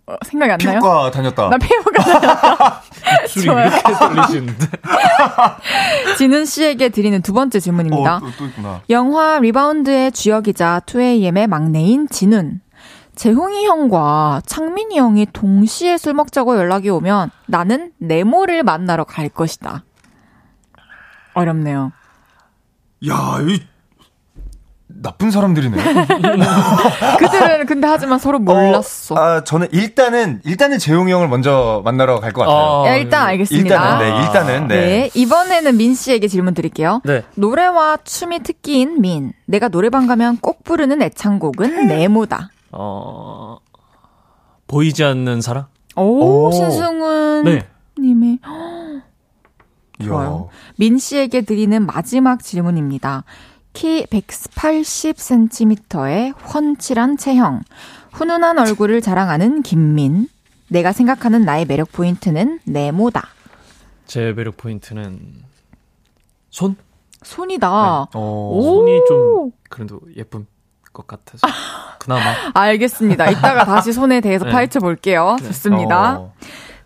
어, 0.08 0.16
생각이 0.24 0.52
안 0.52 0.58
나요? 0.64 0.80
피부과 0.80 1.10
다녔다. 1.12 1.50
나 1.50 1.58
피부과 1.58 2.04
다녔다. 2.04 2.82
술이 3.28 3.46
좋아요. 3.46 3.68
이렇게 3.70 3.94
들리시는데. 3.94 4.68
진운 6.18 6.46
씨에게 6.46 6.90
드리는 6.90 7.22
두 7.24 7.34
번째 7.34 7.60
질문입니다. 7.60 8.18
어, 8.18 8.20
또, 8.20 8.28
또 8.38 8.46
있구나. 8.46 8.82
영화 8.90 9.40
리바운드의 9.40 10.12
주역이자 10.12 10.82
2AM의 10.86 11.48
막내인 11.48 12.08
진운. 12.08 12.62
재홍이 13.16 13.66
형과 13.66 14.42
창민이 14.46 14.98
형이 15.00 15.28
동시에 15.34 15.98
술 15.98 16.14
먹자고 16.14 16.58
연락이 16.58 16.90
오면 16.90 17.32
나는 17.48 17.92
네모를 17.98 18.62
만나러 18.64 19.06
갈 19.06 19.30
것이다. 19.30 19.84
어렵네요. 21.34 21.94
야, 23.08 23.38
이 23.48 23.62
나쁜 25.02 25.30
사람들이네. 25.32 25.78
그들은 27.20 27.66
근데 27.66 27.88
하지만 27.88 28.18
서로 28.20 28.40
몰랐어. 28.40 29.16
어, 29.16 29.18
아, 29.18 29.44
저는 29.44 29.68
일단은 29.72 30.42
일단은 30.46 30.80
재용이 30.80 31.12
형을 31.12 31.28
먼저 31.28 31.82
만나러 31.84 32.20
갈 32.20 32.32
것 32.34 32.42
같아요. 32.42 32.56
어, 32.58 32.88
야, 32.88 32.96
일단 32.96 33.24
알겠습니다. 33.28 33.76
일단은 33.76 34.00
네, 34.00 34.22
일단은 34.26 34.68
네. 34.68 34.76
네, 34.76 35.10
이번에는 35.14 35.78
민 35.78 35.96
씨에게 35.96 36.28
질문 36.28 36.54
드릴게요. 36.54 37.02
네. 37.04 37.24
노래와 37.36 37.98
춤이 38.04 38.40
특기인 38.40 39.02
민. 39.02 39.34
내가 39.46 39.68
노래방 39.68 40.08
가면 40.08 40.38
꼭 40.38 40.64
부르는 40.64 41.02
애창곡은 41.02 41.88
네모다. 41.88 42.50
어, 42.72 43.58
보이지 44.68 45.04
않는 45.04 45.42
사랑? 45.42 45.66
오, 45.96 46.48
오. 46.48 46.52
신승훈 46.52 47.44
네. 47.46 47.68
님의. 48.00 48.40
좋아요. 50.04 50.50
민 50.78 50.98
씨에게 50.98 51.42
드리는 51.42 51.86
마지막 51.86 52.44
질문입니다. 52.44 53.24
키 53.76 54.06
180cm의 54.08 56.34
훤칠한 56.42 57.18
체형, 57.18 57.62
훈훈한 58.14 58.58
얼굴을 58.58 59.02
자랑하는 59.02 59.62
김민. 59.64 60.30
내가 60.70 60.94
생각하는 60.94 61.42
나의 61.44 61.66
매력 61.66 61.92
포인트는 61.92 62.62
네모다. 62.64 63.28
제 64.08 64.32
매력 64.34 64.56
포인트는 64.58 65.20
손? 66.50 66.76
손이다. 67.22 68.08
어. 68.14 68.16
오. 68.16 68.64
손이 68.64 69.02
좀 69.08 69.52
그래도 69.70 70.00
예쁜 70.16 70.48
것 70.94 71.06
같아서 71.06 71.46
그나마 72.00 72.22
알겠습니다. 72.54 73.30
이따가 73.32 73.66
다시 73.66 73.92
손에 73.92 74.22
대해서 74.22 74.46
네. 74.46 74.52
파헤쳐 74.52 74.80
볼게요. 74.80 75.36
좋습니다. 75.40 76.20
어. 76.20 76.34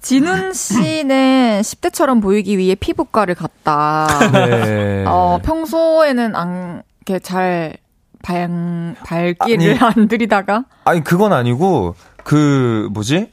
진훈 0.01 0.53
씨는 0.53 1.61
10대처럼 1.61 2.21
보이기 2.21 2.57
위해 2.57 2.75
피부과를 2.75 3.35
갔다. 3.35 4.07
네. 4.31 5.03
어, 5.07 5.39
평소에는 5.43 6.35
안, 6.35 6.83
이렇게 7.05 7.19
잘, 7.19 7.77
발, 8.23 8.95
발길을 9.05 9.83
아니. 9.83 9.93
안 10.01 10.07
들이다가? 10.07 10.65
아니 10.85 11.03
그건 11.03 11.33
아니고 11.33 11.95
그 12.23 12.87
뭐지? 12.91 13.31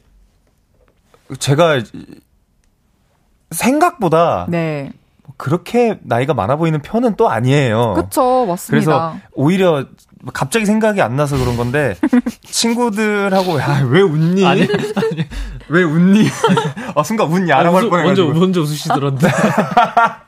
제가 1.39 1.81
생각보다 3.51 4.45
네. 4.49 4.91
그렇게 5.37 5.99
나이가 6.03 6.33
많아 6.33 6.55
보이는 6.55 6.81
편은 6.81 7.15
또 7.15 7.29
아니에요. 7.29 7.93
그쵸, 7.93 8.45
맞습니다. 8.47 8.95
어. 8.95 9.11
그래서 9.11 9.15
오히려 9.33 9.85
갑자기 10.33 10.65
생각이 10.65 11.01
안 11.01 11.15
나서 11.15 11.37
그런 11.37 11.57
건데 11.57 11.95
친구들하고 12.43 13.59
야 13.59 13.85
왜 13.89 14.01
웃니? 14.01 14.45
아니 14.45 14.67
왜 15.69 15.83
웃니? 15.83 16.27
아 16.95 17.03
순간 17.03 17.27
웃냐라고 17.31 17.77
할 17.77 17.83
웃- 17.85 17.89
먼저 17.89 18.23
뻔해가지고 18.25 18.39
먼저 18.39 18.61
웃으시더란데 18.61 19.27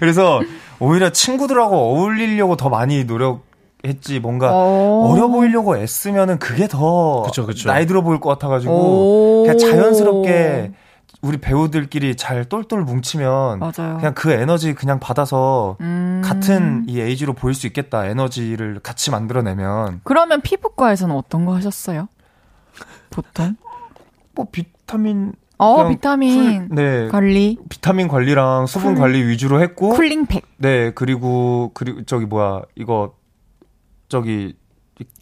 그래서 0.00 0.40
오히려 0.78 1.10
친구들하고 1.10 1.76
어울리려고 1.76 2.56
더 2.56 2.68
많이 2.68 3.04
노력했지 3.04 4.20
뭔가 4.20 4.50
어. 4.52 5.10
어려 5.12 5.28
보이려고 5.28 5.76
애쓰면은 5.76 6.38
그게 6.38 6.68
더 6.68 7.22
그쵸, 7.22 7.46
그쵸. 7.46 7.68
나이 7.68 7.86
들어 7.86 8.02
보일 8.02 8.20
것 8.20 8.28
같아가지고 8.30 8.72
오. 8.72 9.42
그냥 9.42 9.58
자연스럽게 9.58 10.72
우리 11.20 11.38
배우들끼리 11.38 12.16
잘 12.16 12.44
똘똘 12.44 12.82
뭉치면 12.82 13.58
맞아요. 13.58 13.96
그냥 13.98 14.14
그 14.14 14.30
에너지 14.30 14.72
그냥 14.74 15.00
받아서 15.00 15.76
음. 15.80 16.22
같은 16.24 16.84
이 16.88 17.00
에이지로 17.00 17.32
보일 17.32 17.54
수 17.54 17.66
있겠다 17.66 18.06
에너지를 18.06 18.80
같이 18.80 19.10
만들어내면 19.10 20.00
그러면 20.04 20.40
피부과에서는 20.40 21.14
어떤 21.14 21.44
거 21.44 21.54
하셨어요? 21.56 22.08
보통? 23.10 23.56
뭐 24.34 24.46
비타민 24.52 25.32
어, 25.56 25.88
비타민 25.88 26.68
cool- 26.68 26.76
네 26.76 27.08
관리, 27.08 27.58
비타민 27.68 28.06
관리랑 28.06 28.66
수분 28.66 28.94
cool- 28.94 29.00
관리 29.02 29.24
위주로 29.26 29.60
했고 29.60 29.88
cooling 29.90 30.22
pack, 30.22 30.44
네 30.58 30.92
그리고 30.94 31.72
그리고 31.74 32.04
저기 32.04 32.26
뭐야 32.26 32.62
이거 32.76 33.14
저기 34.08 34.54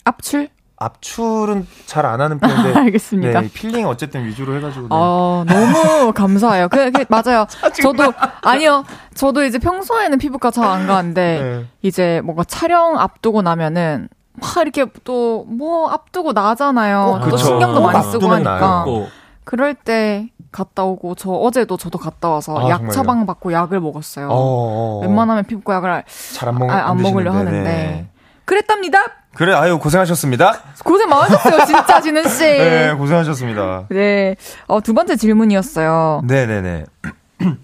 압출? 0.05 0.51
압출은 0.79 1.67
잘 1.87 2.05
안 2.07 2.21
하는 2.21 2.39
편인데 2.39 2.75
알겠습니다. 2.79 3.41
네, 3.41 3.49
필링 3.53 3.87
어쨌든 3.87 4.25
위주로 4.27 4.55
해가지고 4.57 4.83
네. 4.83 4.89
어, 4.91 5.45
너무 5.49 6.13
감사해요. 6.13 6.69
그, 6.69 6.91
그 6.91 7.05
맞아요. 7.09 7.47
저도, 7.83 8.13
아니요. 8.43 8.85
저도 9.15 9.45
이제 9.45 9.59
평소에는 9.59 10.19
피부과 10.19 10.51
잘 10.51 10.65
안 10.67 10.87
가는데, 10.87 11.41
네. 11.43 11.67
이제 11.83 12.21
뭔가 12.25 12.45
촬영 12.45 12.99
앞두고 12.99 13.43
나면은, 13.43 14.09
막 14.35 14.57
이렇게 14.63 14.85
또, 15.05 15.45
뭐, 15.49 15.89
앞두고 15.91 16.33
나잖아요. 16.33 17.21
꼭 17.25 17.31
또. 17.31 17.37
신경도 17.39 17.81
꼭 17.81 17.87
많이 17.87 18.03
쓰고 18.05 18.15
앞두면 18.27 18.35
하니까. 18.47 18.59
나요. 18.61 18.85
꼭 18.85 19.09
그럴 19.45 19.75
때 19.75 20.29
갔다 20.53 20.85
오고, 20.85 21.15
저 21.15 21.31
어제도 21.31 21.77
저도 21.77 21.99
갔다 21.99 22.29
와서 22.31 22.59
아, 22.59 22.69
약 22.69 22.79
정말요? 22.79 22.93
처방 22.93 23.27
받고 23.27 23.53
약을 23.53 23.81
먹었어요. 23.81 24.29
어, 24.29 24.35
어, 24.35 24.99
어. 24.99 25.01
웬만하면 25.03 25.45
피부과 25.45 25.77
약을 25.77 26.03
잘 26.35 26.49
안 26.49 26.59
먹, 26.59 26.69
아, 26.71 26.91
안 26.91 26.99
먹으려 27.01 27.33
하는데. 27.33 27.63
네. 27.63 28.09
그랬답니다! 28.45 28.99
그래 29.37 29.53
아유 29.55 29.79
고생하셨습니다. 29.79 30.55
고생 30.85 31.09
많으셨어요, 31.09 31.65
진짜, 31.67 32.01
진은씨. 32.03 32.45
네 32.45 32.95
고생하셨습니다. 32.95 33.87
네. 33.91 34.37
어, 34.67 34.81
두 34.81 34.95
번째 34.95 35.17
질문이었어요. 35.17 36.23
네네네. 36.27 36.85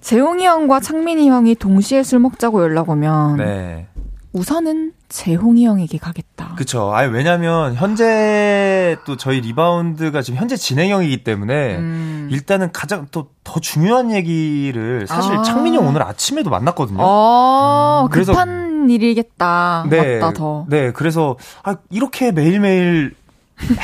재용이 0.03 0.45
형과 0.45 0.81
창민이 0.81 1.29
형이 1.31 1.55
동시에 1.55 2.03
술 2.03 2.19
먹자고 2.19 2.63
연락 2.63 2.91
오면 2.91 3.37
네. 3.39 3.87
우선은 4.35 4.93
재홍이 5.09 5.67
형에게 5.67 5.99
가겠다. 5.99 6.55
그쵸. 6.57 6.91
아니, 6.95 7.13
왜냐면, 7.13 7.75
현재 7.75 8.97
또 9.05 9.19
저희 9.19 9.43
리바운드가 9.43 10.23
지금 10.23 10.41
현재 10.41 10.57
진행형이기 10.57 11.23
때문에, 11.23 11.77
음. 11.77 12.29
일단은 12.31 12.73
가장 12.73 13.07
또 13.11 13.29
더 13.45 13.59
중요한 13.61 14.13
얘기를 14.13 15.05
사실 15.09 15.35
아. 15.35 15.43
창민이 15.43 15.77
형 15.77 15.87
오늘 15.89 16.03
아침에도 16.05 16.49
만났거든요. 16.49 16.99
어, 17.03 18.09
그래서- 18.11 18.33
급한 18.33 18.72
일이겠다. 18.91 19.87
맞다, 19.91 20.33
더. 20.33 20.67
네, 20.69 20.91
그래서, 20.93 21.37
아, 21.63 21.77
이렇게 21.91 22.33
매일매일 22.33 23.15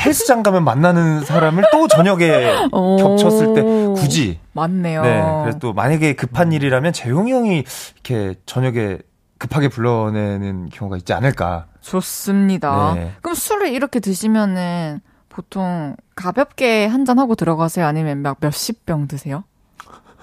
헬스장 0.05 0.43
가면 0.43 0.63
만나는 0.63 1.21
사람을 1.23 1.63
또 1.71 1.87
저녁에 1.87 2.67
오. 2.71 2.97
겹쳤을 2.97 3.53
때 3.53 3.61
굳이. 4.01 4.39
맞네요. 4.53 5.01
네, 5.03 5.23
그래서 5.43 5.59
또 5.59 5.73
만약에 5.73 6.13
급한 6.13 6.51
일이라면 6.51 6.91
재용이 6.93 7.31
형이 7.31 7.63
이렇게 7.93 8.35
저녁에 8.45 8.97
급하게 9.37 9.69
불러내는 9.69 10.69
경우가 10.69 10.97
있지 10.97 11.13
않을까. 11.13 11.67
좋습니다. 11.81 12.93
네. 12.95 13.11
그럼 13.21 13.35
술을 13.35 13.69
이렇게 13.69 13.99
드시면은 14.01 14.99
보통 15.29 15.95
가볍게 16.15 16.85
한 16.85 17.05
잔 17.05 17.17
하고 17.19 17.35
들어가세요? 17.35 17.85
아니면 17.85 18.17
막 18.21 18.37
몇십 18.41 18.85
병 18.85 19.07
드세요? 19.07 19.45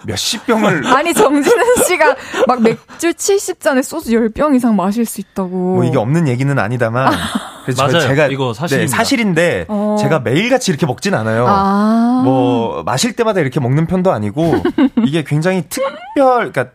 몇십 0.04 0.46
병을 0.46 0.86
아니 0.94 1.12
정진은 1.14 1.64
씨가 1.86 2.16
막 2.46 2.62
맥주 2.62 3.10
70잔에 3.12 3.82
소주 3.82 4.10
10병 4.10 4.54
이상 4.54 4.76
마실 4.76 5.04
수 5.06 5.20
있다고. 5.20 5.48
뭐 5.48 5.84
이게 5.84 5.96
없는 5.98 6.28
얘기는 6.28 6.56
아니다만 6.58 7.12
그래서 7.64 7.86
맞아요. 7.86 8.00
제가 8.00 8.26
이거 8.28 8.52
사실입니다. 8.54 8.90
네, 8.90 8.96
사실인데 8.96 9.64
어. 9.68 9.96
제가 10.00 10.20
매일같이 10.20 10.70
이렇게 10.70 10.86
먹진 10.86 11.14
않아요. 11.14 11.46
아. 11.48 12.22
뭐 12.24 12.82
마실 12.84 13.14
때마다 13.14 13.40
이렇게 13.40 13.58
먹는 13.60 13.86
편도 13.86 14.12
아니고 14.12 14.54
이게 15.04 15.24
굉장히 15.24 15.64
특별 15.68 16.52
그러니까 16.52 16.68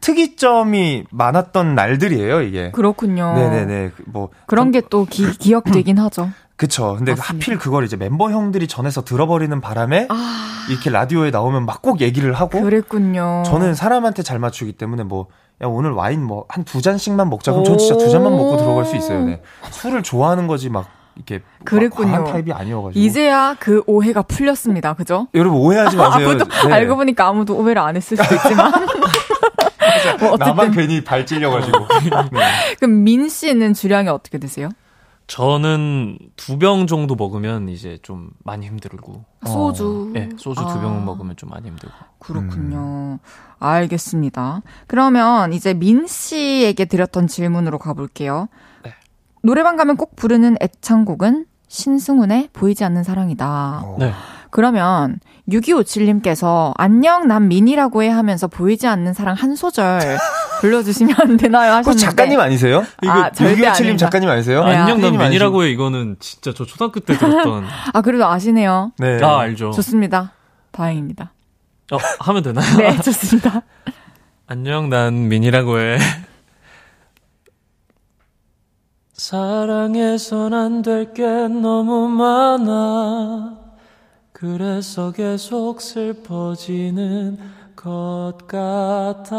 특이점이 0.00 1.04
많았던 1.10 1.74
날들이에요, 1.76 2.40
이게. 2.42 2.70
그렇군요. 2.72 3.34
네네네. 3.34 3.92
뭐 4.06 4.30
그런 4.46 4.70
게 4.72 4.82
또 4.90 5.06
기억되긴 5.06 5.98
하죠. 5.98 6.30
그쵸. 6.62 6.94
근데 6.96 7.12
맞습니다. 7.12 7.34
하필 7.34 7.58
그걸 7.58 7.84
이제 7.84 7.96
멤버 7.96 8.30
형들이 8.30 8.66
전해서 8.68 9.02
들어버리는 9.04 9.60
바람에 9.60 10.06
아, 10.08 10.64
이렇게 10.70 10.90
라디오에 10.90 11.30
나오면 11.30 11.66
막 11.66 11.82
꼭 11.82 12.00
얘기를 12.00 12.32
하고 12.32 12.60
그랬군요. 12.62 13.42
저는 13.46 13.74
사람한테 13.74 14.22
잘 14.22 14.38
맞추기 14.38 14.72
때문에 14.74 15.02
뭐, 15.02 15.26
야, 15.62 15.66
오늘 15.66 15.90
와인 15.90 16.22
뭐, 16.22 16.44
한 16.48 16.64
두 16.64 16.80
잔씩만 16.80 17.28
먹자. 17.28 17.50
그럼 17.50 17.64
전 17.64 17.76
진짜 17.78 17.96
두 17.96 18.08
잔만 18.08 18.30
먹고 18.36 18.56
들어갈 18.58 18.84
수 18.84 18.94
있어요. 18.96 19.24
네. 19.24 19.42
술을 19.70 20.04
좋아하는 20.04 20.46
거지 20.46 20.70
막, 20.70 20.86
이렇게. 21.16 21.38
막 21.58 21.64
그랬군요. 21.64 22.24
타입이 22.24 22.52
아니어가지고. 22.52 23.00
이제야 23.00 23.56
그 23.58 23.82
오해가 23.86 24.22
풀렸습니다. 24.22 24.94
그죠? 24.94 25.26
여러분 25.34 25.58
오해하지 25.60 25.96
마세요. 25.98 26.28
아무도 26.30 26.44
네. 26.68 26.72
알고 26.72 26.94
보니까 26.96 27.26
아무도 27.26 27.56
오해를 27.56 27.82
안 27.82 27.96
했을 27.96 28.16
수도 28.16 28.34
있지만. 28.36 28.70
뭐 30.20 30.36
나만 30.36 30.66
어쨌든 30.68 30.72
괜히 30.80 31.02
발 31.04 31.26
찔려가지고. 31.26 31.78
네. 32.32 32.40
그럼 32.78 33.02
민 33.02 33.28
씨는 33.28 33.74
주량이 33.74 34.08
어떻게 34.08 34.38
되세요? 34.38 34.68
저는 35.32 36.18
두 36.36 36.58
병 36.58 36.86
정도 36.86 37.14
먹으면 37.14 37.70
이제 37.70 37.98
좀 38.02 38.32
많이 38.44 38.66
힘들고. 38.66 39.24
소주. 39.46 40.10
네, 40.12 40.28
소주 40.36 40.60
아. 40.60 40.66
두병 40.74 41.06
먹으면 41.06 41.36
좀 41.36 41.48
많이 41.48 41.68
힘들고. 41.68 41.94
그렇군요. 42.18 43.18
알겠습니다. 43.58 44.60
그러면 44.86 45.54
이제 45.54 45.72
민 45.72 46.06
씨에게 46.06 46.84
드렸던 46.84 47.28
질문으로 47.28 47.78
가볼게요. 47.78 48.48
네. 48.84 48.92
노래방 49.42 49.76
가면 49.76 49.96
꼭 49.96 50.16
부르는 50.16 50.56
애창곡은 50.60 51.46
신승훈의 51.66 52.50
보이지 52.52 52.84
않는 52.84 53.02
사랑이다. 53.02 53.86
네. 53.98 54.12
그러면 54.52 55.18
6257님께서 55.48 56.72
안녕 56.76 57.26
난 57.26 57.48
민이라고 57.48 58.02
해 58.04 58.08
하면서 58.10 58.46
보이지 58.46 58.86
않는 58.86 59.14
사랑 59.14 59.34
한 59.34 59.56
소절 59.56 60.00
불러주시면 60.60 61.16
안 61.18 61.36
되나요 61.38 61.72
하셨는데 61.72 61.98
작가님 62.06 62.38
아니세요? 62.38 62.84
아, 63.08 63.30
절대 63.32 63.62
627님 63.62 63.66
아닙니다. 63.66 63.96
작가님 63.96 64.28
아니세요? 64.28 64.62
네, 64.64 64.76
안녕 64.76 65.00
난. 65.00 65.18
민이라고 65.18 65.64
해 65.64 65.70
이거는 65.70 66.16
진짜 66.20 66.52
저 66.54 66.64
초등학교 66.64 67.00
때 67.00 67.16
들었던. 67.16 67.64
아 67.92 68.00
그래도 68.02 68.26
아시네요. 68.26 68.92
네. 68.98 69.18
아 69.24 69.40
알죠. 69.40 69.70
좋습니다. 69.72 70.32
다행입니다. 70.70 71.32
어, 71.90 71.96
하면 72.20 72.42
되나요? 72.42 72.76
네 72.76 72.96
좋습니다. 73.00 73.62
안녕, 74.46 74.90
난 74.90 75.28
민이라고 75.28 75.78
해. 75.80 75.98
사랑해선 79.14 80.52
안 80.52 80.82
될 80.82 81.14
게 81.14 81.22
너무 81.48 82.08
많아. 82.08 83.61
그래서 84.42 85.12
계속 85.12 85.80
슬퍼지는 85.80 87.38
것 87.76 88.38
같아. 88.48 89.36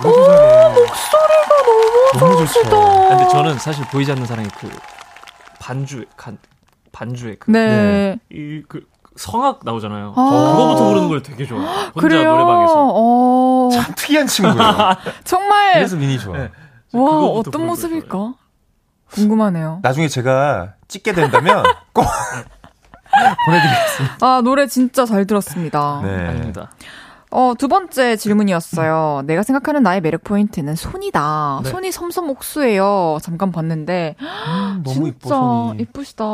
노래도 0.00 0.24
잘해. 0.24 0.68
목소리가 0.68 2.20
너무 2.20 2.46
좋죠. 2.46 2.76
아, 2.76 3.08
근데 3.08 3.28
저는 3.32 3.58
사실 3.58 3.84
보이지 3.90 4.12
않는 4.12 4.24
사랑이 4.24 4.48
그 4.56 4.68
반주, 5.58 6.04
간, 6.16 6.38
반주에 6.92 7.34
그, 7.40 7.50
네. 7.50 8.20
이, 8.30 8.62
그, 8.68 8.86
성악 9.16 9.64
나오잖아요. 9.64 10.14
아. 10.14 10.14
저 10.14 10.52
그거부터 10.52 10.84
부르는 10.90 11.08
걸 11.08 11.22
되게 11.24 11.44
좋아해요. 11.44 11.68
혼자 11.68 12.00
그래요. 12.00 12.30
노래방에서. 12.30 12.74
어, 12.76 13.68
참 13.72 13.94
특이한 13.96 14.28
친구예요. 14.28 14.56
정말 15.24 15.72
그래서 15.72 15.96
민이 15.96 16.20
좋아. 16.20 16.38
네. 16.38 16.52
와 16.92 17.10
어떤 17.24 17.66
모습일까? 17.66 18.34
궁금하네요. 19.10 19.80
나중에 19.82 20.06
제가 20.06 20.74
찍게 20.86 21.14
된다면 21.14 21.64
꼭 21.92 22.04
보내드리겠습니다. 23.46 24.16
아 24.20 24.40
노래 24.42 24.66
진짜 24.66 25.04
잘 25.06 25.26
들었습니다. 25.26 26.00
네. 26.04 26.28
아닙니다. 26.28 26.70
어, 27.30 27.52
두 27.58 27.66
번째 27.66 28.14
질문이었어요. 28.16 29.22
내가 29.26 29.42
생각하는 29.42 29.82
나의 29.82 30.00
매력 30.00 30.22
포인트는 30.22 30.76
손이다. 30.76 31.60
네. 31.64 31.70
손이 31.70 31.90
섬섬 31.90 32.30
옥수예요. 32.30 33.18
잠깐 33.22 33.50
봤는데 33.50 34.14
음, 34.20 34.82
너무 34.84 34.94
진짜 34.94 35.08
이뻐 35.08 35.28
손이. 35.28 35.82
이쁘시다. 35.82 36.24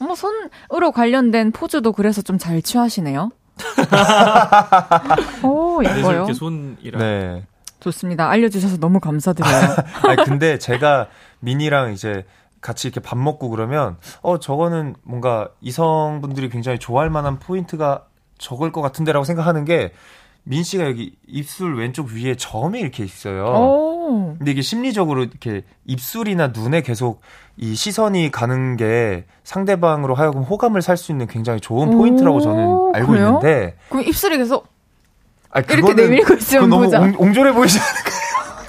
어머 0.00 0.14
손으로 0.14 0.92
관련된 0.92 1.52
포즈도 1.52 1.92
그래서 1.92 2.22
좀 2.22 2.38
잘 2.38 2.62
취하시네요. 2.62 3.30
오 5.42 5.76
그래서 5.78 5.98
예뻐요. 5.98 6.12
이렇게 6.16 6.32
손이랑. 6.32 7.00
네. 7.00 7.44
좋습니다. 7.80 8.30
알려주셔서 8.30 8.78
너무 8.78 8.98
감사드려요. 9.00 9.76
아니 10.08 10.24
근데 10.24 10.58
제가 10.58 11.08
민이랑 11.40 11.92
이제 11.92 12.24
같이 12.64 12.88
이렇게 12.88 13.00
밥 13.00 13.18
먹고 13.18 13.50
그러면 13.50 13.98
어 14.22 14.38
저거는 14.38 14.94
뭔가 15.02 15.50
이성분들이 15.60 16.48
굉장히 16.48 16.78
좋아할 16.78 17.10
만한 17.10 17.38
포인트가 17.38 18.06
적을 18.38 18.72
것 18.72 18.80
같은데라고 18.80 19.24
생각하는 19.24 19.64
게 19.66 19.92
민 20.46 20.62
씨가 20.62 20.84
여기 20.84 21.16
입술 21.26 21.74
왼쪽 21.74 22.08
위에 22.10 22.34
점이 22.34 22.78
이렇게 22.78 23.02
있어요. 23.02 23.46
오. 23.46 24.34
근데 24.36 24.50
이게 24.50 24.60
심리적으로 24.60 25.22
이렇게 25.22 25.62
입술이나 25.86 26.48
눈에 26.48 26.82
계속 26.82 27.22
이 27.56 27.74
시선이 27.74 28.30
가는 28.30 28.76
게 28.76 29.24
상대방으로 29.44 30.14
하여금 30.14 30.42
호감을 30.42 30.82
살 30.82 30.98
수 30.98 31.12
있는 31.12 31.28
굉장히 31.28 31.60
좋은 31.60 31.90
포인트라고 31.96 32.42
저는 32.42 32.90
알고 32.94 33.12
그래요? 33.12 33.26
있는데 33.28 33.76
그럼 33.88 34.04
입술이 34.06 34.36
계속 34.36 34.66
아, 35.50 35.60
이렇게 35.60 35.76
그거는- 35.80 35.96
내밀고 35.96 36.34
있으면 36.34 36.68
그건 36.68 36.90
너무. 36.90 37.04
옹, 37.06 37.14
옹졸해 37.28 37.52
보이지 37.54 37.78
않을까? 37.78 38.10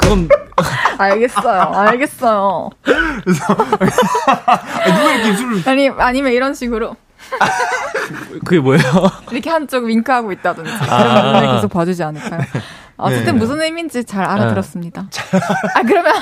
그건 0.06 0.30
알겠어요. 0.98 1.62
알겠어요. 1.74 2.70
누가 3.26 5.14
이렇게 5.14 5.30
입술을 5.32 5.62
아니 5.70 5.90
아니면 5.90 6.32
이런 6.32 6.54
식으로 6.54 6.96
그게 8.46 8.60
뭐예요? 8.60 8.84
이렇게 9.32 9.50
한쪽 9.50 9.86
윙크하고 9.86 10.32
있다든지 10.32 10.72
아. 10.90 10.98
그러면 10.98 11.34
눈을 11.34 11.56
계속 11.56 11.72
봐주지 11.72 12.04
않을까요? 12.04 12.42
어쨌든 12.98 13.34
네. 13.34 13.40
무슨 13.40 13.62
의미인지 13.62 14.06
잘 14.06 14.24
알아들었습니다. 14.24 15.10
아 15.76 15.82
그러면 15.82 16.14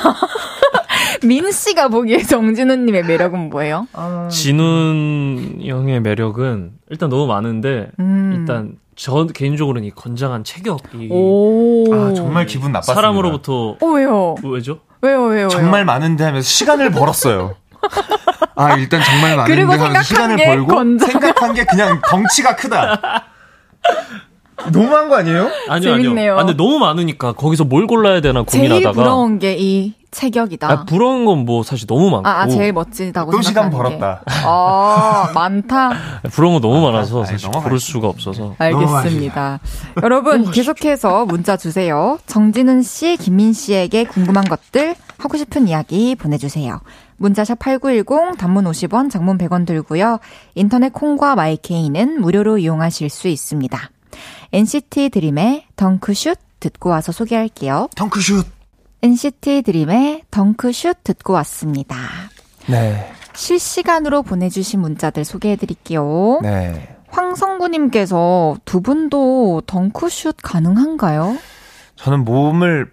민 1.24 1.52
씨가 1.52 1.90
보기에 1.90 2.24
정진우님의 2.24 3.04
매력은 3.04 3.50
뭐예요? 3.50 3.88
진훈 4.32 5.60
형의 5.64 6.00
매력은 6.00 6.72
일단 6.90 7.10
너무 7.10 7.28
많은데 7.28 7.92
음. 8.00 8.38
일단 8.40 8.78
저 8.96 9.26
개인적으로는 9.26 9.88
이 9.88 9.92
건장한 9.92 10.44
체격이 10.44 11.10
오. 11.12 11.86
아, 11.94 12.14
정말 12.14 12.46
기분 12.46 12.72
나빴습니다. 12.72 12.94
사람으로부터 12.94 13.78
어 13.82 13.86
왜요? 13.96 14.36
왜죠? 14.44 14.80
왜요 15.02 15.24
왜요? 15.26 15.30
왜요? 15.36 15.48
정말 15.50 15.86
많은 15.86 16.16
데 16.16 16.24
하면서 16.24 16.48
시간을 16.48 16.92
벌었어요. 16.92 17.56
아 18.56 18.76
일단 18.78 19.02
정말 19.04 19.36
많은데 19.36 19.56
그리고 19.56 19.74
하면서 19.74 20.04
시간을 20.04 20.36
게 20.38 20.46
벌고 20.46 20.68
건장. 20.68 21.10
생각한 21.10 21.54
게 21.54 21.66
그냥 21.66 22.02
덩치가 22.08 22.56
크다. 22.56 23.26
너무한 24.72 25.10
거 25.10 25.16
아니에요? 25.18 25.50
아니요 25.68 25.92
재밌네요. 25.98 26.34
아니요. 26.34 26.34
아, 26.40 26.46
근데 26.46 26.54
너무 26.56 26.80
많으니까 26.80 27.34
거기서 27.34 27.66
뭘 27.66 27.88
골라야 27.88 28.22
되나 28.22 28.46
제일 28.48 28.70
고민하다가 28.70 28.94
부러운 28.94 29.40
게 29.40 29.58
이 29.60 29.94
체격이다. 30.14 30.72
아, 30.72 30.86
부러운 30.86 31.26
건 31.26 31.44
뭐 31.46 31.64
사실 31.64 31.88
너무 31.88 32.10
많고 32.10 32.28
아, 32.30 32.42
아, 32.44 32.48
제일 32.48 32.72
멋지다고 32.72 33.32
또 33.32 33.42
시간 33.42 33.70
생각하는 33.72 33.98
게. 33.98 34.00
벌었다. 34.00 34.24
아 34.46 35.32
많다. 35.36 35.92
부러운 36.32 36.54
건 36.54 36.62
너무 36.62 36.86
많아서 36.86 37.18
아니, 37.24 37.28
사실 37.28 37.48
넘어가야지. 37.48 37.64
고를 37.64 37.80
수가 37.80 38.08
없어서 38.08 38.56
알겠습니다. 38.60 39.60
여러분 40.04 40.52
계속해서 40.52 41.26
문자 41.26 41.58
주세요. 41.58 42.18
정진은 42.28 42.82
씨, 42.84 43.18
김민 43.18 43.52
씨에게 43.54 44.06
궁금한 44.06 44.46
것들, 44.46 44.96
하고 45.18 45.38
싶은 45.38 45.68
이야기 45.68 46.16
보내주세요. 46.16 46.80
문자샵 47.18 47.60
8910, 47.60 48.38
단문 48.38 48.66
50원, 48.66 49.10
장문 49.10 49.38
100원 49.38 49.66
들고요. 49.66 50.20
인터넷 50.56 50.92
콩과 50.94 51.36
마이케이는 51.36 52.22
무료로 52.22 52.58
이용하실 52.60 53.10
수 53.10 53.28
있습니다. 53.28 53.78
NCT 54.52 55.10
드림의 55.10 55.66
덩크슛 55.76 56.38
듣고 56.60 56.90
와서 56.90 57.12
소개할게요. 57.12 57.90
덩크슛. 57.96 58.46
NCT 59.04 59.64
드림의 59.64 60.22
덩크슛 60.32 61.04
듣고 61.04 61.34
왔습니다. 61.34 61.98
네. 62.68 63.12
실시간으로 63.34 64.24
보내주신 64.24 64.80
문자들 64.80 65.26
소개해 65.26 65.58
드릴게요. 65.58 66.40
네. 66.42 66.96
황성구님께서 67.10 68.56
두 68.64 68.80
분도 68.80 69.62
덩크슛 69.68 70.38
가능한가요? 70.42 71.36
저는 71.98 72.24
몸을 72.24 72.92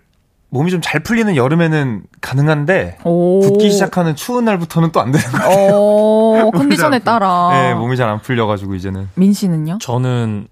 몸이 0.52 0.72
좀 0.72 0.80
잘 0.82 1.00
풀리는 1.00 1.36
여름에는 1.36 2.02
가능한데 2.20 2.98
오. 3.04 3.40
붓기 3.40 3.70
시작하는 3.70 4.16
추운 4.16 4.44
날부터는 4.46 4.90
또 4.90 4.98
안 5.00 5.12
되는 5.12 5.24
거예요. 5.30 5.70
어, 5.76 6.50
컨디션에 6.52 6.98
따라. 6.98 7.50
네, 7.52 7.74
몸이 7.74 7.96
잘 7.96 8.08
안 8.08 8.20
풀려가지고 8.20 8.74
이제는. 8.74 9.08
민 9.14 9.32
씨는요? 9.32 9.78
저는 9.80 10.48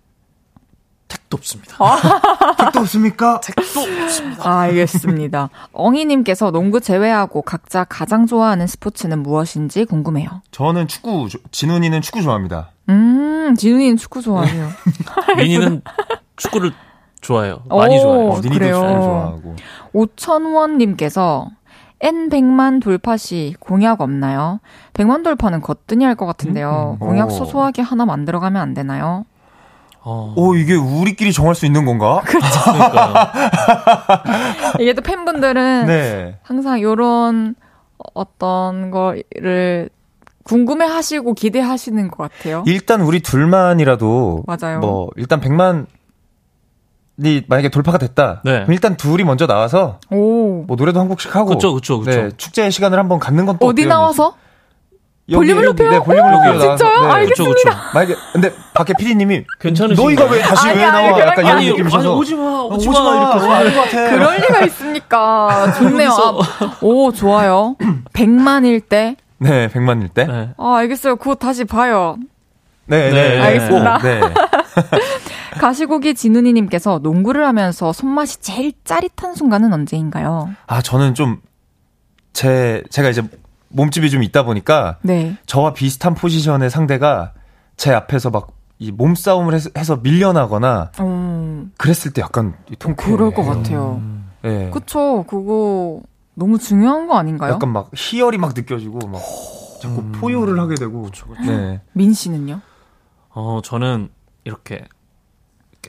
택도 1.08 1.36
없습니다. 1.38 1.76
택도 2.58 2.80
없습니까? 2.80 3.40
택도 3.40 3.80
없습니다. 3.80 4.48
아, 4.48 4.60
알겠습니다. 4.60 5.48
엉이님께서 5.72 6.50
농구 6.50 6.80
제외하고 6.80 7.42
각자 7.42 7.84
가장 7.84 8.26
좋아하는 8.26 8.66
스포츠는 8.66 9.22
무엇인지 9.22 9.86
궁금해요. 9.86 10.28
저는 10.50 10.86
축구, 10.86 11.28
조- 11.30 11.38
진훈이는 11.50 12.02
축구 12.02 12.22
좋아합니다. 12.22 12.70
음, 12.90 13.54
지훈이는 13.56 13.96
축구 13.96 14.20
좋아해요. 14.22 14.68
민이는 15.38 15.82
축구를 16.36 16.72
좋아해요. 17.20 17.62
많이 17.68 17.96
오. 17.98 18.00
좋아해요. 18.00 18.28
어? 18.30 18.40
축구 18.40 18.58
좋아하고. 18.58 19.56
오천원님께서 19.92 21.48
N 22.00 22.28
100만 22.28 22.80
돌파 22.80 23.16
시 23.16 23.54
공약 23.58 24.00
없나요? 24.00 24.60
100만 24.92 25.24
돌파는 25.24 25.60
거뜬히 25.62 26.04
할 26.04 26.14
것 26.14 26.26
같은데요. 26.26 26.96
음, 27.00 27.04
음. 27.04 27.08
공약 27.08 27.26
오. 27.28 27.30
소소하게 27.30 27.82
하나 27.82 28.04
만들어가면 28.06 28.60
안 28.62 28.74
되나요? 28.74 29.24
어, 30.10 30.32
오, 30.36 30.54
이게 30.54 30.74
우리끼리 30.74 31.34
정할 31.34 31.54
수 31.54 31.66
있는 31.66 31.84
건가? 31.84 32.22
그러니까요. 32.24 33.14
이게 34.80 34.94
또 34.94 35.02
팬분들은 35.02 35.86
네. 35.86 36.38
항상 36.42 36.80
요런 36.80 37.54
어떤 38.14 38.90
거를 38.90 39.90
궁금해 40.44 40.86
하시고 40.86 41.34
기대하시는 41.34 42.08
것 42.10 42.16
같아요. 42.32 42.64
일단 42.66 43.02
우리 43.02 43.20
둘만이라도 43.20 44.44
맞아요. 44.46 44.78
뭐 44.80 45.10
일단 45.16 45.40
100만 45.42 45.84
이 47.22 47.42
만약에 47.46 47.68
돌파가 47.68 47.98
됐다. 47.98 48.40
네. 48.44 48.60
그럼 48.60 48.72
일단 48.72 48.96
둘이 48.96 49.24
먼저 49.24 49.46
나와서 49.46 49.98
오. 50.10 50.64
뭐 50.66 50.76
노래도 50.78 51.00
한 51.00 51.08
곡씩 51.08 51.36
하고 51.36 51.50
그쵸, 51.50 51.74
그쵸, 51.74 51.98
그쵸. 51.98 52.10
네, 52.10 52.30
축제 52.38 52.70
시간을 52.70 52.98
한번 52.98 53.18
갖는 53.18 53.44
건 53.44 53.58
또 53.58 53.66
어디 53.66 53.82
어때요, 53.82 53.88
나와서? 53.90 54.34
볼륨을 55.32 55.64
높여요? 55.64 55.90
네, 55.90 55.98
볼륨을 56.00 56.30
높여요. 56.32 56.56
오, 56.56 56.60
진짜요? 56.76 57.14
네. 57.18 57.26
그쵸, 57.26 57.44
그쵸. 57.44 57.68
만약에 57.94 58.14
근데 58.32 58.52
밖에 58.74 58.94
PD님이 58.98 59.44
괜찮으신가요? 59.60 60.04
너희가 60.06 60.24
왜 60.34 60.40
다시 60.40 60.68
아니, 60.68 60.78
왜 60.78 60.84
아니, 60.84 61.08
나와? 61.08 61.20
약간 61.20 61.34
게 61.36 61.40
이런 61.42 61.56
아니, 61.58 61.66
느낌이셔서 61.70 62.08
아니, 62.10 62.18
오지 62.18 62.34
마, 62.34 62.42
오지 62.62 62.88
오지 62.88 62.98
마, 62.98 63.04
마. 63.04 63.32
이렇게 63.32 63.46
아닌 63.54 63.74
것 63.74 63.80
같아. 63.82 64.10
그럴 64.10 64.36
리가 64.38 64.60
있습니까? 64.66 65.72
좋네요. 65.78 66.10
아, 66.10 66.76
오, 66.80 67.12
좋아요. 67.12 67.76
100만일 68.12 68.82
때. 68.88 69.16
네, 69.38 69.68
100만일 69.68 70.12
때. 70.14 70.24
네, 70.24 70.32
네. 70.32 70.48
아, 70.56 70.76
알겠어요. 70.76 71.16
그거 71.16 71.34
다시 71.34 71.64
봐요. 71.64 72.16
네, 72.86 73.10
네, 73.10 73.38
알겠습니다. 73.40 73.98
네. 73.98 74.20
가시고기 75.60 76.14
진훈이님께서 76.14 77.00
농구를 77.02 77.44
하면서 77.46 77.92
손맛이 77.92 78.40
제일 78.40 78.72
짜릿한 78.84 79.34
순간은 79.34 79.72
언제인가요? 79.72 80.50
아, 80.66 80.80
저는 80.80 81.14
좀 81.14 81.38
제 82.32 82.84
제가 82.90 83.08
이제 83.08 83.22
몸집이 83.68 84.10
좀 84.10 84.22
있다 84.22 84.44
보니까 84.44 84.98
네. 85.02 85.36
저와 85.46 85.72
비슷한 85.72 86.14
포지션의 86.14 86.70
상대가 86.70 87.32
제 87.76 87.92
앞에서 87.92 88.30
막 88.30 88.58
이 88.80 88.92
몸싸움을 88.92 89.54
해서, 89.54 89.70
해서 89.76 89.96
밀려나거나 89.96 90.92
음, 91.00 91.72
그랬을 91.78 92.12
때 92.12 92.22
약간 92.22 92.54
이 92.70 92.76
통쾌해요. 92.76 93.16
그럴 93.16 93.34
것 93.34 93.44
같아요. 93.44 94.00
네. 94.42 94.70
그쵸. 94.70 95.24
그거 95.28 96.00
너무 96.34 96.58
중요한 96.60 97.08
거 97.08 97.18
아닌가요? 97.18 97.54
약간 97.54 97.72
막 97.72 97.90
희열이 97.92 98.38
막 98.38 98.52
느껴지고 98.54 99.08
막 99.08 99.20
자꾸 99.82 100.04
포효를 100.12 100.60
하게 100.60 100.76
되고. 100.76 101.10
네. 101.44 101.80
민 101.92 102.12
씨는요? 102.14 102.60
어, 103.30 103.60
저는 103.64 104.10
이렇게 104.44 104.84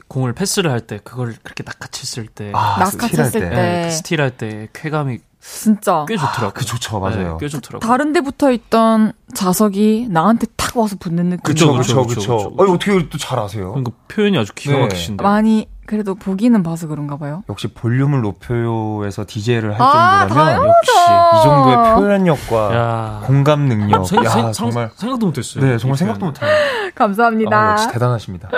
공을 0.08 0.34
패스를 0.34 0.72
할 0.72 0.80
때 0.82 0.98
그걸 1.04 1.36
그렇게 1.44 1.64
낚아챘을 1.64 2.28
때 2.34 2.52
아, 2.56 2.78
낙하쳤을 2.80 3.26
스틸할 3.26 3.32
때. 3.32 3.40
네, 3.50 3.84
그 3.86 3.92
스틸할 3.92 4.32
때 4.38 4.68
쾌감이 4.74 5.20
진짜. 5.42 6.06
꽤 6.08 6.16
좋더라고요. 6.18 6.52
그 6.54 6.66
좋죠, 6.66 7.00
맞아요. 7.00 7.32
네, 7.34 7.38
꽤 7.40 7.48
좋더라고요. 7.48 7.88
다른 7.88 8.12
데 8.14 8.22
붙어 8.22 8.52
있던 8.52 9.14
자석이 9.34 10.08
나한테 10.10 10.48
탁 10.58 10.76
와서 10.78 10.96
붙는 11.00 11.30
느낌. 11.30 11.42
그쵸, 11.44 11.74
그쵸, 11.74 12.04
그쵸, 12.04 12.08
그쵸, 12.08 12.20
그쵸. 12.20 12.38
그쵸. 12.50 12.64
아니, 12.64 12.72
어떻게 12.74 13.10
또 13.10 13.18
잘 13.18 13.40
아세요? 13.40 13.70
그러니까 13.70 13.92
표현이 14.10 14.38
아주 14.38 14.52
기가 14.54 14.76
네. 14.76 14.82
막히신데. 14.82 15.24
많이 15.24 15.68
그래도 15.86 16.14
보기는 16.14 16.62
봐서 16.62 16.88
그런가 16.88 17.18
봐요. 17.18 17.44
역시 17.50 17.68
볼륨을 17.68 18.22
높여요에서 18.22 19.26
DJ를 19.28 19.74
할 19.74 19.82
아, 19.82 20.20
정도라면 20.28 20.68
역시 20.68 20.92
이 20.92 21.44
정도의 21.44 21.96
표현력과 21.96 22.76
야. 22.76 23.22
공감 23.26 23.62
능력. 23.68 24.06
생, 24.06 24.24
야, 24.24 24.30
생, 24.30 24.52
정말. 24.52 24.92
생각도 24.96 25.26
못했어요. 25.26 25.64
네, 25.66 25.78
정말 25.80 25.96
이 25.96 25.98
생각도. 25.98 26.26
못해요. 26.28 26.50
감사합니다. 26.94 27.58
아, 27.58 27.72
역시 27.72 27.88
대단하십니다. 27.92 28.50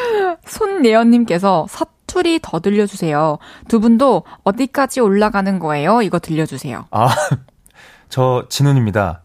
손예연님께서 0.46 1.66
사 1.68 1.84
투리 2.10 2.40
더 2.42 2.58
들려주세요. 2.58 3.38
두 3.68 3.78
분도 3.78 4.24
어디까지 4.42 5.00
올라가는 5.00 5.58
거예요? 5.60 6.02
이거 6.02 6.18
들려주세요. 6.18 6.86
아, 6.90 7.08
저 8.10 8.44
진훈입니다. 8.48 9.22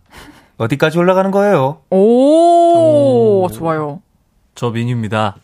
어디까지 0.57 0.99
올라가는 0.99 1.31
거예요? 1.31 1.79
오, 1.89 3.47
좋아요. 3.51 4.01
저 4.53 4.69
민유입니다. 4.69 5.35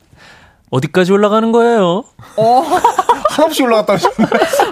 어디까지 0.69 1.11
올라가는 1.11 1.51
거예요? 1.51 2.03
한없이 3.31 3.63
올라갔다 3.63 3.93
하셨네. 3.93 4.15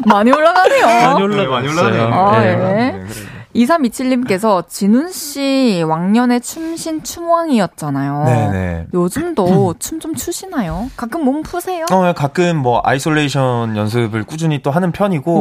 많이 0.05 0.31
올라가네요. 0.31 0.85
많이 0.85 1.23
올라갔어요. 1.23 2.03
아, 2.13 2.39
네. 2.39 2.55
네. 2.55 2.91
그래. 2.91 3.38
2327님께서 3.55 4.67
진훈 4.67 5.11
씨 5.11 5.83
왕년에 5.87 6.39
춤신 6.39 7.03
춤왕이었잖아요. 7.03 8.23
네네. 8.25 8.87
요즘도 8.93 9.75
춤 9.79 9.99
좀 9.99 10.15
추시나요? 10.15 10.89
가끔 10.95 11.25
몸 11.25 11.41
푸세요? 11.41 11.85
어, 11.91 12.13
가끔 12.13 12.57
뭐 12.57 12.79
isolation 12.85 13.75
연습을 13.75 14.23
꾸준히 14.23 14.61
또 14.61 14.71
하는 14.71 14.91
편이고 14.93 15.31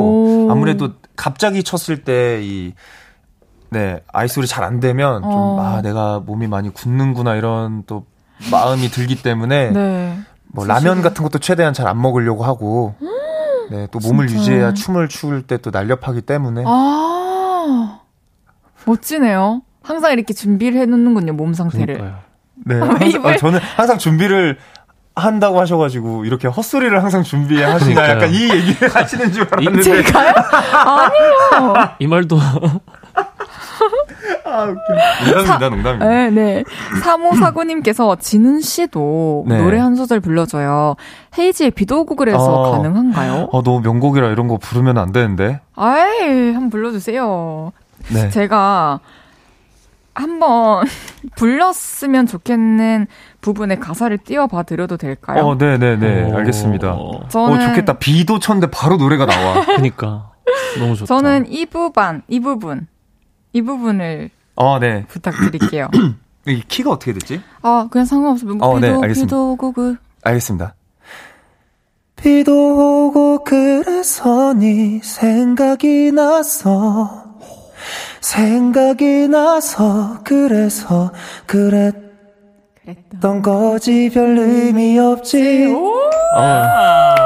오. 0.46 0.50
아무래도 0.50 0.94
갑자기 1.14 1.62
쳤을 1.62 2.02
때이 2.02 2.74
네, 3.70 4.00
isol이 4.12 4.46
잘 4.48 4.64
안 4.64 4.80
되면 4.80 5.22
좀 5.22 5.30
어. 5.30 5.60
아, 5.60 5.82
내가 5.82 6.18
몸이 6.20 6.48
많이 6.48 6.70
굳는구나 6.72 7.36
이런 7.36 7.84
또 7.86 8.04
마음이 8.50 8.88
들기 8.88 9.22
때문에 9.22 9.70
네. 9.70 10.18
뭐 10.48 10.64
라면 10.66 11.02
같은 11.02 11.22
것도 11.22 11.38
최대한 11.38 11.72
잘 11.74 11.86
안 11.86 12.00
먹으려고 12.00 12.42
하고 12.44 12.94
네, 13.70 13.86
또 13.92 13.98
몸을 14.00 14.26
진짜. 14.26 14.40
유지해야 14.40 14.74
춤을 14.74 15.08
출 15.08 15.27
때 15.27 15.52
또 15.52 15.70
날렵하기 15.70 16.22
때문에 16.22 16.64
아, 16.66 17.97
멋지네요. 18.88 19.62
항상 19.82 20.12
이렇게 20.12 20.34
준비를 20.34 20.80
해놓는군요, 20.80 21.32
몸 21.34 21.54
상태를. 21.54 21.94
그러니까요. 21.94 22.18
네. 22.66 22.74
왜 22.74 22.80
항상, 22.80 23.26
아, 23.26 23.36
저는 23.36 23.60
항상 23.76 23.98
준비를 23.98 24.58
한다고 25.14 25.60
하셔가지고 25.60 26.24
이렇게 26.24 26.48
헛소리를 26.48 27.02
항상 27.02 27.22
준비해 27.22 27.64
하시나 27.64 28.02
그러니까요. 28.02 28.16
약간 28.16 28.30
이 28.30 28.50
얘기를 28.50 28.88
하시는 28.94 29.32
줄 29.32 29.46
알았는데 29.50 29.82
제가요? 29.82 30.32
아니요. 30.72 31.90
이 31.98 32.06
말도 32.06 32.38
농담입니다 34.44 35.68
농담입니다 35.68 36.08
네, 36.08 36.30
네. 36.30 36.64
3549님께서 37.02 38.18
진훈 38.20 38.60
씨도 38.60 39.46
네. 39.48 39.60
노래 39.60 39.78
한 39.78 39.94
소절 39.94 40.20
불러줘요. 40.20 40.94
헤이지의 41.38 41.72
비도 41.72 42.00
오고 42.00 42.16
그래서 42.16 42.38
어. 42.38 42.70
가능한가요? 42.72 43.48
어, 43.52 43.62
너무 43.62 43.80
명곡이라 43.80 44.28
이런 44.30 44.48
거 44.48 44.56
부르면 44.56 44.98
안 44.98 45.12
되는데 45.12 45.60
아이, 45.74 46.52
한번 46.52 46.70
불러주세요. 46.70 47.72
네. 48.12 48.28
제가 48.30 49.00
한번 50.14 50.84
불렀으면 51.36 52.26
좋겠는 52.26 53.06
부분의 53.40 53.78
가사를 53.80 54.16
띄워봐 54.18 54.64
드려도 54.64 54.96
될까요? 54.96 55.44
어, 55.46 55.54
네네네 55.54 56.32
오. 56.32 56.36
알겠습니다 56.38 56.92
어 56.92 57.28
저는 57.28 57.68
좋겠다 57.68 57.98
비도 57.98 58.38
쳤는데 58.40 58.68
바로 58.72 58.96
노래가 58.96 59.26
나와 59.26 59.64
그러니까 59.66 60.32
너무 60.78 60.94
좋다. 60.96 61.06
저는 61.06 61.50
이 61.52 61.66
부분, 61.66 62.22
이 62.28 62.40
부분, 62.40 62.86
이 63.52 63.62
부분을 63.62 64.30
어 64.56 64.78
네 64.80 65.04
부탁드릴게요. 65.06 65.88
이 66.48 66.62
키가 66.66 66.90
어떻게 66.90 67.12
됐지 67.12 67.40
아, 67.62 67.86
그냥 67.90 68.04
상관없어요. 68.06 68.56
어, 68.60 68.80
네, 68.80 68.88
비도, 68.88 69.02
알겠습니다. 69.02 69.26
비도 69.26 69.52
오고 69.52 69.72
그. 69.72 69.96
알겠습니다 70.24 70.74
비도 72.16 73.06
오고 73.08 73.44
그래서 73.44 74.52
네 74.54 75.00
생각이 75.02 76.10
났어 76.12 77.27
생각이 78.20 79.28
나서 79.28 80.20
그래서 80.24 81.12
그랬던 81.46 82.08
그랬던. 83.20 83.42
거지 83.42 84.10
별 84.12 84.38
의미 84.38 84.98
없지 84.98 85.66
오! 85.66 85.92
어. 86.36 87.17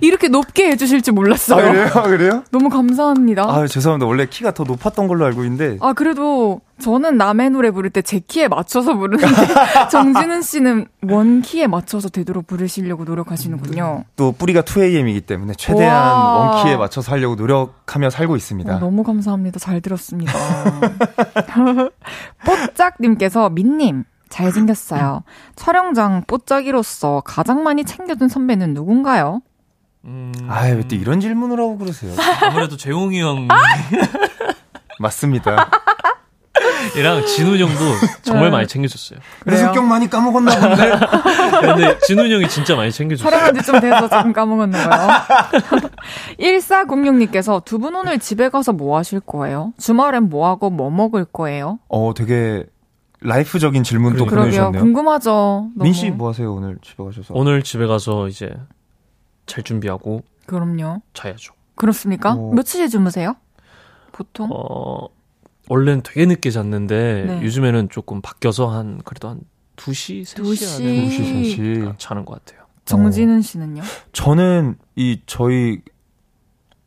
이렇게 0.00 0.28
높게 0.28 0.68
해주실 0.70 1.02
줄 1.02 1.12
아, 1.12 1.14
몰랐어요. 1.14 1.70
그래요? 1.70 1.88
그래요? 2.04 2.44
너무 2.50 2.68
감사합니다. 2.68 3.42
아, 3.44 3.66
죄송합니다. 3.66 4.06
원래 4.06 4.26
키가 4.26 4.52
더 4.54 4.64
높았던 4.64 5.08
걸로 5.08 5.24
알고 5.26 5.44
있는데. 5.44 5.76
아, 5.80 5.92
그래도 5.92 6.60
저는 6.80 7.16
남의 7.16 7.50
노래 7.50 7.70
부를 7.70 7.90
때 7.90 8.02
제 8.02 8.18
키에 8.18 8.48
맞춰서 8.48 8.94
부르는데 8.96 9.26
정진은 9.90 10.42
씨는 10.42 10.86
원 11.08 11.40
키에 11.42 11.66
맞춰서 11.66 12.08
되도록 12.08 12.46
부르시려고 12.46 13.04
노력하시는군요. 13.04 14.04
또 14.16 14.32
뿌리가 14.32 14.62
2AM이기 14.62 15.24
때문에 15.26 15.54
최대한 15.56 15.94
와. 15.94 16.34
원키에 16.56 16.76
맞춰서 16.76 17.12
하려고 17.12 17.36
노력하며 17.36 18.10
살고 18.10 18.36
있습니다. 18.36 18.76
어, 18.76 18.78
너무 18.80 19.02
감사합니다. 19.04 19.58
잘 19.60 19.80
들었습니다. 19.80 20.32
뽀짝님께서 22.44 23.50
민님 23.50 24.04
잘생겼어요. 24.28 25.22
촬영장 25.56 26.24
뽀짝이로서 26.26 27.22
가장 27.24 27.62
많이 27.62 27.84
챙겨준 27.84 28.28
선배는 28.28 28.74
누군가요? 28.74 29.42
음, 30.04 30.32
아, 30.48 30.66
왜또 30.66 30.96
이런 30.96 31.20
질문을 31.20 31.58
하고 31.58 31.78
그러세요? 31.78 32.12
아무래도 32.42 32.76
재홍이 32.76 33.20
형이랑 33.20 33.48
맞습니다. 34.98 35.70
진훈 37.26 37.58
형도 37.58 37.74
정말 38.22 38.50
많이 38.50 38.66
챙겨줬어요. 38.66 39.18
그래서 39.44 39.62
그래요? 39.70 39.74
격 39.74 39.84
많이 39.86 40.10
까먹었나 40.10 40.60
본데. 40.60 40.90
근데 41.60 41.98
진훈 42.06 42.30
형이 42.30 42.48
진짜 42.48 42.74
많이 42.76 42.90
챙겨줬어요. 42.92 43.30
촬영한 43.30 43.54
지 43.54 43.62
좀 43.62 43.80
돼서 43.80 44.08
조금 44.08 44.32
까먹었나 44.32 44.88
봐요. 44.88 45.08
1406님께서 46.38 47.64
두 47.64 47.78
분 47.78 47.94
오늘 47.94 48.18
집에 48.18 48.48
가서 48.48 48.72
뭐 48.72 48.96
하실 48.98 49.20
거예요? 49.20 49.72
주말엔 49.78 50.28
뭐 50.28 50.48
하고 50.48 50.70
뭐 50.70 50.90
먹을 50.90 51.24
거예요? 51.24 51.78
어, 51.88 52.12
되게 52.14 52.64
라이프적인 53.20 53.82
질문도 53.84 54.26
그러게요. 54.26 54.40
보내주셨네요. 54.42 54.82
궁금하죠. 54.82 55.30
너무. 55.76 55.84
민씨 55.84 56.10
뭐 56.10 56.28
하세요 56.30 56.52
오늘 56.52 56.76
집에 56.82 57.02
가셔서? 57.02 57.34
오늘 57.34 57.62
집에 57.62 57.86
가서 57.86 58.28
이제 58.28 58.50
잘 59.46 59.64
준비하고 59.64 60.22
그럼요. 60.46 61.02
자야죠. 61.14 61.54
그렇습니까? 61.74 62.32
어. 62.32 62.52
며칠에 62.54 62.88
주무세요? 62.88 63.36
보통? 64.12 64.48
어, 64.52 65.08
원래는 65.68 66.02
되게 66.02 66.26
늦게 66.26 66.50
잤는데 66.50 67.24
네. 67.26 67.42
요즘에는 67.42 67.88
조금 67.88 68.20
바뀌어서 68.20 68.68
한 68.68 69.00
그래도 69.04 69.28
한 69.28 69.40
2시, 69.76 70.22
3시 70.22 70.42
2시. 70.42 70.76
안에 70.76 71.08
2시, 71.08 71.56
3시. 71.56 71.98
자는 71.98 72.24
것 72.24 72.44
같아요. 72.44 72.66
정진은 72.84 73.42
씨는요? 73.42 73.82
저는 74.12 74.76
이 74.96 75.20
저희 75.26 75.80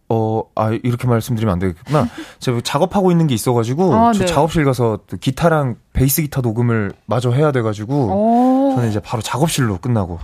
어, 0.08 0.44
아, 0.54 0.70
이렇게 0.70 1.08
말씀드리면 1.08 1.54
안 1.54 1.58
되겠구나. 1.60 2.08
제가 2.40 2.62
작업하고 2.62 3.10
있는 3.10 3.26
게 3.26 3.34
있어가지고, 3.34 3.96
아, 3.96 4.14
저 4.14 4.20
네. 4.20 4.26
작업실 4.28 4.64
가서 4.64 5.00
또 5.08 5.18
기타랑 5.18 5.78
베이스 5.94 6.22
기타 6.22 6.42
녹음을 6.42 6.92
마저 7.08 7.32
해야 7.32 7.52
돼가지고, 7.52 8.10
어. 8.12 8.76
저는 8.76 8.90
이제 8.92 9.00
바로 9.00 9.24
작업실로 9.24 9.80
끝나고 9.80 10.20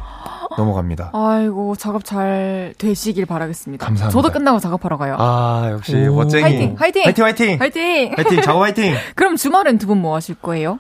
넘어갑니다. 0.58 1.12
아이고 1.14 1.76
작업 1.76 2.04
잘 2.06 2.74
되시길 2.78 3.26
바라겠습니다. 3.26 3.86
감사합니다. 3.86 4.22
저도 4.22 4.34
끝나고 4.34 4.60
작업하러 4.60 4.98
가요. 4.98 5.16
아, 5.20 5.70
역시 5.72 5.96
오. 6.08 6.16
멋쟁이. 6.16 6.44
화이팅, 6.44 6.76
화이팅, 6.78 7.04
화이팅, 7.06 7.26
화이팅! 7.26 7.60
화이팅! 7.60 8.14
화이팅, 8.18 8.42
작업 8.42 8.62
화이팅! 8.62 8.94
그럼 9.16 9.36
주말엔 9.36 9.78
두 9.78 9.88
분 9.88 9.98
뭐 10.02 10.16
하실 10.16 10.36
거예요? 10.36 10.80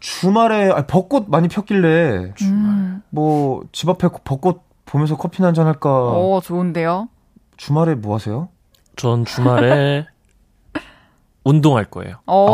주말에, 0.00 0.70
아, 0.70 0.84
벚꽃 0.86 1.26
많이 1.28 1.46
폈길래, 1.48 2.32
음. 2.42 3.02
뭐, 3.10 3.62
집 3.70 3.88
앞에 3.88 4.08
벚꽃 4.24 4.60
보면서 4.84 5.16
커피나 5.16 5.48
한잔 5.48 5.66
할까. 5.66 5.88
어 5.90 6.40
좋은데요. 6.42 7.08
주말에 7.56 7.94
뭐 7.94 8.16
하세요? 8.16 8.48
전 8.96 9.24
주말에 9.24 10.06
운동할 11.44 11.84
거예요. 11.86 12.16
어, 12.26 12.46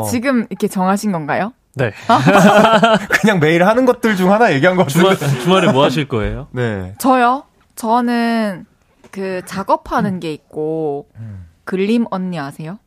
어. 0.00 0.02
지금 0.04 0.46
이렇게 0.50 0.68
정하신 0.68 1.12
건가요? 1.12 1.52
네. 1.76 1.92
그냥 3.20 3.38
매일 3.38 3.66
하는 3.66 3.84
것들 3.84 4.16
중 4.16 4.32
하나 4.32 4.52
얘기한 4.52 4.76
것 4.76 4.88
주말, 4.88 5.14
같은데. 5.16 5.40
주말에 5.42 5.72
뭐 5.72 5.84
하실 5.84 6.08
거예요? 6.08 6.48
네. 6.52 6.94
저요? 6.98 7.44
저는 7.74 8.64
그 9.10 9.42
작업하는 9.44 10.18
게 10.18 10.32
있고 10.32 11.08
글림 11.64 12.06
언니 12.10 12.38
아세요? 12.38 12.78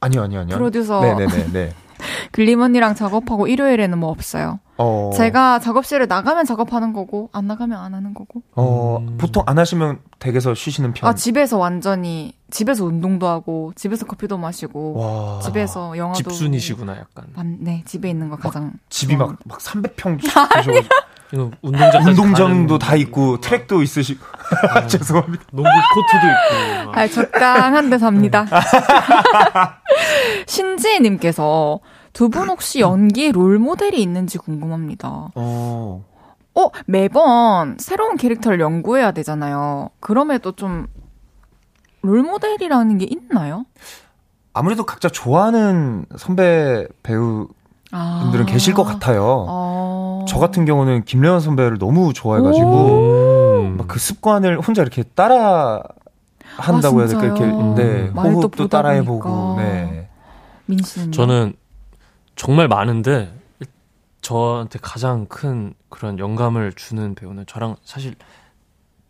아니요, 0.00 0.22
아니요, 0.24 0.40
아니요. 0.40 0.56
프로듀서. 0.56 1.00
네네네, 1.00 1.52
네. 1.52 1.72
글림 2.32 2.60
언니랑 2.60 2.94
작업하고 2.94 3.46
일요일에는 3.46 3.98
뭐 3.98 4.10
없어요. 4.10 4.58
어. 4.76 5.10
제가 5.14 5.60
작업실을 5.60 6.08
나가면 6.08 6.44
작업하는 6.46 6.92
거고 6.92 7.30
안 7.32 7.46
나가면 7.46 7.78
안 7.78 7.94
하는 7.94 8.12
거고. 8.12 8.42
어, 8.56 8.98
음. 9.00 9.16
보통 9.18 9.42
안 9.46 9.58
하시면 9.58 10.00
댁에서 10.18 10.54
쉬시는 10.54 10.94
편. 10.94 11.08
아 11.08 11.14
집에서 11.14 11.58
완전히 11.58 12.32
집에서 12.50 12.84
운동도 12.84 13.26
하고 13.28 13.72
집에서 13.76 14.04
커피도 14.06 14.36
마시고 14.38 14.94
와. 14.98 15.40
집에서 15.40 15.96
영화도 15.96 16.30
집순이시구나, 16.30 16.92
약간. 16.98 17.26
만- 17.34 17.58
네 17.60 17.82
집에 17.86 18.10
있는 18.10 18.28
거 18.30 18.36
가장 18.36 18.72
집이 18.88 19.16
막, 19.16 19.26
좋아합니다. 19.26 19.44
막 19.46 19.58
300평 19.60 20.20
되셔가지고 20.22 20.74
이거 21.32 21.50
운동장까지 21.62 22.10
운동장도 22.10 22.78
다 22.78 22.94
있고, 22.96 23.40
트랙도 23.40 23.82
있으시고. 23.82 24.24
죄송합니다. 24.88 25.44
농구 25.52 25.70
코트도 25.94 26.26
있고. 26.26 26.86
막. 26.90 26.98
아, 26.98 27.06
적당한 27.08 27.90
데 27.90 27.98
삽니다. 27.98 28.46
신지혜님께서 30.46 31.80
두 32.12 32.28
분 32.28 32.48
혹시 32.48 32.80
연기 32.80 33.32
롤 33.32 33.58
모델이 33.58 34.00
있는지 34.00 34.38
궁금합니다. 34.38 35.30
어. 35.34 36.04
어, 36.56 36.68
매번 36.86 37.76
새로운 37.78 38.16
캐릭터를 38.16 38.60
연구해야 38.60 39.10
되잖아요. 39.12 39.90
그럼에도 40.00 40.52
좀 40.52 40.86
롤 42.02 42.22
모델이라는 42.22 42.98
게 42.98 43.06
있나요? 43.08 43.64
아무래도 44.52 44.84
각자 44.84 45.08
좋아하는 45.08 46.04
선배 46.18 46.86
배우 47.02 47.48
분들은 47.90 48.44
아. 48.44 48.46
계실 48.46 48.74
것 48.74 48.84
같아요. 48.84 49.46
어. 49.48 50.26
저 50.28 50.38
같은 50.38 50.66
경우는 50.66 51.04
김래원 51.04 51.40
선배를 51.40 51.78
너무 51.78 52.12
좋아해가지고, 52.12 52.66
음. 52.68 53.33
막 53.76 53.86
그 53.88 53.98
습관을 53.98 54.60
혼자 54.60 54.82
이렇게 54.82 55.02
따라 55.02 55.82
한다고 56.56 57.00
해야 57.00 57.08
될까? 57.08 57.24
이렇게, 57.24 57.44
아? 57.44 57.74
네. 57.76 58.08
호흡도 58.08 58.68
따라해보고. 58.68 59.56
네. 59.58 60.08
민 60.66 60.78
씨는요? 60.82 61.10
저는 61.10 61.54
정말 62.36 62.68
많은데 62.68 63.32
저한테 64.22 64.78
가장 64.80 65.26
큰 65.26 65.74
그런 65.90 66.18
영감을 66.18 66.72
주는 66.72 67.14
배우는 67.14 67.44
저랑 67.46 67.76
사실 67.84 68.14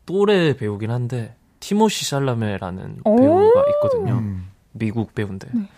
또래 0.06 0.56
배우긴 0.56 0.90
한데 0.90 1.36
티모시 1.60 2.04
샬라메라는 2.06 3.00
오. 3.04 3.16
배우가 3.16 3.64
있거든요. 3.74 4.14
음. 4.14 4.48
미국 4.72 5.14
배우인데 5.14 5.48
네. 5.52 5.68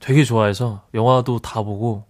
되게 0.00 0.24
좋아해서 0.24 0.82
영화도 0.94 1.40
다 1.40 1.62
보고 1.62 2.04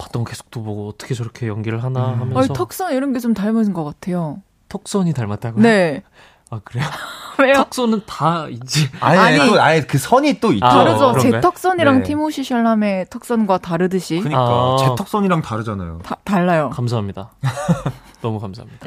봤던 0.00 0.24
거 0.24 0.30
계속 0.30 0.50
또 0.50 0.62
보고 0.62 0.88
어떻게 0.88 1.14
저렇게 1.14 1.48
연기를 1.48 1.82
하나 1.82 2.10
음. 2.14 2.20
하면서 2.20 2.38
아니, 2.40 2.48
턱선 2.48 2.94
이런 2.94 3.12
게 3.12 3.18
좀 3.18 3.34
닮은 3.34 3.72
것 3.72 3.84
같아요. 3.84 4.40
턱선이 4.72 5.12
닮았다고요? 5.12 5.62
네. 5.62 6.02
아 6.50 6.60
그래요? 6.64 6.84
왜요? 7.38 7.54
턱선은 7.54 8.02
다 8.06 8.46
있지. 8.48 8.88
아니, 9.00 9.18
아니. 9.18 9.50
또, 9.50 9.60
아예 9.60 9.80
그 9.82 9.98
선이 9.98 10.38
또 10.40 10.52
있죠. 10.52 10.64
아, 10.66 10.84
다르죠. 10.84 11.12
제 11.14 11.18
그런가요? 11.28 11.40
턱선이랑 11.40 11.96
네. 11.98 12.02
티모시 12.04 12.44
샬라메의 12.44 13.06
턱선과 13.10 13.58
다르듯이 13.58 14.20
그니까. 14.20 14.40
아. 14.40 14.76
제 14.78 14.86
턱선이랑 14.96 15.42
다르잖아요. 15.42 16.00
다, 16.04 16.16
달라요. 16.24 16.70
감사합니다. 16.70 17.30
너무 18.20 18.38
감사합니다. 18.40 18.86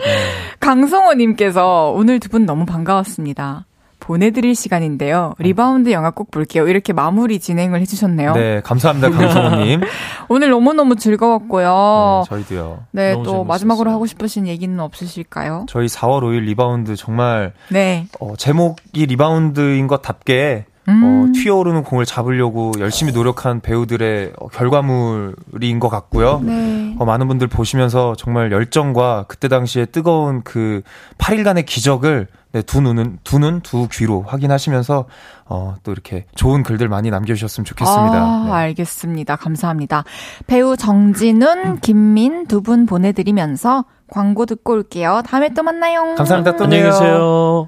강성호님께서 0.59 1.91
오늘 1.95 2.19
두 2.19 2.29
분 2.29 2.45
너무 2.45 2.65
반가웠습니다. 2.65 3.65
보내드릴 4.05 4.53
시간인데요. 4.53 5.33
리바운드 5.39 5.91
영화 5.91 6.11
꼭 6.11 6.29
볼게요. 6.29 6.67
이렇게 6.67 6.93
마무리 6.93 7.39
진행을 7.39 7.81
해주셨네요. 7.81 8.33
네, 8.33 8.61
감사합니다, 8.63 9.09
강성호님. 9.09 9.79
네, 9.79 9.87
오늘 10.29 10.51
너무너무 10.51 10.95
즐거웠고요. 10.95 12.23
저희도요. 12.27 12.83
네, 12.91 13.13
또 13.13 13.23
재밌었어요. 13.23 13.43
마지막으로 13.45 13.89
하고 13.91 14.05
싶으신 14.05 14.45
얘기는 14.45 14.79
없으실까요? 14.79 15.65
저희 15.67 15.87
4월 15.87 16.21
5일 16.21 16.41
리바운드 16.41 16.95
정말 16.95 17.53
네. 17.69 18.05
어, 18.19 18.35
제목이 18.37 19.07
리바운드인 19.07 19.87
것답게 19.87 20.65
음. 20.87 21.01
어, 21.03 21.33
튀어오르는 21.33 21.83
공을 21.83 22.05
잡으려고 22.05 22.73
열심히 22.79 23.11
노력한 23.11 23.61
배우들의 23.61 24.33
어, 24.39 24.47
결과물인 24.49 25.79
것 25.79 25.89
같고요. 25.89 26.41
네. 26.43 26.95
어, 26.99 27.05
많은 27.05 27.27
분들 27.27 27.47
보시면서 27.47 28.13
정말 28.17 28.51
열정과 28.51 29.25
그때 29.27 29.47
당시에 29.47 29.85
뜨거운 29.85 30.43
그 30.43 30.83
8일간의 31.17 31.65
기적을 31.65 32.27
네, 32.55 32.61
두 32.61 32.79
눈은 32.79 33.19
두 33.25 33.37
눈, 33.37 33.59
두 33.59 33.89
귀로 33.91 34.21
확인하시면서 34.21 35.07
어, 35.43 35.75
또 35.83 35.91
이렇게 35.91 36.25
좋은 36.35 36.63
글들 36.63 36.87
많이 36.87 37.09
남겨주셨으면 37.09 37.65
좋겠습니다. 37.65 38.15
아, 38.15 38.43
네. 38.45 38.51
알겠습니다. 38.53 39.35
감사합니다. 39.35 40.05
배우 40.47 40.77
정진운, 40.77 41.81
김민 41.81 42.47
두 42.47 42.61
분 42.61 42.85
보내드리면서 42.85 43.83
광고 44.07 44.45
듣고 44.45 44.71
올게요. 44.71 45.21
다음에 45.25 45.49
또 45.49 45.63
만나요. 45.63 46.15
감사합니다. 46.15 46.55
또 46.55 46.63
안녕히. 46.63 46.83
계세요. 46.83 47.67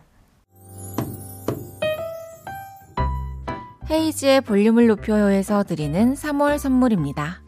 헤이즈의 3.92 4.40
볼륨을 4.42 4.88
높여요에서 4.88 5.64
드리는 5.64 6.14
3월 6.14 6.58
선물입니다. 6.58 7.42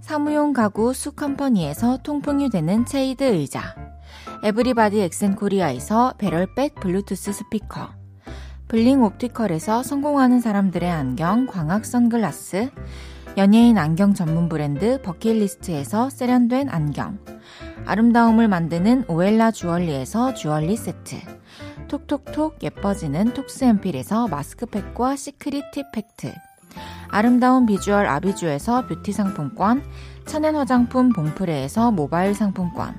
사무용 0.00 0.52
가구 0.52 0.92
수컴퍼니에서 0.92 1.98
통풍이 2.02 2.50
되는 2.50 2.84
체이드 2.84 3.22
의자 3.22 3.76
에브리바디 4.42 5.00
엑센코리아에서 5.00 6.14
배럴백 6.18 6.76
블루투스 6.76 7.32
스피커. 7.32 7.90
블링 8.68 9.02
옵티컬에서 9.02 9.82
성공하는 9.82 10.40
사람들의 10.40 10.90
안경 10.90 11.46
광학 11.46 11.84
선글라스. 11.84 12.70
연예인 13.38 13.78
안경 13.78 14.14
전문 14.14 14.48
브랜드 14.48 15.00
버킷리스트에서 15.02 16.10
세련된 16.10 16.68
안경. 16.68 17.18
아름다움을 17.86 18.48
만드는 18.48 19.04
오엘라 19.08 19.50
주얼리에서 19.50 20.34
주얼리 20.34 20.76
세트. 20.76 21.16
톡톡톡 21.88 22.62
예뻐지는 22.62 23.32
톡스앰필에서 23.32 24.28
마스크팩과 24.28 25.16
시크릿 25.16 25.70
팁 25.72 25.90
팩트. 25.92 26.32
아름다운 27.08 27.66
비주얼 27.66 28.06
아비주에서 28.06 28.86
뷰티 28.86 29.12
상품권. 29.12 29.82
천연 30.26 30.56
화장품 30.56 31.10
봉프레에서 31.10 31.92
모바일 31.92 32.34
상품권 32.34 32.98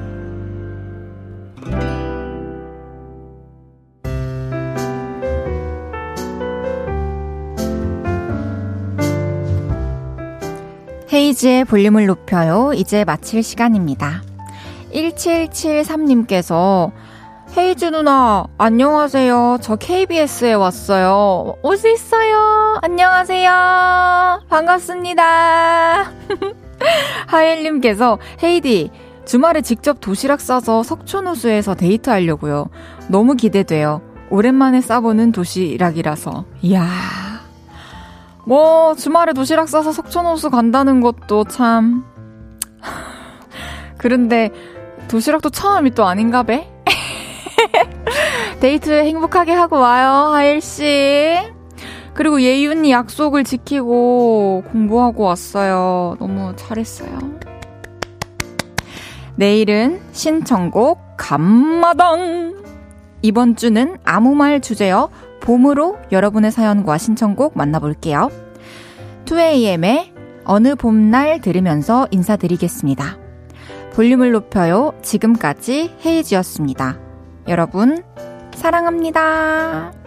헤이즈의 11.11 11.65
볼륨을 11.65 12.05
높여요. 12.05 12.71
이제 12.73 13.03
마칠 13.03 13.43
시간입니다. 13.43 14.21
1773님께서 14.93 16.91
헤이즈 17.57 17.85
누나, 17.85 18.45
안녕하세요. 18.57 19.57
저 19.61 19.75
KBS에 19.75 20.53
왔어요. 20.53 21.55
올 21.63 21.75
수 21.77 21.89
있어요. 21.89 22.79
안녕하세요. 22.81 24.43
반갑습니다. 24.49 26.11
하엘님께서 27.27 28.17
헤이디, 28.41 28.89
주말에 29.25 29.61
직접 29.61 29.99
도시락 29.99 30.39
싸서 30.39 30.83
석촌호수에서 30.83 31.75
데이트하려고요. 31.75 32.69
너무 33.09 33.35
기대돼요. 33.35 34.01
오랜만에 34.29 34.79
싸보는 34.79 35.33
도시락이라서. 35.33 36.45
이야. 36.61 37.30
뭐, 38.45 38.95
주말에 38.95 39.33
도시락 39.33 39.69
싸서 39.69 39.91
석촌호수 39.91 40.49
간다는 40.49 41.01
것도 41.01 41.45
참. 41.45 42.03
그런데 43.97 44.49
도시락도 45.07 45.49
처음이 45.49 45.91
또 45.91 46.05
아닌가 46.05 46.43
배? 46.43 46.67
데이트 48.59 48.91
행복하게 48.91 49.51
하고 49.53 49.79
와요, 49.79 50.31
하일씨. 50.33 51.51
그리고 52.13 52.41
예윤이 52.41 52.91
약속을 52.91 53.43
지키고 53.43 54.63
공부하고 54.71 55.23
왔어요. 55.23 56.17
너무 56.19 56.53
잘했어요. 56.55 57.17
내일은 59.35 60.01
신청곡 60.11 60.99
감마당. 61.17 62.61
이번 63.21 63.55
주는 63.55 63.97
아무 64.03 64.35
말 64.35 64.61
주제요. 64.61 65.09
봄으로 65.41 65.97
여러분의 66.11 66.51
사연과 66.51 66.97
신청곡 66.97 67.57
만나볼게요. 67.57 68.29
2AM의 69.25 70.11
어느 70.45 70.75
봄날 70.75 71.41
들으면서 71.41 72.07
인사드리겠습니다. 72.11 73.17
볼륨을 73.93 74.31
높여요. 74.31 74.93
지금까지 75.01 75.95
헤이지였습니다. 76.05 76.97
여러분, 77.47 78.03
사랑합니다. 78.55 80.00